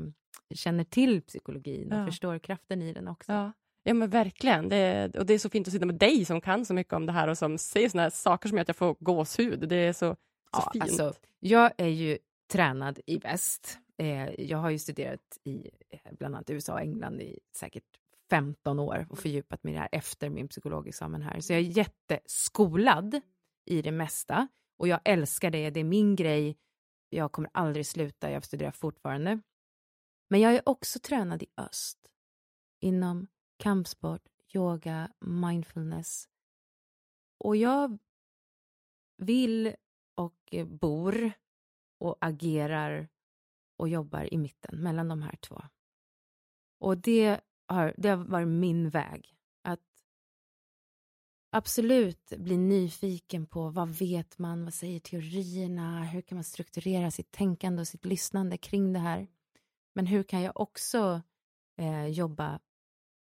känner 0.55 0.83
till 0.83 1.21
psykologin 1.21 1.91
och 1.93 1.99
Ja. 1.99 2.05
förstår 2.05 2.39
kraften 2.39 2.81
i 2.81 2.93
den 2.93 3.07
också. 3.07 3.31
Ja. 3.31 3.51
ja, 3.83 3.93
men 3.93 4.09
verkligen. 4.09 4.69
Det, 4.69 5.15
och 5.15 5.25
det 5.25 5.33
är 5.33 5.39
så 5.39 5.49
fint 5.49 5.67
att 5.67 5.73
sitta 5.73 5.85
med 5.85 5.95
dig 5.95 6.25
som 6.25 6.41
kan 6.41 6.65
så 6.65 6.73
mycket 6.73 6.93
om 6.93 7.05
det 7.05 7.11
här 7.11 7.27
och 7.27 7.37
som 7.37 7.57
säger 7.57 7.89
såna 7.89 8.03
här 8.03 8.09
saker 8.09 8.49
som 8.49 8.57
gör 8.57 8.61
att 8.61 8.67
jag 8.69 8.77
får 8.77 8.95
gåshud. 8.99 9.69
Det 9.69 9.75
är 9.75 9.93
så, 9.93 9.99
så 9.99 10.15
Ja, 10.51 10.69
fint. 10.73 10.83
alltså, 10.83 11.13
jag 11.39 11.71
är 11.77 11.87
ju 11.87 12.17
tränad 12.51 12.99
i 13.05 13.17
väst. 13.17 13.77
Eh, 13.97 14.41
jag 14.41 14.57
har 14.57 14.69
ju 14.69 14.79
studerat 14.79 15.37
i 15.43 15.69
eh, 15.89 15.99
bland 16.17 16.35
annat 16.35 16.49
USA 16.49 16.73
och 16.73 16.81
England 16.81 17.21
i 17.21 17.39
säkert 17.55 17.83
15 18.29 18.79
år 18.79 19.07
och 19.09 19.19
fördjupat 19.19 19.63
mig 19.63 19.73
i 19.73 19.75
det 19.75 19.79
här 19.79 19.89
efter 19.91 20.29
min 20.29 20.47
psykologexamen 20.47 21.21
här. 21.21 21.39
Så 21.39 21.53
jag 21.53 21.59
är 21.59 21.63
jätteskolad 21.63 23.21
i 23.65 23.81
det 23.81 23.91
mesta 23.91 24.47
och 24.77 24.87
jag 24.87 24.99
älskar 25.05 25.51
det. 25.51 25.69
Det 25.69 25.79
är 25.79 25.83
min 25.83 26.15
grej. 26.15 26.57
Jag 27.13 27.31
kommer 27.31 27.49
aldrig 27.53 27.85
sluta. 27.85 28.31
Jag 28.31 28.43
studerar 28.43 28.71
fortfarande. 28.71 29.39
Men 30.29 30.39
jag 30.39 30.55
är 30.55 30.69
också 30.69 30.99
tränad 30.99 31.43
i 31.43 31.47
öst 31.57 32.07
inom 32.79 33.27
kampsport, 33.57 34.21
yoga, 34.53 35.11
mindfulness. 35.19 36.29
Och 37.37 37.55
jag 37.55 37.97
vill 39.17 39.75
och 40.15 40.55
bor 40.65 41.31
och 41.97 42.17
agerar 42.21 43.09
och 43.77 43.89
jobbar 43.89 44.33
i 44.33 44.37
mitten 44.37 44.83
mellan 44.83 45.07
de 45.07 45.21
här 45.21 45.35
två. 45.35 45.61
Och 46.79 46.97
det 46.97 47.41
har, 47.67 47.93
det 47.97 48.09
har 48.09 48.17
varit 48.17 48.47
min 48.47 48.89
väg. 48.89 49.37
Absolut 51.53 52.33
bli 52.37 52.57
nyfiken 52.57 53.45
på 53.45 53.69
vad 53.69 53.89
vet 53.89 54.37
man, 54.37 54.63
vad 54.63 54.73
säger 54.73 54.99
teorierna, 54.99 56.03
hur 56.03 56.21
kan 56.21 56.35
man 56.35 56.43
strukturera 56.43 57.11
sitt 57.11 57.31
tänkande 57.31 57.81
och 57.81 57.87
sitt 57.87 58.05
lyssnande 58.05 58.57
kring 58.57 58.93
det 58.93 58.99
här. 58.99 59.27
Men 59.93 60.05
hur 60.05 60.23
kan 60.23 60.41
jag 60.41 60.59
också 60.59 61.21
eh, 61.77 62.07
jobba 62.07 62.59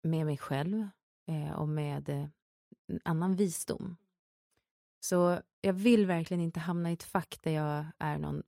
med 0.03 0.27
mig 0.27 0.39
själv 0.39 0.89
eh, 1.29 1.53
och 1.53 1.69
med 1.69 2.09
eh, 2.09 2.27
annan 3.05 3.37
visdom. 3.37 3.97
Så 5.01 5.41
jag 5.61 5.73
vill 5.73 6.07
verkligen 6.07 6.41
inte 6.41 6.61
hamna 6.61 6.91
i 6.91 6.93
ett 6.93 7.03
fack 7.03 7.39
där 7.43 7.51
jag 7.51 7.87
är 7.99 8.19
någon, 8.19 8.43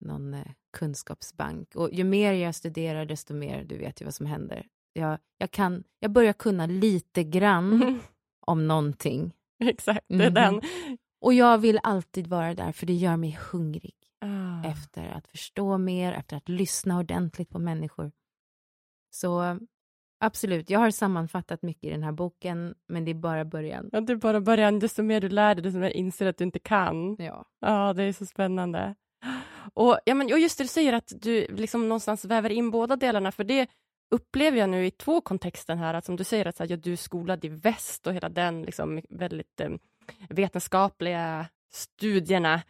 någon 0.00 0.34
eh, 0.34 0.52
kunskapsbank. 0.72 1.76
Och 1.76 1.92
ju 1.92 2.04
mer 2.04 2.32
jag 2.32 2.54
studerar, 2.54 3.06
desto 3.06 3.34
mer, 3.34 3.64
du 3.64 3.78
vet 3.78 4.00
ju 4.00 4.04
vad 4.04 4.14
som 4.14 4.26
händer. 4.26 4.68
Jag, 4.92 5.18
jag, 5.38 5.50
kan, 5.50 5.84
jag 5.98 6.10
börjar 6.10 6.32
kunna 6.32 6.66
lite 6.66 7.24
grann 7.24 8.00
om 8.46 8.66
någonting. 8.68 9.32
Exakt, 9.64 10.04
det 10.08 10.14
är 10.24 10.30
Mhm. 10.30 10.34
den. 10.34 10.60
Och 11.20 11.34
jag 11.34 11.58
vill 11.58 11.80
alltid 11.82 12.26
vara 12.26 12.54
där, 12.54 12.72
för 12.72 12.86
det 12.86 12.92
gör 12.92 13.16
mig 13.16 13.38
hungrig 13.52 13.94
Ah. 14.20 14.64
efter 14.68 15.08
att 15.08 15.28
förstå 15.28 15.78
mer, 15.78 16.12
efter 16.12 16.36
att 16.36 16.48
lyssna 16.48 16.98
ordentligt 16.98 17.50
på 17.50 17.58
människor. 17.58 18.12
Så 19.10 19.58
absolut, 20.20 20.70
jag 20.70 20.78
har 20.80 20.90
sammanfattat 20.90 21.62
mycket 21.62 21.84
i 21.84 21.90
den 21.90 22.02
här 22.02 22.12
boken, 22.12 22.74
men 22.88 23.04
det 23.04 23.10
är 23.10 23.14
bara 23.14 23.44
början. 23.44 23.88
Ja, 23.92 24.00
det 24.00 24.12
är 24.12 24.16
bara 24.16 24.40
början. 24.40 24.78
Desto 24.78 25.02
mer 25.02 25.20
du 25.20 25.28
lär 25.28 25.54
dig, 25.54 25.64
desto 25.64 25.78
mer 25.78 25.90
inser 25.90 26.26
att 26.26 26.38
du 26.38 26.44
inte 26.44 26.58
kan. 26.58 27.16
Ja. 27.18 27.44
Ja, 27.60 27.92
det 27.92 28.02
är 28.02 28.12
så 28.12 28.26
spännande. 28.26 28.94
Och, 29.74 29.98
ja, 30.04 30.14
men, 30.14 30.32
och 30.32 30.38
just 30.38 30.58
det, 30.58 30.64
du 30.64 30.68
säger 30.68 30.92
att 30.92 31.12
du 31.22 31.46
liksom 31.50 31.88
någonstans 31.88 32.24
väver 32.24 32.50
in 32.50 32.70
båda 32.70 32.96
delarna, 32.96 33.32
för 33.32 33.44
det 33.44 33.68
upplever 34.10 34.58
jag 34.58 34.70
nu 34.70 34.86
i 34.86 34.90
två 34.90 35.20
kontexter 35.20 35.76
här, 35.76 35.94
att 35.94 36.04
som 36.04 36.16
du 36.16 36.24
säger 36.24 36.46
att 36.46 36.56
så 36.56 36.62
här, 36.62 36.70
ja, 36.70 36.76
du 36.76 36.92
är 36.92 36.96
skolad 36.96 37.44
i 37.44 37.48
väst 37.48 38.06
och 38.06 38.14
hela 38.14 38.28
den 38.28 38.62
liksom, 38.62 39.00
väldigt 39.08 39.60
eh, 39.60 39.70
vetenskapliga 40.28 41.46
studierna, 41.72 42.62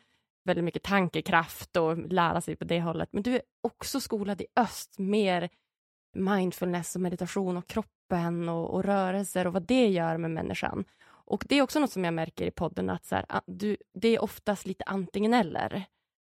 väldigt 0.45 0.65
mycket 0.65 0.83
tankekraft 0.83 1.77
och 1.77 1.99
lära 1.99 2.41
sig 2.41 2.57
på 2.57 2.65
det 2.65 2.81
hållet, 2.81 3.09
men 3.13 3.23
du 3.23 3.35
är 3.35 3.43
också 3.61 4.01
skolad 4.01 4.41
i 4.41 4.47
öst, 4.57 4.99
mer 4.99 5.49
mindfulness 6.15 6.95
och 6.95 7.01
meditation 7.01 7.57
och 7.57 7.67
kroppen 7.67 8.49
och, 8.49 8.75
och 8.75 8.85
rörelser 8.85 9.47
och 9.47 9.53
vad 9.53 9.63
det 9.63 9.89
gör 9.89 10.17
med 10.17 10.31
människan. 10.31 10.85
Och 11.27 11.45
det 11.49 11.59
är 11.59 11.63
också 11.63 11.81
något 11.81 11.93
som 11.93 12.05
jag 12.05 12.15
märker 12.15 12.47
i 12.47 12.51
podden, 12.51 12.91
att 12.91 13.05
så 13.05 13.15
här, 13.15 13.27
du, 13.47 13.77
det 13.95 14.09
är 14.09 14.23
oftast 14.23 14.67
lite 14.67 14.85
antingen 14.85 15.35
eller. 15.35 15.85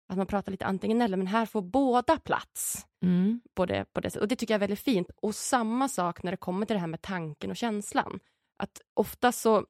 Att 0.08 0.16
man 0.16 0.26
pratar 0.26 0.52
lite 0.52 0.66
antingen 0.66 1.02
eller, 1.02 1.16
men 1.16 1.26
här 1.26 1.46
får 1.46 1.62
båda 1.62 2.18
plats. 2.18 2.86
Mm. 3.02 3.40
På 3.54 3.66
det, 3.66 3.84
på 3.92 4.00
det, 4.00 4.16
och 4.16 4.28
det 4.28 4.36
tycker 4.36 4.54
jag 4.54 4.58
är 4.58 4.66
väldigt 4.68 4.80
fint. 4.80 5.10
Och 5.22 5.34
samma 5.34 5.88
sak 5.88 6.22
när 6.22 6.30
det 6.30 6.36
kommer 6.36 6.66
till 6.66 6.74
det 6.74 6.80
här 6.80 6.86
med 6.86 7.02
tanken 7.02 7.50
och 7.50 7.56
känslan. 7.56 8.20
Att 8.58 8.80
ofta 8.94 9.32
så 9.32 9.66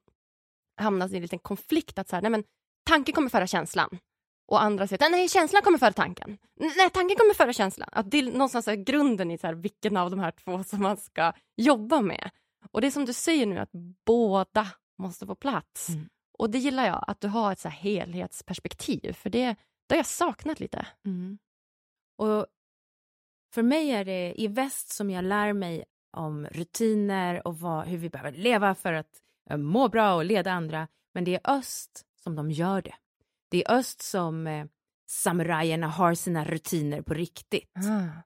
hamnar 0.81 1.07
det 1.07 1.13
i 1.13 1.17
en 1.17 1.21
liten 1.21 1.39
konflikt 1.39 1.99
att 1.99 2.09
så 2.09 2.15
här, 2.15 2.21
nej 2.21 2.31
men 2.31 2.43
tanken 2.85 3.15
kommer 3.15 3.29
före 3.29 3.47
känslan. 3.47 3.97
Och 4.47 4.63
andra 4.63 4.87
säger 4.87 5.05
att 5.05 5.11
nej, 5.11 5.29
känslan 5.29 5.61
kommer 5.61 5.77
före 5.77 5.93
tanken. 5.93 6.37
Nej, 6.59 6.89
tanken 6.93 7.17
kommer 7.17 7.33
före 7.33 7.53
känslan. 7.53 7.89
Att 7.91 8.11
det 8.11 8.17
är 8.17 8.23
någonstans 8.23 8.67
är 8.67 8.75
grunden 8.75 9.31
i 9.31 9.37
så 9.37 9.47
här, 9.47 9.53
vilken 9.53 9.97
av 9.97 10.11
de 10.11 10.19
här 10.19 10.31
två 10.31 10.63
som 10.63 10.81
man 10.81 10.97
ska 10.97 11.33
jobba 11.57 12.01
med. 12.01 12.29
Och 12.71 12.81
det 12.81 12.87
är 12.87 12.91
som 12.91 13.05
du 13.05 13.13
säger 13.13 13.45
nu, 13.45 13.59
att 13.59 13.71
båda 14.05 14.67
måste 14.97 15.25
få 15.25 15.35
plats. 15.35 15.89
Mm. 15.89 16.09
Och 16.37 16.49
det 16.49 16.57
gillar 16.57 16.85
jag, 16.85 17.05
att 17.07 17.21
du 17.21 17.27
har 17.27 17.51
ett 17.51 17.59
så 17.59 17.69
helhetsperspektiv. 17.69 19.13
För 19.13 19.29
det, 19.29 19.55
det 19.87 19.95
har 19.95 19.99
jag 19.99 20.05
saknat 20.05 20.59
lite. 20.59 20.87
Mm. 21.05 21.37
Och 22.17 22.45
för 23.53 23.63
mig 23.63 23.89
är 23.91 24.05
det 24.05 24.33
i 24.41 24.47
väst 24.47 24.89
som 24.89 25.09
jag 25.09 25.25
lär 25.25 25.53
mig 25.53 25.83
om 26.17 26.45
rutiner 26.47 27.47
och 27.47 27.59
vad, 27.59 27.87
hur 27.87 27.97
vi 27.97 28.09
behöver 28.09 28.31
leva 28.31 28.75
för 28.75 28.93
att 28.93 29.21
eh, 29.49 29.57
må 29.57 29.87
bra 29.89 30.15
och 30.15 30.25
leda 30.25 30.51
andra. 30.51 30.87
Men 31.13 31.23
det 31.23 31.35
är 31.35 31.41
öst 31.57 32.05
som 32.23 32.35
de 32.35 32.51
gör 32.51 32.81
det. 32.81 32.95
Det 33.49 33.65
är 33.65 33.71
öst 33.71 34.01
som 34.01 34.47
eh, 34.47 34.65
samurajerna 35.09 35.87
har 35.87 36.13
sina 36.13 36.45
rutiner 36.45 37.01
på 37.01 37.13
riktigt. 37.13 37.71
Ah. 37.77 38.21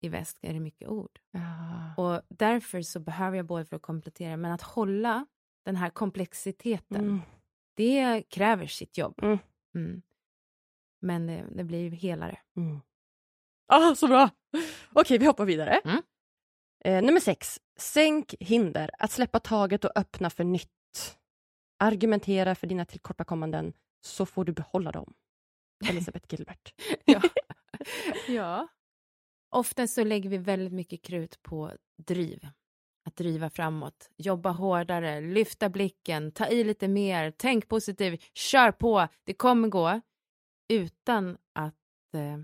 I 0.00 0.08
väst 0.08 0.38
är 0.42 0.52
det 0.52 0.60
mycket 0.60 0.88
ord. 0.88 1.18
Ja. 1.30 1.94
Och 2.04 2.22
därför 2.28 2.82
så 2.82 3.00
behöver 3.00 3.36
jag 3.36 3.46
både 3.46 3.64
för 3.64 3.76
att 3.76 3.82
komplettera, 3.82 4.36
men 4.36 4.52
att 4.52 4.62
hålla 4.62 5.26
den 5.64 5.76
här 5.76 5.90
komplexiteten, 5.90 7.00
Mm. 7.04 7.20
det 7.74 8.22
kräver 8.28 8.66
sitt 8.66 8.98
jobb. 8.98 9.20
Mm. 9.74 10.02
Men 11.00 11.26
det, 11.26 11.44
det 11.54 11.64
blir 11.64 11.90
helare. 11.90 12.38
Mm. 12.56 12.80
Ah, 13.66 13.94
så 13.94 14.06
bra! 14.08 14.30
Okej, 14.92 15.18
vi 15.18 15.26
hoppar 15.26 15.44
vidare. 15.44 15.80
Mm. 15.84 16.02
Eh, 16.84 17.02
nummer 17.02 17.20
sex. 17.20 17.60
Sänk 17.76 18.34
hinder. 18.40 18.90
Att 18.98 19.10
släppa 19.10 19.40
taget 19.40 19.84
och 19.84 19.90
öppna 19.96 20.30
för 20.30 20.44
nytt. 20.44 21.18
Argumentera 21.78 22.54
för 22.54 22.66
dina 22.66 22.84
tillkortakommanden 22.84 23.72
så 24.00 24.26
får 24.26 24.44
du 24.44 24.52
behålla 24.52 24.92
dem. 24.92 25.14
Elisabeth 25.88 26.34
Gilbert. 26.34 26.74
Ja. 27.04 27.22
ja. 28.28 28.68
Ofta 29.50 29.86
så 29.86 30.04
lägger 30.04 30.30
vi 30.30 30.38
väldigt 30.38 30.72
mycket 30.72 31.02
krut 31.02 31.42
på 31.42 31.72
driv. 32.06 32.48
Att 33.04 33.16
driva 33.16 33.50
framåt, 33.50 34.10
jobba 34.16 34.50
hårdare, 34.50 35.20
lyfta 35.20 35.68
blicken, 35.68 36.32
ta 36.32 36.46
i 36.46 36.64
lite 36.64 36.88
mer, 36.88 37.30
tänk 37.36 37.68
positivt, 37.68 38.22
kör 38.34 38.72
på, 38.72 39.08
det 39.24 39.34
kommer 39.34 39.68
gå. 39.68 40.00
Utan 40.68 41.38
att 41.52 42.14
eh, 42.14 42.38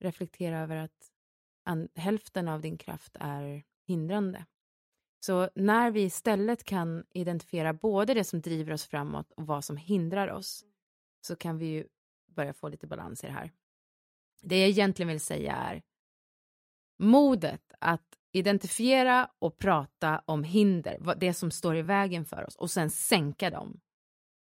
reflektera 0.00 0.58
över 0.60 0.76
att 0.76 1.12
an- 1.64 1.88
hälften 1.94 2.48
av 2.48 2.60
din 2.60 2.78
kraft 2.78 3.16
är 3.20 3.64
hindrande. 3.86 4.46
Så 5.20 5.50
när 5.54 5.90
vi 5.90 6.02
istället 6.02 6.64
kan 6.64 7.04
identifiera 7.10 7.72
både 7.72 8.14
det 8.14 8.24
som 8.24 8.40
driver 8.40 8.72
oss 8.72 8.86
framåt 8.86 9.32
och 9.32 9.46
vad 9.46 9.64
som 9.64 9.76
hindrar 9.76 10.28
oss 10.28 10.64
så 11.26 11.36
kan 11.36 11.58
vi 11.58 11.66
ju 11.66 11.86
börja 12.26 12.52
få 12.52 12.68
lite 12.68 12.86
balans 12.86 13.24
i 13.24 13.26
det 13.26 13.32
här. 13.32 13.52
Det 14.42 14.60
jag 14.60 14.68
egentligen 14.68 15.08
vill 15.08 15.20
säga 15.20 15.56
är 15.56 15.82
modet 16.98 17.72
att 17.78 18.18
identifiera 18.32 19.30
och 19.38 19.58
prata 19.58 20.22
om 20.26 20.44
hinder, 20.44 21.14
det 21.16 21.34
som 21.34 21.50
står 21.50 21.76
i 21.76 21.82
vägen 21.82 22.24
för 22.24 22.46
oss 22.46 22.56
och 22.56 22.70
sen 22.70 22.90
sänka 22.90 23.50
dem 23.50 23.80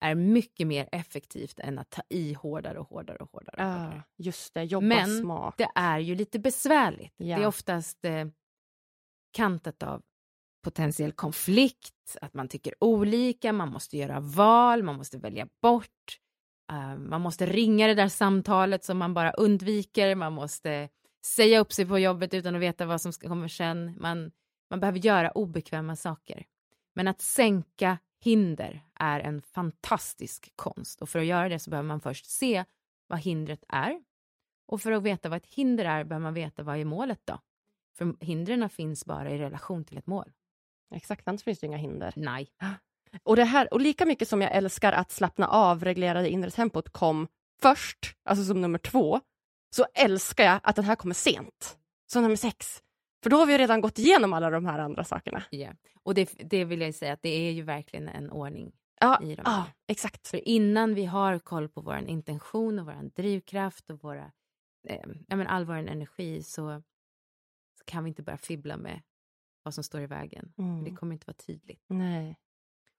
är 0.01 0.15
mycket 0.15 0.67
mer 0.67 0.89
effektivt 0.93 1.59
än 1.61 1.79
att 1.79 1.91
ta 1.91 2.03
i 2.09 2.33
hårdare 2.35 2.79
och 2.79 2.89
hårdare 2.89 3.19
och 3.19 3.31
hårdare. 3.33 3.57
Och 3.57 3.63
Ah, 3.63 3.85
hårdare. 3.85 4.03
just 4.17 4.55
det, 4.55 4.63
jobba 4.65 4.87
Men 4.87 5.19
smart. 5.21 5.55
det 5.59 5.69
är 5.75 5.99
ju 5.99 6.15
lite 6.15 6.39
besvärligt. 6.39 7.15
Ja. 7.17 7.37
Det 7.37 7.43
är 7.43 7.47
oftast 7.47 8.05
eh, 8.05 8.27
kantat 9.33 9.83
av 9.83 10.03
potentiell 10.65 11.13
konflikt, 11.13 12.17
att 12.21 12.35
man 12.35 12.49
tycker 12.49 12.75
olika, 12.81 13.53
man 13.53 13.69
måste 13.69 13.97
göra 13.97 14.21
val, 14.21 14.83
man 14.83 14.97
måste 14.97 15.19
välja 15.19 15.49
bort, 15.63 16.19
eh, 16.73 16.97
man 16.97 17.21
måste 17.21 17.47
ringa 17.47 17.87
det 17.87 17.95
där 17.95 18.09
samtalet 18.09 18.85
som 18.85 18.99
man 18.99 19.15
bara 19.15 19.31
undviker, 19.33 20.15
man 20.15 20.33
måste 20.33 20.89
säga 21.27 21.61
upp 21.61 21.73
sig 21.73 21.87
på 21.87 21.99
jobbet 21.99 22.35
utan 22.35 22.55
att 22.55 22.61
veta 22.61 22.87
vad 22.87 23.01
som 23.01 23.13
komma 23.13 23.49
sen. 23.49 23.95
Man, 24.01 24.33
man 24.71 24.81
behöver 24.81 24.99
göra 24.99 25.31
obekväma 25.31 25.97
saker. 25.97 26.45
Men 26.95 27.09
att 27.09 27.21
sänka 27.21 27.99
hinder 28.21 28.85
är 28.95 29.21
en 29.21 29.43
fantastisk 29.43 30.53
konst 30.57 31.03
och 31.03 31.09
för 31.09 31.19
att 31.19 31.27
göra 31.27 31.49
det 31.49 31.59
så 31.59 31.71
behöver 31.71 31.89
man 31.89 32.01
först 32.01 32.27
se 32.27 32.65
vad 33.07 33.19
hindret 33.19 33.65
är. 33.69 34.03
Och 34.67 34.81
för 34.81 34.93
att 34.93 35.03
veta 35.03 35.29
vad 35.29 35.37
ett 35.37 35.47
hinder 35.47 35.85
är 35.85 36.05
behöver 36.05 36.23
man 36.23 36.35
veta 36.35 36.63
vad 36.63 36.77
är 36.77 36.85
målet 36.85 37.21
då? 37.25 37.39
För 37.97 38.25
hindren 38.25 38.71
finns 38.71 39.05
bara 39.05 39.31
i 39.31 39.39
relation 39.39 39.85
till 39.85 39.99
ett 39.99 40.07
mål. 40.07 40.33
Exakt, 40.95 41.29
annars 41.29 41.43
finns 41.43 41.59
det 41.59 41.67
inga 41.67 41.77
hinder. 41.77 42.13
Nej. 42.17 42.49
Och, 43.23 43.37
det 43.37 43.45
här, 43.45 43.75
och 43.75 43.81
lika 43.81 44.07
mycket 44.07 44.29
som 44.29 44.43
jag 44.43 44.53
älskar 44.53 44.93
att 44.93 45.11
slappna 45.11 45.49
av, 45.49 45.85
reglera 45.85 46.23
det 46.23 46.31
inre 46.31 46.51
tempot 46.51 46.91
kom 46.91 47.29
först, 47.61 48.17
alltså 48.25 48.45
som 48.45 48.61
nummer 48.61 48.79
två, 48.79 49.21
så 49.71 49.87
älskar 49.95 50.45
jag 50.45 50.61
att 50.63 50.77
den 50.77 50.85
här 50.85 50.97
kommer 50.97 51.15
sent, 51.15 51.79
som 52.07 52.23
nummer 52.23 52.37
sex. 52.37 52.83
För 53.23 53.31
då 53.31 53.37
har 53.37 53.47
vi 53.47 53.59
redan 53.59 53.81
gått 53.81 53.99
igenom 53.99 54.33
alla 54.33 54.51
de 54.51 54.67
här 54.67 54.79
andra 54.79 55.05
sakerna. 55.05 55.43
Ja. 55.51 55.73
Och 56.03 56.15
det, 56.15 56.31
det 56.51 56.65
vill 56.65 56.81
jag 56.81 56.95
säga 56.95 57.13
att 57.13 57.23
det 57.23 57.29
är 57.49 57.53
ju 57.53 57.63
verkligen 57.63 58.09
en 58.09 58.31
ordning 58.31 58.73
Ja, 59.01 59.23
i 59.23 59.35
de 59.35 59.43
ja 59.45 59.51
här. 59.51 59.73
exakt. 59.87 60.29
För 60.29 60.49
innan 60.49 60.95
vi 60.95 61.05
har 61.05 61.39
koll 61.39 61.69
på 61.69 61.81
vår 61.81 61.97
intention 61.99 62.79
och 62.79 62.87
vår 62.87 63.11
drivkraft 63.17 63.91
och 63.91 64.03
våra, 64.03 64.33
eh, 64.89 65.01
ja, 65.29 65.37
men 65.37 65.47
all 65.47 65.65
vår 65.65 65.75
energi 65.75 66.43
så, 66.43 66.83
så 67.79 67.85
kan 67.85 68.05
vi 68.05 68.09
inte 68.09 68.23
börja 68.23 68.39
fibbla 68.39 68.77
med 68.77 69.03
vad 69.63 69.75
som 69.75 69.85
står 69.85 70.01
i 70.01 70.07
vägen. 70.07 70.53
Mm. 70.59 70.85
Det 70.85 70.91
kommer 70.91 71.13
inte 71.13 71.27
vara 71.27 71.37
tydligt. 71.47 71.85
Nej. 71.89 72.39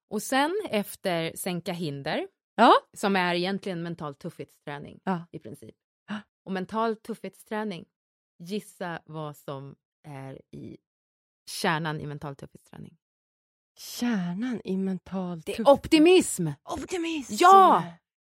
Och 0.08 0.22
sen 0.22 0.54
efter 0.70 1.32
sänka 1.36 1.72
hinder, 1.72 2.28
Ja. 2.54 2.72
som 2.92 3.16
är 3.16 3.34
egentligen 3.34 3.82
mental 3.82 4.14
tuffhetsträning 4.14 5.00
Ja. 5.04 5.26
i 5.32 5.38
princip. 5.38 5.74
Ja. 6.08 6.16
Och 6.44 6.52
mental 6.52 6.96
tuffhetsträning, 6.96 7.84
gissa 8.38 9.00
vad 9.04 9.36
som 9.36 9.76
är 10.02 10.40
i 10.50 10.76
kärnan 11.50 12.00
i 12.00 12.06
mental 12.06 12.36
tuffhetsträning. 12.36 12.96
Kärnan 13.78 14.60
i 14.64 14.76
mental 14.76 15.40
Det 15.40 15.52
tuff- 15.52 15.68
är 15.68 15.72
optimism! 15.72 16.48
optimism! 16.64 17.34
Ja! 17.38 17.84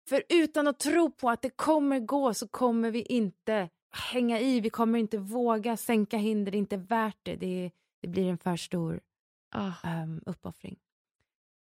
För 0.09 0.23
utan 0.29 0.67
att 0.69 0.79
tro 0.79 1.11
på 1.11 1.31
att 1.31 1.43
det 1.43 1.51
kommer 1.51 2.01
gå 2.01 2.35
så 2.35 2.49
kommer 2.49 2.91
vi 2.91 3.03
inte 3.03 3.69
hänga 4.13 4.41
i, 4.41 4.61
vi 4.61 4.71
kommer 4.71 4.99
inte 4.99 5.19
våga 5.19 5.77
sänka 5.77 6.17
hinder, 6.17 6.53
det 6.53 6.57
är 6.57 6.59
inte 6.59 6.77
värt 6.77 7.19
det. 7.23 7.37
Det, 7.37 7.71
det 8.03 8.09
blir 8.09 8.29
en 8.31 8.39
för 8.39 8.57
stor 8.57 9.01
Ah. 9.55 10.03
um, 10.03 10.23
uppoffring. 10.27 10.79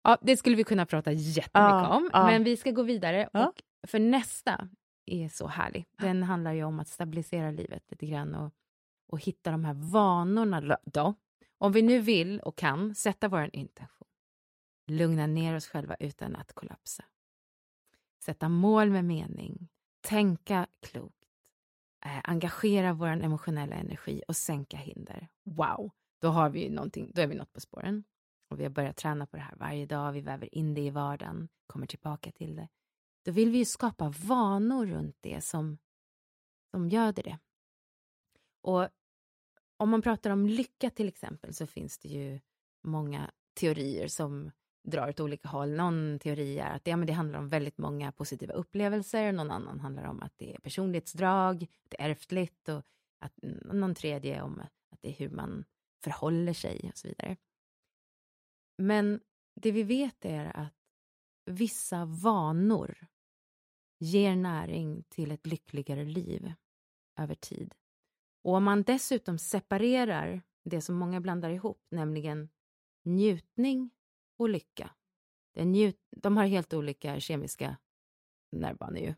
Ja, 0.03 0.17
det 0.21 0.37
skulle 0.37 0.55
vi 0.55 0.63
kunna 0.63 0.85
prata 0.85 1.11
jättemycket 1.11 1.49
Ja, 1.53 1.95
om, 1.97 2.09
ja. 2.13 2.25
men 2.25 2.43
vi 2.43 2.57
ska 2.57 2.71
gå 2.71 2.83
vidare. 2.83 3.29
Ja. 3.33 3.47
Och 3.47 3.61
för 3.89 3.99
nästa 3.99 4.69
är 5.05 5.29
så 5.29 5.47
härlig. 5.47 5.85
Den 5.97 6.23
handlar 6.23 6.53
ju 6.53 6.63
om 6.63 6.79
att 6.79 6.87
stabilisera 6.87 7.51
livet 7.51 7.83
lite 7.91 8.05
grann 8.05 8.35
och, 8.35 8.53
och 9.13 9.19
hitta 9.19 9.51
de 9.51 9.65
här 9.65 9.73
vanorna 9.73 10.77
då. 10.85 11.13
Om 11.57 11.71
vi 11.71 11.81
nu 11.81 11.99
vill 11.99 12.39
och 12.39 12.57
kan 12.57 12.95
sätta 12.95 13.27
vår 13.27 13.49
intention, 13.53 14.07
lugna 14.87 15.27
ner 15.27 15.55
oss 15.55 15.67
själva 15.67 15.95
utan 15.99 16.35
att 16.35 16.53
kollapsa. 16.53 17.03
Sätta 18.23 18.49
mål 18.49 18.89
med 18.89 19.05
mening, 19.05 19.67
tänka 20.01 20.67
klokt, 20.79 21.25
eh, 22.05 22.21
engagera 22.23 22.93
vår 22.93 23.07
emotionella 23.07 23.75
energi 23.75 24.23
och 24.27 24.35
sänka 24.35 24.77
hinder. 24.77 25.27
Wow, 25.43 25.91
då 26.21 26.27
har 26.27 26.49
vi 26.49 26.63
ju 26.63 26.69
någonting, 26.69 27.11
då 27.15 27.21
är 27.21 27.27
vi 27.27 27.35
något 27.35 27.53
på 27.53 27.59
spåren. 27.59 28.03
Och 28.49 28.59
vi 28.59 28.63
har 28.63 28.71
börjat 28.71 28.97
träna 28.97 29.25
på 29.25 29.37
det 29.37 29.43
här 29.43 29.55
varje 29.55 29.85
dag, 29.85 30.11
vi 30.11 30.21
väver 30.21 30.55
in 30.55 30.73
det 30.73 30.81
i 30.81 30.89
vardagen, 30.89 31.49
kommer 31.67 31.87
tillbaka 31.87 32.31
till 32.31 32.55
det. 32.55 32.67
Då 33.25 33.31
vill 33.31 33.51
vi 33.51 33.57
ju 33.57 33.65
skapa 33.65 34.09
vanor 34.09 34.85
runt 34.85 35.17
det 35.21 35.43
som, 35.43 35.77
som 36.71 36.89
göder 36.89 37.23
det. 37.23 37.39
Och 38.61 38.89
om 39.83 39.89
man 39.89 40.01
pratar 40.01 40.29
om 40.29 40.45
lycka 40.45 40.89
till 40.89 41.07
exempel 41.07 41.53
så 41.53 41.67
finns 41.67 41.97
det 41.97 42.09
ju 42.09 42.39
många 42.83 43.31
teorier 43.53 44.07
som 44.07 44.51
drar 44.83 45.09
åt 45.09 45.19
olika 45.19 45.49
håll. 45.49 45.71
Någon 45.71 46.19
teori 46.19 46.59
är 46.59 46.75
att 46.75 46.83
det, 46.83 46.91
ja, 46.91 46.97
men 46.97 47.07
det 47.07 47.13
handlar 47.13 47.39
om 47.39 47.49
väldigt 47.49 47.77
många 47.77 48.11
positiva 48.11 48.53
upplevelser, 48.53 49.31
någon 49.31 49.51
annan 49.51 49.79
handlar 49.79 50.03
om 50.03 50.21
att 50.21 50.33
det 50.37 50.55
är 50.55 50.59
personlighetsdrag, 50.59 51.67
det 51.89 52.01
är 52.01 52.09
ärftligt 52.09 52.69
och 52.69 52.83
att, 53.19 53.33
någon 53.73 53.95
tredje 53.95 54.41
om 54.41 54.59
att 54.91 55.01
det 55.01 55.09
är 55.09 55.13
hur 55.13 55.29
man 55.29 55.65
förhåller 56.03 56.53
sig 56.53 56.89
och 56.91 56.97
så 56.97 57.07
vidare. 57.07 57.37
Men 58.77 59.21
det 59.55 59.71
vi 59.71 59.83
vet 59.83 60.25
är 60.25 60.57
att 60.57 60.73
vissa 61.45 62.05
vanor 62.05 63.07
ger 63.99 64.35
näring 64.35 65.03
till 65.09 65.31
ett 65.31 65.47
lyckligare 65.47 66.05
liv 66.05 66.53
över 67.19 67.35
tid. 67.35 67.73
Och 68.43 68.53
om 68.53 68.63
man 68.63 68.83
dessutom 68.83 69.37
separerar 69.37 70.41
det 70.63 70.81
som 70.81 70.95
många 70.95 71.21
blandar 71.21 71.49
ihop, 71.49 71.87
nämligen 71.91 72.49
njutning 73.03 73.91
och 74.37 74.49
lycka. 74.49 74.91
Det 75.53 75.65
njut, 75.65 75.99
de 76.11 76.37
har 76.37 76.45
helt 76.45 76.73
olika 76.73 77.19
kemiska 77.19 77.77
nervbanor 78.51 78.99
ju. 78.99 79.13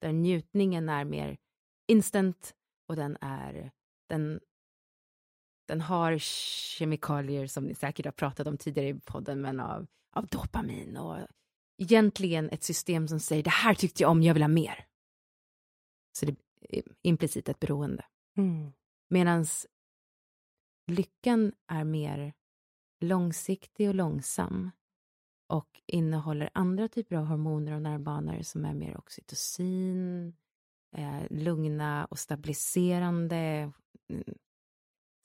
Där 0.00 0.12
njutningen 0.12 0.88
är 0.88 1.04
mer 1.04 1.38
instant 1.86 2.54
och 2.88 2.96
den 2.96 3.16
är 3.20 3.72
den, 4.08 4.40
den 5.68 5.80
har 5.80 6.18
kemikalier 6.18 7.46
som 7.46 7.64
ni 7.64 7.74
säkert 7.74 8.04
har 8.04 8.12
pratat 8.12 8.46
om 8.46 8.58
tidigare 8.58 8.88
i 8.88 9.00
podden, 9.00 9.40
men 9.40 9.60
av, 9.60 9.86
av 10.12 10.26
dopamin 10.26 10.96
och 10.96 11.18
egentligen 11.78 12.50
ett 12.50 12.62
system 12.62 13.08
som 13.08 13.20
säger 13.20 13.42
det 13.42 13.50
här 13.50 13.74
tyckte 13.74 14.02
jag 14.02 14.10
om, 14.10 14.22
jag 14.22 14.34
vill 14.34 14.42
ha 14.42 14.48
mer. 14.48 14.86
Så 16.12 16.26
det 16.26 16.36
är 16.68 16.82
implicit 17.02 17.48
ett 17.48 17.60
beroende. 17.60 18.04
Mm. 18.36 18.72
Medan 19.08 19.46
lyckan 20.86 21.52
är 21.66 21.84
mer 21.84 22.32
långsiktig 23.00 23.88
och 23.88 23.94
långsam 23.94 24.70
och 25.46 25.80
innehåller 25.86 26.50
andra 26.54 26.88
typer 26.88 27.16
av 27.16 27.24
hormoner 27.24 27.72
och 27.72 27.82
nervbanor 27.82 28.42
som 28.42 28.64
är 28.64 28.74
mer 28.74 28.98
oxytocin, 28.98 30.36
eh, 30.96 31.22
lugna 31.30 32.04
och 32.04 32.18
stabiliserande 32.18 33.72
mm, 34.08 34.38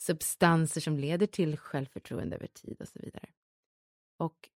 substanser 0.02 0.82
som 0.82 1.00
leder 1.00 1.28
till 1.28 1.58
självförtroende 1.58 2.36
över 2.36 2.48
tid 2.48 2.82
och 2.82 2.88
så 2.88 3.00
vidare. 3.00 3.30
Och 4.18 4.50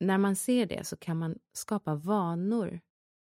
när 0.00 0.18
man 0.18 0.36
ser 0.36 0.66
det 0.66 0.86
så 0.86 0.96
kan 0.96 1.18
man 1.18 1.38
skapa 1.52 1.94
vanor 1.94 2.80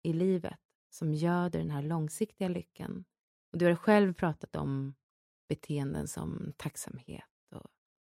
i 0.03 0.13
livet 0.13 0.61
som 0.91 1.15
göder 1.15 1.59
den 1.59 1.71
här 1.71 1.83
långsiktiga 1.83 2.49
lyckan. 2.49 3.05
Och 3.55 3.59
du 3.59 3.67
har 3.67 3.75
själv 3.75 4.15
pratat 4.15 4.57
om 4.57 4.95
beteenden 5.49 6.09
som 6.09 6.53
tacksamhet 6.57 7.53
och 7.55 7.67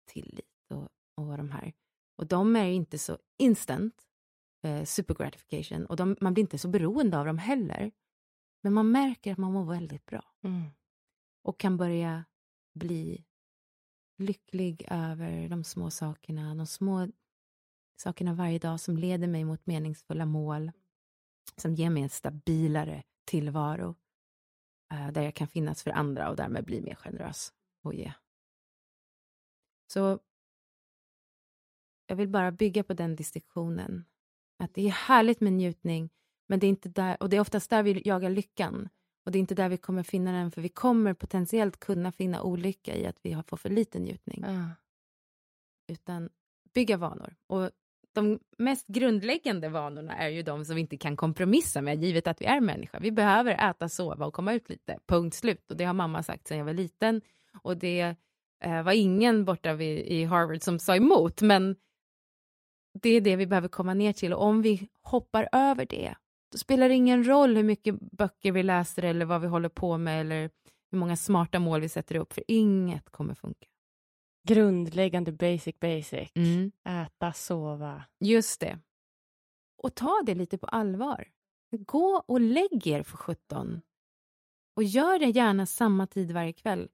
tillit 0.05 0.71
och, 0.73 0.89
och 1.15 1.37
de 1.37 1.51
här. 1.51 1.73
Och 2.15 2.27
de 2.27 2.55
är 2.55 2.65
inte 2.65 2.97
så 2.97 3.17
instant, 3.37 4.07
eh, 4.63 4.83
super 4.83 5.15
gratification, 5.15 5.85
och 5.85 5.95
de, 5.95 6.17
man 6.21 6.33
blir 6.33 6.41
inte 6.41 6.57
så 6.57 6.67
beroende 6.67 7.19
av 7.19 7.25
dem 7.25 7.37
heller. 7.37 7.91
Men 8.63 8.73
man 8.73 8.91
märker 8.91 9.31
att 9.31 9.37
man 9.37 9.53
mår 9.53 9.65
väldigt 9.65 10.05
bra. 10.05 10.23
Mm. 10.43 10.63
Och 11.43 11.59
kan 11.59 11.77
börja 11.77 12.25
bli 12.73 13.25
lycklig 14.17 14.87
över 14.89 15.49
de 15.49 15.63
små 15.63 15.91
sakerna, 15.91 16.55
de 16.55 16.67
små 16.67 17.07
sakerna 17.97 18.33
varje 18.33 18.59
dag 18.59 18.79
som 18.79 18.97
leder 18.97 19.27
mig 19.27 19.45
mot 19.45 19.65
meningsfulla 19.65 20.25
mål, 20.25 20.71
som 21.55 21.75
ger 21.75 21.89
mig 21.89 22.03
en 22.03 22.09
stabilare 22.09 23.03
tillvaro, 23.25 23.95
där 24.89 25.21
jag 25.21 25.35
kan 25.35 25.47
finnas 25.47 25.83
för 25.83 25.91
andra 25.91 26.29
och 26.29 26.35
därmed 26.35 26.65
bli 26.65 26.81
mer 26.81 26.95
generös 26.95 27.53
och 27.83 27.93
ge. 27.93 28.13
Så 29.87 30.19
jag 32.07 32.15
vill 32.15 32.29
bara 32.29 32.51
bygga 32.51 32.83
på 32.83 32.93
den 32.93 33.15
distinktionen. 33.15 34.05
Att 34.59 34.73
det 34.73 34.81
är 34.87 34.91
härligt 34.91 35.41
med 35.41 35.53
njutning, 35.53 36.09
men 36.47 36.59
det 36.59 36.67
är 36.67 36.69
inte 36.69 36.89
där, 36.89 37.23
och 37.23 37.29
det 37.29 37.37
är 37.37 37.41
oftast 37.41 37.69
där 37.69 37.83
vi 37.83 38.01
jagar 38.05 38.29
lyckan. 38.29 38.89
Och 39.25 39.31
det 39.31 39.37
är 39.37 39.39
inte 39.39 39.55
där 39.55 39.69
vi 39.69 39.77
kommer 39.77 40.03
finna 40.03 40.31
den, 40.31 40.51
för 40.51 40.61
vi 40.61 40.69
kommer 40.69 41.13
potentiellt 41.13 41.79
kunna 41.79 42.11
finna 42.11 42.41
olycka 42.41 42.95
i 42.95 43.05
att 43.05 43.19
vi 43.21 43.31
har 43.31 43.43
fått 43.43 43.61
för 43.61 43.69
lite 43.69 43.99
njutning. 43.99 44.43
Ja. 44.47 44.69
Utan 45.87 46.29
bygga 46.73 46.97
vanor. 46.97 47.35
Och 47.47 47.71
de 48.17 48.39
mest 48.57 48.87
grundläggande 48.87 49.69
vanorna 49.69 50.17
är 50.17 50.29
ju 50.29 50.43
de 50.43 50.65
som 50.65 50.75
vi 50.75 50.81
inte 50.81 50.97
kan 50.97 51.17
kompromissa 51.17 51.81
med, 51.81 52.03
givet 52.03 52.27
att 52.27 52.41
vi 52.41 52.45
är 52.45 52.61
människa. 52.61 52.99
Vi 52.99 53.11
behöver 53.11 53.69
äta, 53.69 53.89
sova 53.89 54.25
och 54.25 54.33
komma 54.33 54.53
ut 54.53 54.69
lite, 54.69 54.99
punkt 55.07 55.35
slut. 55.35 55.71
Och 55.71 55.77
det 55.77 55.83
har 55.83 55.93
mamma 55.93 56.23
sagt 56.23 56.47
sedan 56.47 56.57
jag 56.57 56.65
var 56.65 56.73
liten. 56.73 57.21
Och 57.61 57.77
det 57.77 58.15
eh, 58.63 58.83
var 58.83 58.91
ingen 58.91 59.45
borta 59.45 59.73
vid, 59.73 59.99
i 59.99 60.23
Harvard 60.23 60.61
som 60.61 60.79
sa 60.79 60.95
emot, 60.95 61.41
men 61.41 61.75
det 63.01 63.09
är 63.09 63.21
det 63.21 63.35
vi 63.35 63.47
behöver 63.47 63.67
komma 63.67 63.93
ner 63.93 64.13
till. 64.13 64.33
Och 64.33 64.43
om 64.43 64.61
vi 64.61 64.87
hoppar 65.01 65.49
över 65.51 65.85
det, 65.85 66.15
då 66.51 66.57
spelar 66.57 66.89
det 66.89 66.95
ingen 66.95 67.27
roll 67.27 67.55
hur 67.55 67.63
mycket 67.63 67.99
böcker 67.99 68.51
vi 68.51 68.63
läser 68.63 69.03
eller 69.03 69.25
vad 69.25 69.41
vi 69.41 69.47
håller 69.47 69.69
på 69.69 69.97
med 69.97 70.21
eller 70.21 70.49
hur 70.91 70.97
många 70.97 71.15
smarta 71.15 71.59
mål 71.59 71.81
vi 71.81 71.89
sätter 71.89 72.15
upp, 72.15 72.33
för 72.33 72.43
inget 72.47 73.09
kommer 73.09 73.33
funka. 73.33 73.67
Grundläggande 74.47 75.31
basic 75.31 75.79
basic. 75.79 76.31
Mm. 76.35 76.71
Äta, 76.83 77.33
sova. 77.33 78.03
Just 78.19 78.59
det. 78.59 78.79
Och 79.77 79.95
ta 79.95 80.21
det 80.25 80.35
lite 80.35 80.57
på 80.57 80.67
allvar. 80.67 81.27
Gå 81.71 82.23
och 82.27 82.41
lägg 82.41 82.87
er 82.87 83.03
för 83.03 83.17
17. 83.17 83.81
Och 84.75 84.83
gör 84.83 85.19
det 85.19 85.25
gärna 85.25 85.65
samma 85.65 86.07
tid 86.07 86.31
varje 86.31 86.53
kväll. 86.53 86.89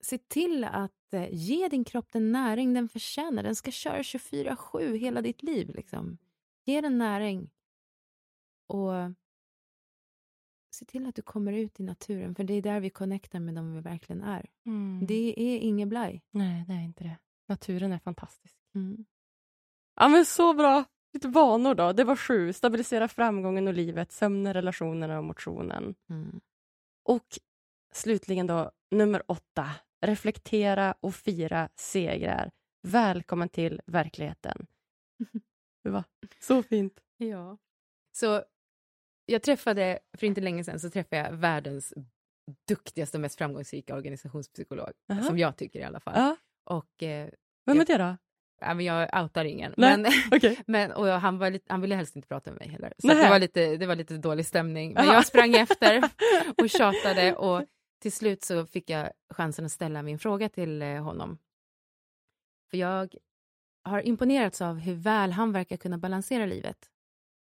Se 0.00 0.18
till 0.18 0.64
att 0.64 1.14
eh, 1.14 1.28
ge 1.30 1.68
din 1.68 1.84
kropp 1.84 2.12
den 2.12 2.32
näring 2.32 2.74
den 2.74 2.88
förtjänar. 2.88 3.42
Den 3.42 3.56
ska 3.56 3.70
köra 3.70 4.02
24-7 4.02 4.96
hela 4.96 5.22
ditt 5.22 5.42
liv. 5.42 5.70
Liksom. 5.74 6.18
Ge 6.64 6.80
den 6.80 6.98
näring. 6.98 7.50
Och 8.66 8.92
se 10.74 10.84
till 10.84 11.06
att 11.06 11.14
du 11.14 11.22
kommer 11.22 11.52
ut 11.52 11.80
i 11.80 11.82
naturen, 11.82 12.34
för 12.34 12.44
det 12.44 12.54
är 12.54 12.62
där 12.62 12.80
vi 12.80 12.90
connectar 12.90 13.40
med 13.40 13.54
dem 13.54 13.74
vi 13.74 13.80
verkligen 13.80 14.22
är. 14.22 14.50
Mm. 14.66 15.06
Det 15.06 15.34
är 15.36 15.58
inget 15.58 15.88
blaj. 15.88 16.22
Nej, 16.30 16.64
det 16.66 16.72
är 16.72 16.80
inte 16.80 17.04
det. 17.04 17.18
Naturen 17.48 17.92
är 17.92 17.98
fantastisk. 17.98 18.56
Mm. 18.74 19.04
Ja, 19.96 20.08
men 20.08 20.24
så 20.24 20.54
bra. 20.54 20.84
Lite 21.12 21.28
vanor 21.28 21.74
då. 21.74 21.92
Det 21.92 22.04
var 22.04 22.16
sju. 22.16 22.52
Stabilisera 22.52 23.08
framgången 23.08 23.68
och 23.68 23.74
livet, 23.74 24.12
sömnen, 24.12 24.54
relationerna 24.54 25.18
och 25.18 25.24
motionen. 25.24 25.94
Mm. 26.10 26.40
Och 27.02 27.38
slutligen 27.92 28.46
då, 28.46 28.70
nummer 28.90 29.22
åtta. 29.26 29.70
Reflektera 30.00 30.94
och 31.00 31.14
fira 31.14 31.68
segrar. 31.76 32.50
Välkommen 32.82 33.48
till 33.48 33.80
verkligheten. 33.86 34.66
Var 35.82 36.04
så 36.40 36.62
fint. 36.62 37.00
Ja. 37.16 37.58
Så 38.12 38.44
jag 39.30 39.42
träffade, 39.42 39.98
för 40.18 40.26
inte 40.26 40.40
länge 40.40 40.64
sedan, 40.64 40.80
så 40.80 40.90
träffade 40.90 41.22
jag 41.22 41.32
världens 41.32 41.94
duktigaste 42.68 43.16
och 43.16 43.20
mest 43.20 43.38
framgångsrika 43.38 43.96
organisationspsykolog, 43.96 44.90
Aha. 45.12 45.22
som 45.22 45.38
jag 45.38 45.56
tycker 45.56 45.80
i 45.80 45.82
alla 45.82 46.00
fall. 46.00 46.14
Ja. 46.16 46.36
Och 46.64 47.02
eh, 47.02 47.28
Vem 47.66 47.80
är 47.80 47.84
det 47.84 47.98
då? 47.98 48.16
ja, 48.60 48.74
men 48.74 48.86
jag 48.86 49.22
outar 49.22 49.44
ingen. 49.44 49.74
Nej, 49.76 49.98
Men, 49.98 50.12
Okej. 50.32 50.58
men, 50.66 50.92
och 50.92 51.06
han, 51.06 51.38
var 51.38 51.50
lite, 51.50 51.72
han 51.72 51.80
ville 51.80 51.94
helst 51.94 52.16
inte 52.16 52.28
prata 52.28 52.50
med 52.50 52.58
mig 52.60 52.68
heller. 52.68 52.92
Så 52.98 53.08
det, 53.08 53.28
var 53.28 53.38
lite, 53.38 53.76
det 53.76 53.86
var 53.86 53.96
lite 53.96 54.16
dålig 54.16 54.46
stämning. 54.46 54.92
Men 54.94 55.04
Aha. 55.04 55.14
jag 55.14 55.26
sprang 55.26 55.54
efter 55.54 56.02
och 56.62 56.70
tjatade 56.78 57.34
och 57.34 57.64
till 58.02 58.12
slut 58.12 58.44
så 58.44 58.66
fick 58.66 58.90
jag 58.90 59.10
chansen 59.34 59.64
att 59.64 59.72
ställa 59.72 60.02
min 60.02 60.18
fråga 60.18 60.48
till 60.48 60.82
eh, 60.82 61.02
honom. 61.02 61.38
För 62.70 62.76
jag 62.76 63.14
har 63.82 64.00
imponerats 64.00 64.62
av 64.62 64.78
hur 64.78 64.94
väl 64.94 65.32
han 65.32 65.52
verkar 65.52 65.76
kunna 65.76 65.98
balansera 65.98 66.46
livet 66.46 66.89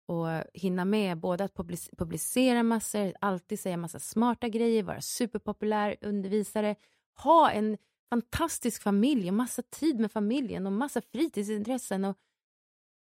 och 0.07 0.27
hinna 0.53 0.85
med 0.85 1.17
både 1.19 1.43
att 1.43 1.53
public- 1.55 1.95
publicera 1.97 2.63
massor, 2.63 3.13
alltid 3.21 3.59
säga 3.59 3.77
massa 3.77 3.99
smarta 3.99 4.49
grejer, 4.49 4.83
vara 4.83 5.01
superpopulär 5.01 5.95
undervisare, 6.01 6.75
ha 7.23 7.51
en 7.51 7.77
fantastisk 8.09 8.81
familj 8.81 9.27
och 9.27 9.33
massa 9.33 9.61
tid 9.61 9.99
med 9.99 10.11
familjen 10.11 10.65
och 10.65 10.73
massa 10.73 11.01
fritidsintressen. 11.01 12.05
Och 12.05 12.17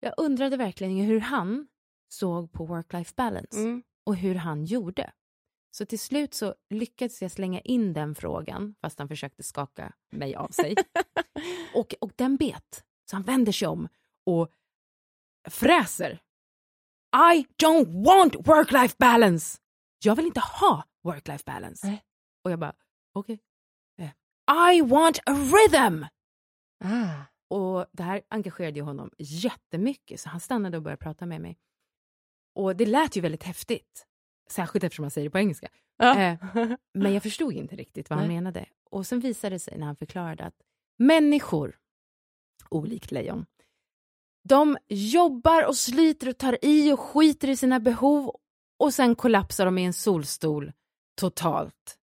jag 0.00 0.14
undrade 0.16 0.56
verkligen 0.56 0.96
hur 0.96 1.20
han 1.20 1.68
såg 2.08 2.52
på 2.52 2.66
work-life 2.66 3.12
balance 3.16 3.60
Mm. 3.60 3.82
och 4.06 4.16
hur 4.16 4.34
han 4.34 4.64
gjorde. 4.64 5.12
Så 5.70 5.86
till 5.86 5.98
slut 5.98 6.34
så 6.34 6.54
lyckades 6.70 7.22
jag 7.22 7.30
slänga 7.30 7.60
in 7.60 7.92
den 7.92 8.14
frågan, 8.14 8.74
fast 8.80 8.98
han 8.98 9.08
försökte 9.08 9.42
skaka 9.42 9.92
mig 10.10 10.34
av 10.34 10.48
sig. 10.48 10.74
och, 11.74 11.94
och 12.00 12.12
den 12.16 12.36
bet. 12.36 12.84
Så 13.10 13.16
han 13.16 13.22
vänder 13.22 13.52
sig 13.52 13.68
om 13.68 13.88
och 14.26 14.48
fräser. 15.48 16.20
I 17.12 17.46
don't 17.62 18.04
want 18.04 18.34
work-life 18.34 18.94
balance! 18.98 19.58
Jag 20.04 20.16
vill 20.16 20.26
inte 20.26 20.40
ha 20.40 20.84
work-life 21.04 21.44
balance. 21.46 21.86
Nej. 21.86 22.02
Och 22.44 22.50
jag 22.50 22.58
bara, 22.58 22.74
okej. 23.12 23.40
Eh, 23.98 24.10
I 24.74 24.80
want 24.82 25.18
a 25.18 25.32
rhythm! 25.32 26.04
Ah. 26.84 27.22
Och 27.48 27.86
det 27.92 28.02
här 28.02 28.22
engagerade 28.28 28.78
ju 28.78 28.82
honom 28.82 29.10
jättemycket, 29.18 30.20
så 30.20 30.28
han 30.28 30.40
stannade 30.40 30.76
och 30.76 30.82
började 30.82 31.02
prata 31.02 31.26
med 31.26 31.40
mig. 31.40 31.58
Och 32.54 32.76
det 32.76 32.86
lät 32.86 33.16
ju 33.16 33.20
väldigt 33.20 33.42
häftigt, 33.42 34.06
särskilt 34.50 34.84
eftersom 34.84 35.02
han 35.02 35.10
säger 35.10 35.26
det 35.28 35.30
på 35.32 35.38
engelska. 35.38 35.68
Ja. 35.96 36.20
Eh, 36.20 36.38
Men 36.94 37.12
jag 37.14 37.22
förstod 37.22 37.52
inte 37.52 37.76
riktigt 37.76 38.10
vad 38.10 38.18
han 38.18 38.28
Nej. 38.28 38.36
menade. 38.36 38.66
Och 38.90 39.06
sen 39.06 39.20
visade 39.20 39.54
det 39.54 39.58
sig 39.58 39.78
när 39.78 39.86
han 39.86 39.96
förklarade 39.96 40.44
att 40.44 40.62
människor, 40.98 41.78
olikt 42.68 43.10
lejon, 43.10 43.46
de 44.50 44.78
jobbar 44.88 45.66
och 45.66 45.76
sliter 45.76 46.28
och 46.28 46.38
tar 46.38 46.58
i 46.62 46.92
och 46.92 47.00
skiter 47.00 47.48
i 47.48 47.56
sina 47.56 47.80
behov 47.80 48.36
och 48.78 48.94
sen 48.94 49.14
kollapsar 49.14 49.64
de 49.64 49.78
i 49.78 49.84
en 49.84 49.92
solstol 49.92 50.72
totalt 51.20 51.96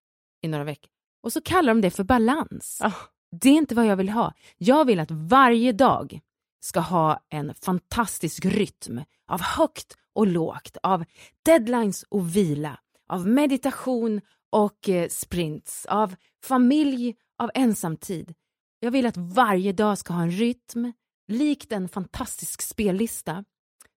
i 0.43 0.49
några 0.49 0.65
veckor. 0.65 0.91
Och 1.23 1.33
så 1.33 1.41
kallar 1.41 1.75
de 1.75 1.81
det 1.81 1.91
för 1.91 2.05
balans. 2.05 2.81
Ah. 2.83 2.93
Det 3.41 3.49
är 3.49 3.53
inte 3.53 3.75
vad 3.75 3.87
jag 3.87 3.97
vill 3.97 4.09
ha. 4.09 4.33
Jag 4.57 4.85
vill 4.85 5.01
att 5.01 5.11
varje 5.11 5.73
dag 5.73 6.21
ska 6.61 6.81
ha 6.81 7.21
en 7.29 7.55
fantastisk 7.55 8.45
rytm 8.45 9.01
av 9.29 9.41
högt 9.41 9.97
och 10.13 10.27
lågt, 10.27 10.77
av 10.83 11.05
deadlines 11.43 12.03
och 12.03 12.37
vila, 12.37 12.79
av 13.09 13.27
meditation 13.27 14.21
och 14.51 14.89
eh, 14.89 15.09
sprints, 15.09 15.87
av 15.87 16.15
familj, 16.43 17.17
av 17.39 17.51
ensamtid. 17.55 18.35
Jag 18.81 18.91
vill 18.91 19.07
att 19.07 19.17
varje 19.17 19.73
dag 19.73 19.99
ska 19.99 20.13
ha 20.13 20.23
en 20.23 20.31
rytm, 20.31 20.93
likt 21.27 21.73
en 21.73 21.89
fantastisk 21.89 22.63
spellista 22.63 23.45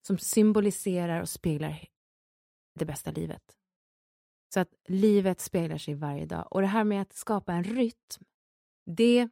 som 0.08 0.18
symboliserar 0.18 1.22
och 1.22 1.30
speglar 1.30 1.88
det 2.80 2.86
bästa 2.86 3.12
livet. 3.12 3.58
Så 4.54 4.60
att 4.60 4.74
livet 4.88 5.42
speglar 5.42 5.78
sig 5.78 5.94
varje 5.94 6.26
dag. 6.26 6.48
Och 6.52 6.62
det 6.62 6.68
här 6.68 6.84
med 6.84 7.02
att 7.02 7.14
skapa 7.14 7.54
en 7.54 7.64
rytm, 7.64 8.26
det, 8.86 9.30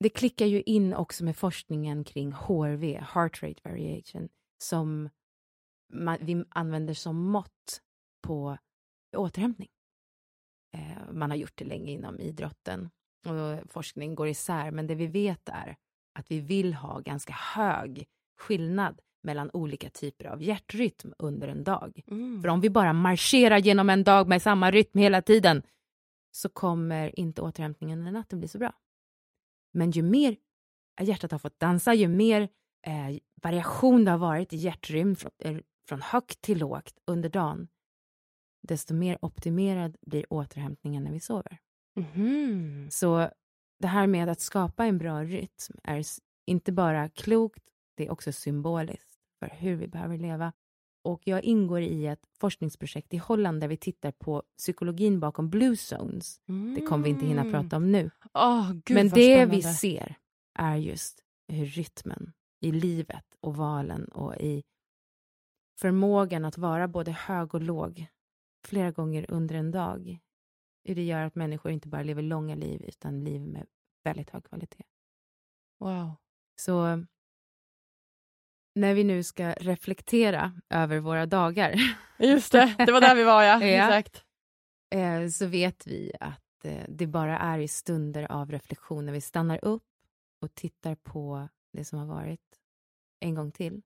det 0.00 0.08
klickar 0.08 0.46
ju 0.46 0.62
in 0.62 0.94
också 0.94 1.24
med 1.24 1.36
forskningen 1.36 2.04
kring 2.04 2.32
HRV, 2.32 3.00
heart 3.00 3.42
rate 3.42 3.60
variation, 3.64 4.28
som 4.62 5.10
man, 5.92 6.18
vi 6.20 6.44
använder 6.48 6.94
som 6.94 7.16
mått 7.16 7.82
på 8.22 8.58
återhämtning. 9.16 9.68
Eh, 10.74 11.12
man 11.12 11.30
har 11.30 11.36
gjort 11.36 11.58
det 11.58 11.64
länge 11.64 11.92
inom 11.92 12.20
idrotten 12.20 12.90
och 13.26 13.70
forskning 13.70 14.14
går 14.14 14.28
isär, 14.28 14.70
men 14.70 14.86
det 14.86 14.94
vi 14.94 15.06
vet 15.06 15.48
är 15.48 15.76
att 16.18 16.30
vi 16.30 16.40
vill 16.40 16.74
ha 16.74 17.00
ganska 17.00 17.32
hög 17.32 18.06
skillnad 18.38 19.00
mellan 19.22 19.50
olika 19.52 19.90
typer 19.90 20.24
av 20.24 20.42
hjärtrytm 20.42 21.12
under 21.18 21.48
en 21.48 21.64
dag. 21.64 22.02
Mm. 22.10 22.42
För 22.42 22.48
om 22.48 22.60
vi 22.60 22.70
bara 22.70 22.92
marscherar 22.92 23.58
genom 23.58 23.90
en 23.90 24.04
dag 24.04 24.28
med 24.28 24.42
samma 24.42 24.70
rytm 24.70 24.98
hela 24.98 25.22
tiden 25.22 25.62
så 26.30 26.48
kommer 26.48 27.20
inte 27.20 27.42
återhämtningen 27.42 27.98
under 27.98 28.12
natten 28.12 28.38
bli 28.38 28.48
så 28.48 28.58
bra. 28.58 28.72
Men 29.72 29.90
ju 29.90 30.02
mer 30.02 30.36
hjärtat 31.00 31.30
har 31.32 31.38
fått 31.38 31.60
dansa, 31.60 31.94
ju 31.94 32.08
mer 32.08 32.48
eh, 32.86 33.18
variation 33.42 34.04
det 34.04 34.10
har 34.10 34.18
varit 34.18 34.52
i 34.52 34.56
hjärtrymd 34.56 35.18
från, 35.18 35.32
eh, 35.38 35.56
från 35.88 36.02
högt 36.02 36.40
till 36.40 36.58
lågt 36.58 36.98
under 37.06 37.28
dagen, 37.28 37.68
desto 38.62 38.94
mer 38.94 39.18
optimerad 39.22 39.96
blir 40.00 40.32
återhämtningen 40.32 41.04
när 41.04 41.12
vi 41.12 41.20
sover. 41.20 41.58
Mhm. 41.96 42.88
Så 42.90 43.30
det 43.78 43.86
här 43.86 44.06
med 44.06 44.28
att 44.28 44.40
skapa 44.40 44.84
en 44.86 44.98
bra 44.98 45.24
rytm 45.24 45.76
är 45.82 46.04
inte 46.46 46.72
bara 46.72 47.08
klokt, 47.08 47.62
det 47.96 48.06
är 48.06 48.10
också 48.12 48.32
symboliskt 48.32 49.18
för 49.38 49.48
hur 49.48 49.76
vi 49.76 49.88
behöver 49.88 50.18
leva. 50.18 50.52
Och 51.04 51.20
jag 51.24 51.44
ingår 51.44 51.80
i 51.80 52.06
ett 52.06 52.26
forskningsprojekt 52.40 53.14
i 53.14 53.16
Holland 53.16 53.60
där 53.60 53.68
vi 53.68 53.76
tittar 53.76 54.12
på 54.12 54.42
psykologin 54.58 55.20
bakom 55.20 55.50
blue 55.50 55.76
zones. 55.76 56.40
Det 56.74 56.80
kommer 56.80 57.04
vi 57.04 57.10
inte 57.10 57.26
hinna 57.26 57.40
Mm. 57.40 57.52
prata 57.52 57.76
om 57.76 57.92
nu. 57.92 58.10
Åh, 58.34 58.72
gud, 58.72 58.94
Men 58.94 59.08
det 59.08 59.46
vi 59.46 59.62
ser 59.62 60.14
är 60.58 60.76
just 60.76 61.20
hur 61.48 61.66
rytmen 61.66 62.32
i 62.60 62.72
livet 62.72 63.24
och 63.40 63.56
valen 63.56 64.04
och 64.04 64.36
i 64.36 64.62
förmågan 65.80 66.44
att 66.44 66.58
vara 66.58 66.88
både 66.88 67.10
hög 67.12 67.54
och 67.54 67.62
låg 67.62 68.06
flera 68.66 68.90
gånger 68.90 69.26
under 69.28 69.54
en 69.54 69.70
dag. 69.70 70.18
Hur 70.86 70.94
det 70.94 71.04
gör 71.04 71.22
att 71.22 71.34
människor 71.34 71.72
inte 71.72 71.88
bara 71.88 72.02
lever 72.02 72.22
långa 72.22 72.54
liv 72.54 72.82
utan 72.88 73.24
liv 73.24 73.40
med 73.40 73.66
väldigt 74.04 74.30
hög 74.30 74.44
kvalitet. 74.44 74.84
Wow. 75.78 76.14
Så 76.56 77.04
när 78.74 78.94
vi 78.94 79.04
nu 79.04 79.22
ska 79.22 79.52
reflektera 79.52 80.60
över 80.70 80.98
våra 80.98 81.26
dagar 81.26 81.74
Just 82.18 82.52
det, 82.52 82.74
det 82.78 82.92
var 82.92 83.00
där 83.00 83.14
vi 83.14 83.24
var 83.24 83.42
ja. 83.42 83.60
Ja. 83.66 83.66
Exakt. 83.66 84.24
eh, 84.90 85.28
så 85.28 85.46
vet 85.46 85.86
vi 85.86 86.12
att 86.20 86.64
eh, 86.64 86.84
det 86.88 87.06
bara 87.06 87.38
är 87.38 87.58
i 87.58 87.68
stunder 87.68 88.32
av 88.32 88.50
reflektion 88.50 89.06
när 89.06 89.12
vi 89.12 89.20
stannar 89.20 89.64
upp 89.64 89.82
och 90.40 90.54
tittar 90.54 90.94
på 90.94 91.48
det 91.72 91.84
som 91.84 91.98
har 91.98 92.06
varit 92.06 92.60
en 93.20 93.34
gång 93.34 93.52
till. 93.52 93.82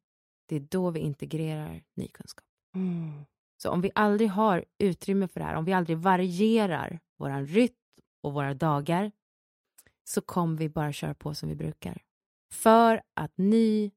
Det 0.47 0.57
är 0.57 0.61
då 0.61 0.91
vi 0.91 1.01
integrerar 1.01 1.83
ny 1.95 2.09
kunskap. 2.09 2.47
Mm. 2.75 3.25
Så 3.63 3.71
om 3.71 3.81
vi 3.81 3.91
aldrig 3.95 4.31
har 4.31 4.65
utrymme 4.79 5.29
för 5.29 5.41
det 5.41 5.47
här, 5.47 5.55
om 5.55 5.65
vi 5.65 5.73
aldrig 5.73 5.99
varierar 5.99 7.01
vår 7.19 7.47
rytm 7.47 7.75
och 8.23 8.33
våra 8.33 8.55
dagar, 8.55 9.13
så 10.05 10.21
kommer 10.21 10.59
vi 10.59 10.69
bara 10.69 10.93
köra 10.93 11.15
på 11.15 11.35
som 11.35 11.49
vi 11.49 11.55
brukar. 11.55 12.03
För 12.53 13.03
att 13.15 13.39
ny 13.39 13.91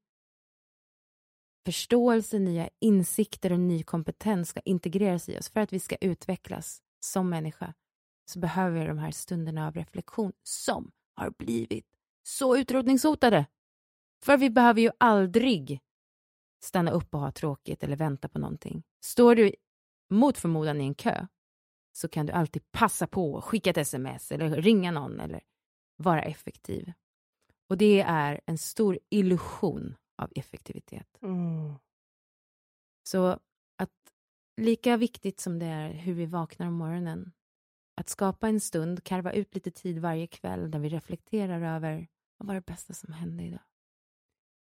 förståelse, 1.66 2.38
nya 2.38 2.68
insikter 2.80 3.52
och 3.52 3.60
ny 3.60 3.82
kompetens 3.82 4.48
ska 4.48 4.60
integreras 4.60 5.28
i 5.28 5.38
oss, 5.38 5.50
för 5.50 5.60
att 5.60 5.72
vi 5.72 5.80
ska 5.80 5.96
utvecklas 5.96 6.82
som 7.00 7.30
människa, 7.30 7.74
så 8.30 8.38
behöver 8.38 8.80
vi 8.80 8.86
de 8.86 8.98
här 8.98 9.10
stunderna 9.10 9.66
av 9.66 9.74
reflektion 9.74 10.32
som 10.42 10.90
har 11.14 11.30
blivit 11.30 11.86
så 12.22 12.56
utrotningshotade. 12.56 13.46
För 14.24 14.36
vi 14.36 14.50
behöver 14.50 14.80
ju 14.80 14.90
aldrig 14.98 15.80
stanna 16.64 16.90
upp 16.90 17.14
och 17.14 17.20
ha 17.20 17.32
tråkigt 17.32 17.82
eller 17.82 17.96
vänta 17.96 18.28
på 18.28 18.38
någonting. 18.38 18.82
Står 19.04 19.34
du 19.34 19.52
mot 20.10 20.38
förmodan 20.38 20.80
i 20.80 20.84
en 20.84 20.94
kö 20.94 21.26
så 21.92 22.08
kan 22.08 22.26
du 22.26 22.32
alltid 22.32 22.72
passa 22.72 23.06
på 23.06 23.38
att 23.38 23.44
skicka 23.44 23.70
ett 23.70 23.76
sms 23.76 24.32
eller 24.32 24.62
ringa 24.62 24.90
någon 24.90 25.20
eller 25.20 25.40
vara 25.96 26.22
effektiv. 26.22 26.92
Och 27.68 27.78
det 27.78 28.00
är 28.00 28.40
en 28.46 28.58
stor 28.58 28.98
illusion 29.10 29.96
av 30.22 30.32
effektivitet. 30.34 31.18
Mm. 31.22 31.74
Så 33.08 33.38
att 33.76 33.90
lika 34.56 34.96
viktigt 34.96 35.40
som 35.40 35.58
det 35.58 35.66
är 35.66 35.92
hur 35.92 36.14
vi 36.14 36.26
vaknar 36.26 36.66
om 36.66 36.74
morgonen, 36.74 37.32
att 37.96 38.08
skapa 38.08 38.48
en 38.48 38.60
stund, 38.60 39.04
karva 39.04 39.32
ut 39.32 39.54
lite 39.54 39.70
tid 39.70 39.98
varje 39.98 40.26
kväll 40.26 40.70
där 40.70 40.78
vi 40.78 40.88
reflekterar 40.88 41.76
över 41.76 42.08
vad 42.36 42.46
var 42.46 42.54
det 42.54 42.66
bästa 42.66 42.94
som 42.94 43.12
hände 43.12 43.44
idag? 43.44 43.60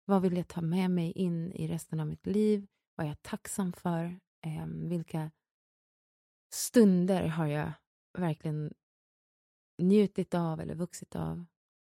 Vad 0.10 0.22
vill 0.22 0.38
jag 0.38 0.48
ta 0.48 0.62
med 0.62 0.92
mig 0.92 1.12
in 1.12 1.52
i 1.52 1.68
resten 1.68 2.00
av 2.00 2.08
mitt 2.08 2.26
liv? 2.26 2.68
Vad 2.96 3.06
är 3.06 3.10
jag 3.10 3.22
tacksam 3.22 3.74
för? 3.74 4.20
Eh, 4.46 4.66
vilka 4.66 5.32
stunder 6.54 7.28
har 7.28 7.46
jag 7.46 7.72
verkligen 8.18 8.74
njutit 9.78 10.34
av 10.34 10.62
eller 10.62 10.76
vuxit 10.76 11.16
av? 11.16 11.46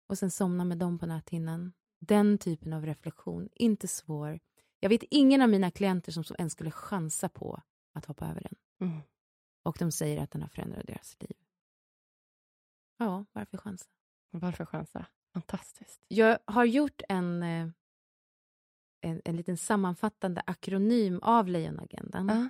Och 0.08 0.18
sen 0.18 0.32
somna 0.32 0.66
med 0.66 0.78
dem 0.78 1.00
på 1.00 1.06
näthinnan. 1.06 1.74
Den 2.00 2.38
typen 2.38 2.74
av 2.74 2.86
reflektion, 2.86 3.50
inte 3.54 3.88
svår. 3.88 4.40
Jag 4.80 4.90
vet 4.90 5.04
ingen 5.10 5.42
av 5.42 5.50
mina 5.50 5.72
klienter 5.72 6.12
som, 6.12 6.24
som 6.24 6.36
ens 6.40 6.54
skulle 6.54 6.72
chansa 6.72 7.30
på 7.30 7.62
att 7.94 8.06
hoppa 8.06 8.28
över 8.28 8.42
den. 8.42 8.56
Mm. 8.90 9.02
Och 9.64 9.76
de 9.80 9.92
säger 9.92 10.24
att 10.24 10.32
den 10.32 10.42
har 10.42 10.50
förändrat 10.50 10.88
deras 10.88 11.18
liv. 11.20 11.38
Ja, 12.98 13.26
varför 13.32 13.58
chansa? 13.58 13.90
Varför 14.32 14.66
chansa? 14.66 15.06
Fantastiskt. 15.34 16.02
Jag 16.08 16.40
har 16.46 16.66
gjort 16.66 17.02
en, 17.10 17.44
eh, 17.44 17.70
en, 19.02 19.22
en 19.26 19.36
liten 19.36 19.58
sammanfattande 19.58 20.42
akronym 20.48 21.20
av 21.24 21.48
Lejonagendan 21.48 22.28
Ja. 22.30 22.50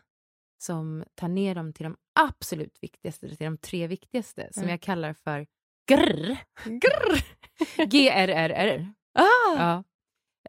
som 0.57 1.03
tar 1.15 1.27
ner 1.27 1.55
dem 1.55 1.73
till 1.73 1.83
de 1.83 1.97
absolut 2.19 2.77
viktigaste, 2.83 3.27
till 3.27 3.37
de 3.45 3.57
tre 3.57 3.87
viktigaste, 3.87 4.49
som 4.51 4.63
Ja. 4.63 4.69
jag 4.69 4.81
kallar 4.81 5.13
för 5.13 5.47
GRR. 5.87 6.37
Grr! 6.65 7.23
G-R-R-R. 7.85 8.93
Ah! 9.13 9.55
Ja. 9.57 9.83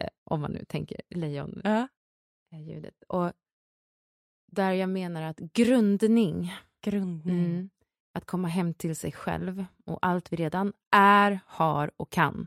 Eh, 0.01 0.09
Om 0.24 0.41
man 0.41 0.53
nu 0.53 0.65
tänker 0.65 1.01
lejon 1.11 1.61
är 1.65 2.59
ljudet. 2.59 3.03
Och 3.09 3.33
där 4.53 4.73
jag 4.73 4.89
menar 4.89 5.23
att 5.23 5.39
grundning, 5.39 6.53
Grundning. 6.81 7.45
mm, 7.47 7.70
att 8.15 8.24
komma 8.27 8.49
hem 8.49 8.74
till 8.74 8.97
sig 8.97 9.12
själv 9.12 9.65
och 9.85 9.99
allt 10.07 10.33
vi 10.33 10.37
redan 10.37 10.73
är, 10.91 11.41
har 11.47 11.91
och 11.97 12.11
kan 12.11 12.47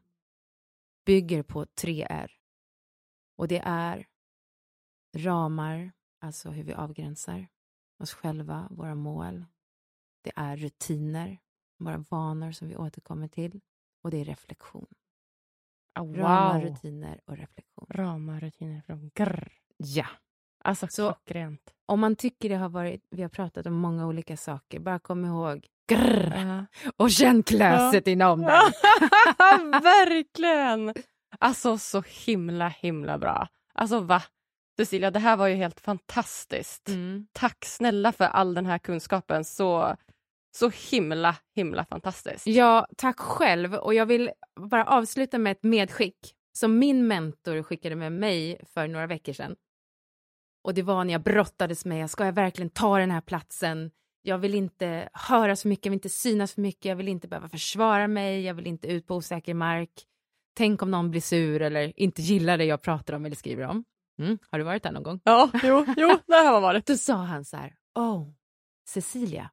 bygger 1.06 1.44
på 1.44 1.66
tre 1.66 2.08
R. 2.10 2.32
Och 3.38 3.48
det 3.48 3.62
är 3.66 4.08
ramar, 5.18 5.92
alltså 6.22 6.50
hur 6.50 6.64
vi 6.64 6.74
avgränsar 6.74 7.48
oss 8.00 8.14
själva, 8.14 8.68
våra 8.72 8.96
mål. 8.96 9.46
Det 10.24 10.32
är 10.36 10.58
rutiner, 10.58 11.38
våra 11.78 11.98
vanor 12.10 12.52
som 12.52 12.68
vi 12.68 12.76
återkommer 12.76 13.28
till. 13.28 13.62
Och 14.04 14.12
det 14.12 14.18
är 14.22 14.26
reflektion. 14.26 14.88
Ah, 15.94 16.04
wow. 16.04 16.16
Ramar, 16.16 16.62
rutiner 16.62 17.22
och 17.26 17.38
reflektion. 17.38 17.86
Ramar, 17.90 18.40
rutiner 18.40 18.82
från 18.82 19.12
grr. 19.16 19.52
Ja. 19.78 20.06
Alltså 20.64 20.88
Så- 20.88 21.14
klockrent. 21.14 21.74
Om 21.86 22.00
man 22.00 22.16
tycker 22.16 22.50
det 22.50 22.56
har 22.56 22.70
varit, 22.70 23.06
vi 23.10 23.22
har 23.22 23.30
pratat 23.30 23.66
om 23.66 23.74
många 23.74 24.08
olika 24.08 24.38
saker, 24.38 24.80
bara 24.80 25.00
kom 25.00 25.26
ihåg 25.26 25.68
grrr, 25.88 26.34
Ja. 26.36 26.66
och 26.98 27.12
känn 27.12 27.44
klöset 27.44 28.08
inom 28.08 28.42
dig. 28.42 28.60
Verkligen! 29.82 30.94
Alltså 31.40 31.78
så 31.78 32.04
himla 32.26 32.68
himla 32.68 33.18
bra. 33.18 33.48
Alltså 33.74 34.00
va? 34.00 34.24
Cecilia, 34.78 35.12
det 35.12 35.20
här 35.20 35.38
var 35.38 35.48
ju 35.48 35.56
helt 35.56 35.80
fantastiskt. 35.80 36.90
Mm. 36.90 37.28
Tack 37.32 37.66
snälla 37.66 38.12
för 38.12 38.26
all 38.26 38.54
den 38.54 38.66
här 38.66 38.78
kunskapen. 38.78 39.46
Så, 39.46 39.96
så 40.56 40.72
himla 40.92 41.36
himla 41.56 41.86
fantastiskt. 41.86 42.48
Ja, 42.48 42.88
tack 42.98 43.20
själv. 43.20 43.74
Och 43.74 43.94
jag 43.94 44.06
vill 44.06 44.32
bara 44.60 44.86
avsluta 44.86 45.38
med 45.38 45.52
ett 45.52 45.64
medskick 45.64 46.36
som 46.54 46.80
min 46.80 47.08
mentor 47.08 47.64
skickade 47.64 47.96
med 47.96 48.12
mig 48.12 48.62
för 48.74 48.88
några 48.88 49.08
veckor 49.08 49.34
sedan. 49.34 49.56
Och 50.64 50.74
det 50.74 50.82
var 50.82 51.04
när 51.04 51.14
jag 51.14 51.24
brottades 51.24 51.86
med, 51.86 52.10
ska 52.10 52.26
jag 52.26 52.34
verkligen 52.34 52.70
ta 52.70 52.98
den 52.98 53.12
här 53.12 53.22
platsen? 53.22 53.92
Jag 54.22 54.38
vill 54.38 54.56
inte 54.56 55.10
höra 55.14 55.56
så 55.56 55.68
mycket, 55.68 55.86
jag 55.86 55.92
vill 55.92 55.98
inte 55.98 56.10
synas 56.10 56.54
för 56.54 56.62
mycket, 56.62 56.86
jag 56.86 56.96
vill 56.96 57.08
inte 57.08 57.28
behöva 57.28 57.50
försvara 57.50 58.08
mig, 58.08 58.42
jag 58.42 58.54
vill 58.54 58.68
inte 58.68 58.88
ut 58.88 59.08
på 59.08 59.16
osäker 59.16 59.54
mark. 59.54 59.92
Tänk 60.56 60.82
om 60.82 60.92
någon 60.92 61.12
blir 61.12 61.22
sur 61.22 61.62
eller 61.62 62.00
inte 62.00 62.22
gillar 62.22 62.58
det 62.58 62.66
jag 62.66 62.82
pratar 62.82 63.14
om 63.14 63.26
eller 63.26 63.36
skriver 63.36 63.68
om. 63.68 63.84
Mm. 64.20 64.38
Har 64.50 64.60
du 64.60 64.66
varit 64.66 64.84
där 64.84 64.92
någon 64.92 65.04
gång? 65.04 65.20
Ja, 65.24 65.52
jo, 65.64 65.86
jo, 65.98 66.18
det 66.28 66.34
har 66.34 66.52
man 66.52 66.62
varit. 66.62 66.86
Då 66.86 66.98
sa 66.98 67.14
han 67.14 67.46
så 67.46 67.58
här, 67.58 67.76
oh, 67.96 68.30
Cecilia, 68.88 69.52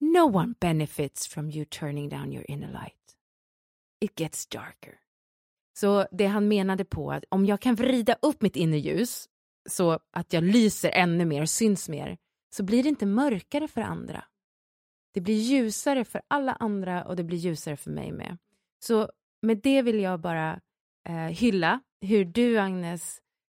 no 0.00 0.36
one 0.36 0.54
benefits 0.60 1.28
from 1.28 1.50
you 1.50 1.64
turning 1.64 2.08
down 2.08 2.32
your 2.32 2.50
inner 2.50 2.72
light. 2.72 3.16
It 4.00 4.20
gets 4.20 4.46
darker. 4.46 4.94
Så 5.78 6.06
det 6.10 6.26
han 6.26 6.48
menade 6.48 6.84
på 6.84 7.12
att 7.12 7.24
om 7.28 7.46
jag 7.46 7.60
kan 7.60 7.74
vrida 7.74 8.16
upp 8.22 8.42
mitt 8.42 8.56
inre 8.56 8.78
ljus 8.78 9.28
så 9.68 9.98
att 10.10 10.32
jag 10.32 10.44
lyser 10.44 10.90
ännu 10.90 11.24
mer 11.24 11.42
och 11.42 11.50
syns 11.50 11.88
mer, 11.88 12.18
så 12.56 12.62
blir 12.62 12.82
det 12.82 12.88
inte 12.88 13.06
mörkare 13.06 13.68
för 13.68 13.80
andra. 13.80 14.24
Det 15.14 15.20
blir 15.20 15.34
ljusare 15.34 16.04
för 16.04 16.22
alla 16.28 16.52
andra 16.52 17.04
och 17.04 17.16
det 17.16 17.24
blir 17.24 17.38
ljusare 17.38 17.76
för 17.76 17.90
mig 17.90 18.12
med. 18.12 18.38
Så 18.78 19.10
med 19.42 19.58
det 19.62 19.82
vill 19.82 20.00
jag 20.00 20.20
bara 20.20 20.60
eh, 21.08 21.14
hylla 21.14 21.80
hur 22.00 22.24
du, 22.24 22.58
Agnes, 22.58 23.18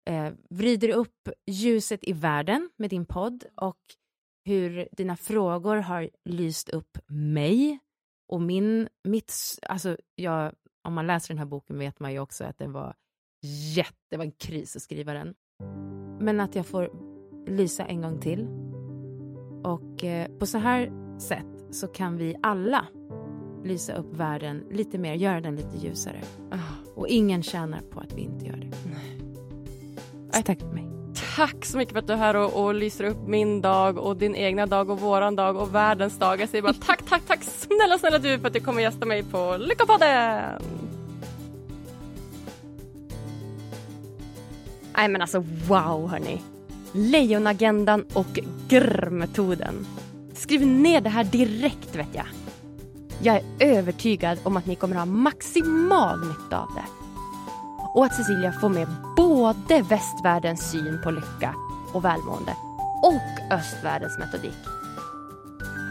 eh, 0.09 0.33
vrider 0.49 0.89
upp 0.89 1.29
ljuset 1.51 1.99
i 2.03 2.13
världen 2.13 2.69
med 2.77 2.89
din 2.89 3.05
podd 3.05 3.43
och 3.55 3.79
hur 4.45 4.87
dina 4.91 5.15
frågor 5.15 5.75
har 5.75 6.09
lyst 6.25 6.69
upp 6.69 6.97
mig 7.07 7.79
och 8.31 8.41
min, 8.41 8.89
mitt, 9.03 9.33
alltså 9.61 9.97
jag, 10.15 10.53
om 10.83 10.93
man 10.93 11.07
läser 11.07 11.27
den 11.27 11.37
här 11.37 11.45
boken 11.45 11.79
vet 11.79 11.99
man 11.99 12.13
ju 12.13 12.19
också 12.19 12.43
att 12.43 12.57
det 12.57 12.67
var 12.67 12.95
jätte, 13.75 13.97
det 14.09 14.17
var 14.17 14.25
en 14.25 14.31
kris 14.31 14.75
att 14.75 14.81
skriva 14.81 15.13
den. 15.13 15.35
Men 16.19 16.39
att 16.39 16.55
jag 16.55 16.65
får 16.65 16.91
lysa 17.47 17.85
en 17.85 18.01
gång 18.01 18.19
till. 18.19 18.47
Och 19.63 20.03
eh, 20.03 20.37
på 20.37 20.45
så 20.45 20.57
här 20.57 20.91
sätt 21.19 21.75
så 21.75 21.87
kan 21.87 22.17
vi 22.17 22.35
alla 22.43 22.87
lysa 23.63 23.93
upp 23.93 24.13
världen 24.13 24.63
lite 24.71 24.97
mer, 24.97 25.13
göra 25.13 25.41
den 25.41 25.55
lite 25.55 25.77
ljusare. 25.77 26.21
Ah. 26.51 26.57
Och 26.95 27.07
ingen 27.07 27.43
tjänar 27.43 27.81
på 27.81 27.99
att 27.99 28.13
vi 28.13 28.21
inte 28.21 28.45
gör 28.45 28.57
det. 28.57 28.71
Så 30.37 30.43
tack 30.43 30.59
för 30.59 30.67
mig. 30.67 30.85
Tack 31.35 31.65
så 31.65 31.77
mycket 31.77 31.93
för 31.93 31.99
att 31.99 32.07
du 32.07 32.13
är 32.13 32.17
här 32.17 32.35
och, 32.35 32.65
och 32.65 32.73
lyser 32.73 33.03
upp 33.03 33.27
min 33.27 33.61
dag 33.61 33.97
och 33.97 34.17
din 34.17 34.35
egna 34.35 34.65
dag 34.65 34.89
och 34.89 34.99
våran 34.99 35.35
dag 35.35 35.55
och 35.55 35.75
världens 35.75 36.19
dag. 36.19 36.41
Jag 36.41 36.49
säger 36.49 36.61
bara 36.61 36.73
tack, 36.85 37.05
tack, 37.09 37.21
tack 37.27 37.43
snälla, 37.43 37.97
snälla 37.97 38.17
du 38.17 38.39
för 38.39 38.47
att 38.47 38.53
du 38.53 38.59
kommer 38.59 38.81
gästa 38.81 39.05
mig 39.05 39.23
på 39.23 39.57
Lyckopodden! 39.59 40.61
Nej 44.93 45.07
men 45.07 45.21
alltså 45.21 45.39
wow 45.67 46.09
hörni. 46.09 46.41
Lejonagendan 46.91 48.05
och 48.13 48.39
grr-metoden. 48.69 49.87
Skriv 50.33 50.67
ner 50.67 51.01
det 51.01 51.09
här 51.09 51.23
direkt 51.23 51.95
vet 51.95 52.15
jag. 52.15 52.25
Jag 53.21 53.35
är 53.35 53.43
övertygad 53.59 54.39
om 54.43 54.57
att 54.57 54.65
ni 54.65 54.75
kommer 54.75 54.95
ha 54.95 55.05
maximal 55.05 56.19
nytta 56.19 56.59
av 56.59 56.67
det. 56.75 56.85
Och 57.93 58.05
att 58.05 58.15
Cecilia 58.15 58.51
får 58.51 58.69
med 58.69 58.87
både 59.15 59.81
västvärldens 59.81 60.71
syn 60.71 61.01
på 61.03 61.11
lycka 61.11 61.55
och 61.93 62.05
välmående 62.05 62.55
och 63.03 63.55
östvärldens 63.57 64.17
metodik. 64.19 64.57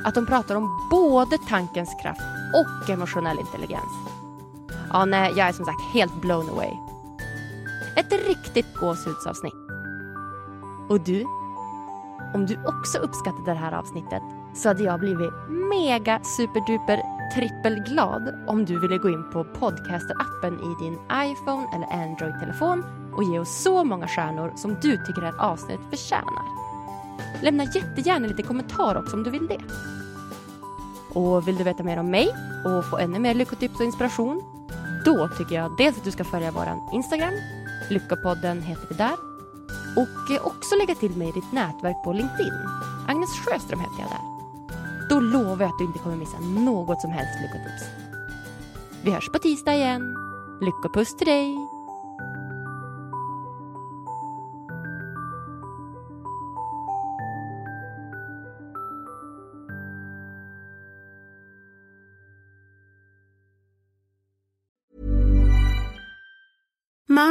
Att 0.04 0.14
de 0.14 0.26
pratar 0.26 0.54
om 0.54 0.88
både 0.90 1.38
tankens 1.48 1.96
kraft 2.02 2.20
och 2.54 2.90
emotionell 2.90 3.38
intelligens. 3.38 3.92
Ja, 4.92 5.04
nej, 5.04 5.32
jag 5.36 5.48
är 5.48 5.52
som 5.52 5.64
sagt 5.64 5.94
helt 5.94 6.20
blown 6.20 6.50
away. 6.50 6.72
Ett 7.96 8.12
riktigt 8.28 8.74
gåshudsavsnitt. 8.74 9.54
Och 10.88 11.00
du? 11.00 11.24
Om 12.34 12.46
du 12.46 12.64
också 12.66 12.98
uppskattade 12.98 13.52
det 13.52 13.58
här 13.58 13.72
avsnittet 13.72 14.22
så 14.54 14.68
hade 14.68 14.82
jag 14.82 15.00
blivit 15.00 15.32
mega 15.48 16.20
superduper 16.24 17.17
trippelglad 17.34 18.34
om 18.46 18.64
du 18.64 18.78
ville 18.78 18.98
gå 18.98 19.08
in 19.08 19.30
på 19.32 19.44
podcaster-appen 19.44 20.54
i 20.54 20.84
din 20.84 20.98
iPhone 21.12 21.66
eller 21.74 22.02
Android-telefon 22.02 22.84
och 23.16 23.24
ge 23.24 23.38
oss 23.38 23.62
så 23.62 23.84
många 23.84 24.08
stjärnor 24.08 24.52
som 24.56 24.76
du 24.82 24.96
tycker 25.06 25.22
att 25.22 25.38
avsnittet 25.38 25.90
förtjänar. 25.90 26.44
Lämna 27.42 27.64
jättegärna 27.64 28.26
lite 28.26 28.42
kommentar 28.42 28.94
också 28.94 29.16
om 29.16 29.22
du 29.22 29.30
vill 29.30 29.46
det. 29.46 29.60
Och 31.18 31.48
vill 31.48 31.56
du 31.56 31.64
veta 31.64 31.82
mer 31.82 31.98
om 31.98 32.10
mig 32.10 32.28
och 32.64 32.84
få 32.84 32.98
ännu 32.98 33.18
mer 33.18 33.34
lyckotips 33.34 33.80
och 33.80 33.86
inspiration? 33.86 34.42
Då 35.04 35.28
tycker 35.28 35.54
jag 35.54 35.76
dels 35.78 35.98
att 35.98 36.04
du 36.04 36.10
ska 36.10 36.24
följa 36.24 36.50
vår 36.50 36.66
Instagram, 36.92 37.34
Lyckopodden 37.88 38.62
heter 38.62 38.86
vi 38.88 38.94
där, 38.94 39.14
och 39.96 40.46
också 40.46 40.76
lägga 40.76 40.94
till 40.94 41.16
mig 41.16 41.28
i 41.28 41.32
ditt 41.32 41.52
nätverk 41.52 42.04
på 42.04 42.12
LinkedIn. 42.12 42.52
Agnes 43.08 43.30
Sjöström 43.30 43.80
heter 43.80 43.98
jag 43.98 44.10
där. 44.10 44.37
Då 45.08 45.20
lovar 45.20 45.60
jag 45.60 45.70
att 45.70 45.78
du 45.78 45.84
inte 45.84 45.98
kommer 45.98 46.16
missa 46.16 46.38
något 46.40 47.00
som 47.00 47.10
helst 47.10 47.38
lyckotips. 47.42 47.84
Vi 49.02 49.10
hörs 49.10 49.28
på 49.32 49.38
tisdag 49.38 49.74
igen. 49.74 50.14
Lyckopuss 50.60 51.16
till 51.16 51.26
dig! 51.26 51.77